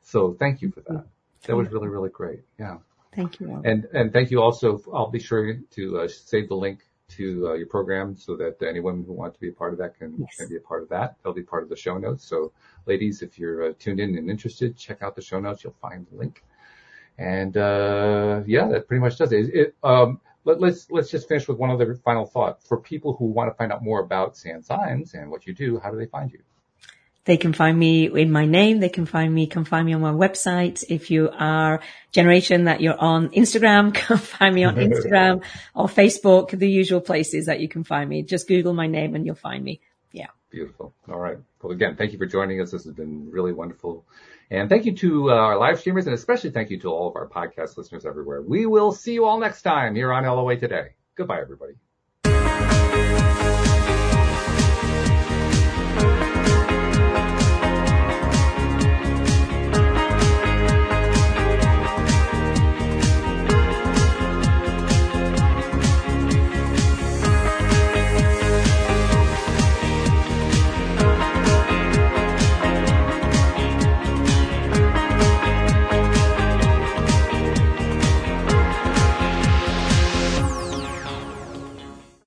So 0.00 0.34
thank 0.38 0.62
you 0.62 0.70
for 0.70 0.80
that. 0.88 1.04
That 1.46 1.56
was 1.56 1.70
really, 1.70 1.88
really 1.88 2.10
great. 2.10 2.40
Yeah. 2.58 2.78
Thank 3.14 3.40
you. 3.40 3.62
And, 3.64 3.86
and 3.94 4.12
thank 4.12 4.30
you 4.30 4.42
also. 4.42 4.80
I'll 4.92 5.10
be 5.10 5.18
sure 5.18 5.54
to 5.54 6.00
uh, 6.00 6.08
save 6.08 6.48
the 6.48 6.54
link 6.54 6.80
to 7.08 7.48
uh, 7.48 7.54
your 7.54 7.66
program 7.68 8.16
so 8.16 8.36
that 8.36 8.60
anyone 8.62 9.04
who 9.06 9.12
wants 9.12 9.36
to 9.36 9.40
be 9.40 9.48
a 9.48 9.52
part 9.52 9.72
of 9.72 9.78
that 9.78 9.96
can, 9.98 10.14
yes. 10.18 10.36
can 10.36 10.48
be 10.48 10.56
a 10.56 10.60
part 10.60 10.82
of 10.82 10.88
that. 10.90 11.16
They'll 11.22 11.32
be 11.32 11.42
part 11.42 11.62
of 11.62 11.68
the 11.68 11.76
show 11.76 11.96
notes. 11.98 12.24
So 12.24 12.52
ladies, 12.84 13.22
if 13.22 13.38
you're 13.38 13.70
uh, 13.70 13.72
tuned 13.78 14.00
in 14.00 14.18
and 14.18 14.28
interested, 14.28 14.76
check 14.76 15.02
out 15.02 15.14
the 15.16 15.22
show 15.22 15.40
notes. 15.40 15.64
You'll 15.64 15.76
find 15.80 16.06
the 16.10 16.18
link. 16.18 16.42
And, 17.16 17.56
uh, 17.56 18.42
yeah, 18.46 18.68
that 18.68 18.88
pretty 18.88 19.00
much 19.00 19.16
does 19.16 19.32
it. 19.32 19.54
it 19.54 19.76
um, 19.82 20.20
let, 20.44 20.56
us 20.56 20.60
let's, 20.60 20.90
let's 20.90 21.10
just 21.10 21.28
finish 21.28 21.48
with 21.48 21.58
one 21.58 21.70
other 21.70 21.94
final 21.94 22.26
thought. 22.26 22.62
For 22.62 22.76
people 22.76 23.14
who 23.14 23.26
want 23.26 23.50
to 23.50 23.54
find 23.54 23.72
out 23.72 23.82
more 23.82 24.00
about 24.00 24.36
Sand 24.36 24.64
Symes 24.66 25.14
and 25.14 25.30
what 25.30 25.46
you 25.46 25.54
do, 25.54 25.78
how 25.78 25.90
do 25.90 25.96
they 25.96 26.06
find 26.06 26.30
you? 26.30 26.40
They 27.26 27.36
can 27.36 27.52
find 27.52 27.76
me 27.78 28.06
in 28.06 28.30
my 28.30 28.46
name. 28.46 28.78
They 28.78 28.88
can 28.88 29.04
find 29.04 29.34
me, 29.34 29.46
can 29.48 29.64
find 29.64 29.84
me 29.84 29.92
on 29.92 30.00
my 30.00 30.12
website. 30.12 30.84
If 30.88 31.10
you 31.10 31.28
are 31.32 31.80
generation 32.12 32.64
that 32.64 32.80
you're 32.80 32.98
on 32.98 33.28
Instagram, 33.30 33.92
can 33.94 34.16
find 34.16 34.54
me 34.54 34.64
on 34.64 34.76
Instagram 34.88 35.42
or 35.74 35.86
Facebook, 35.86 36.56
the 36.56 36.70
usual 36.70 37.00
places 37.00 37.46
that 37.46 37.60
you 37.60 37.68
can 37.68 37.84
find 37.84 38.08
me. 38.08 38.22
Just 38.22 38.48
Google 38.48 38.72
my 38.72 38.86
name 38.86 39.14
and 39.14 39.26
you'll 39.26 39.34
find 39.34 39.62
me. 39.62 39.80
Yeah. 40.12 40.28
Beautiful. 40.50 40.94
All 41.08 41.18
right. 41.18 41.38
Well, 41.60 41.72
again, 41.72 41.96
thank 41.96 42.12
you 42.12 42.18
for 42.18 42.26
joining 42.26 42.60
us. 42.60 42.70
This 42.70 42.84
has 42.84 42.94
been 42.94 43.28
really 43.30 43.52
wonderful. 43.52 44.04
And 44.48 44.68
thank 44.68 44.86
you 44.86 44.94
to 44.98 45.32
uh, 45.32 45.34
our 45.34 45.58
live 45.58 45.80
streamers 45.80 46.06
and 46.06 46.14
especially 46.14 46.50
thank 46.50 46.70
you 46.70 46.78
to 46.80 46.88
all 46.90 47.08
of 47.08 47.16
our 47.16 47.28
podcast 47.28 47.76
listeners 47.76 48.06
everywhere. 48.06 48.40
We 48.40 48.66
will 48.66 48.92
see 48.92 49.14
you 49.14 49.24
all 49.24 49.40
next 49.40 49.62
time 49.62 49.96
here 49.96 50.12
on 50.12 50.24
LOA 50.24 50.56
Today. 50.56 50.90
Goodbye, 51.16 51.40
everybody. 51.40 51.74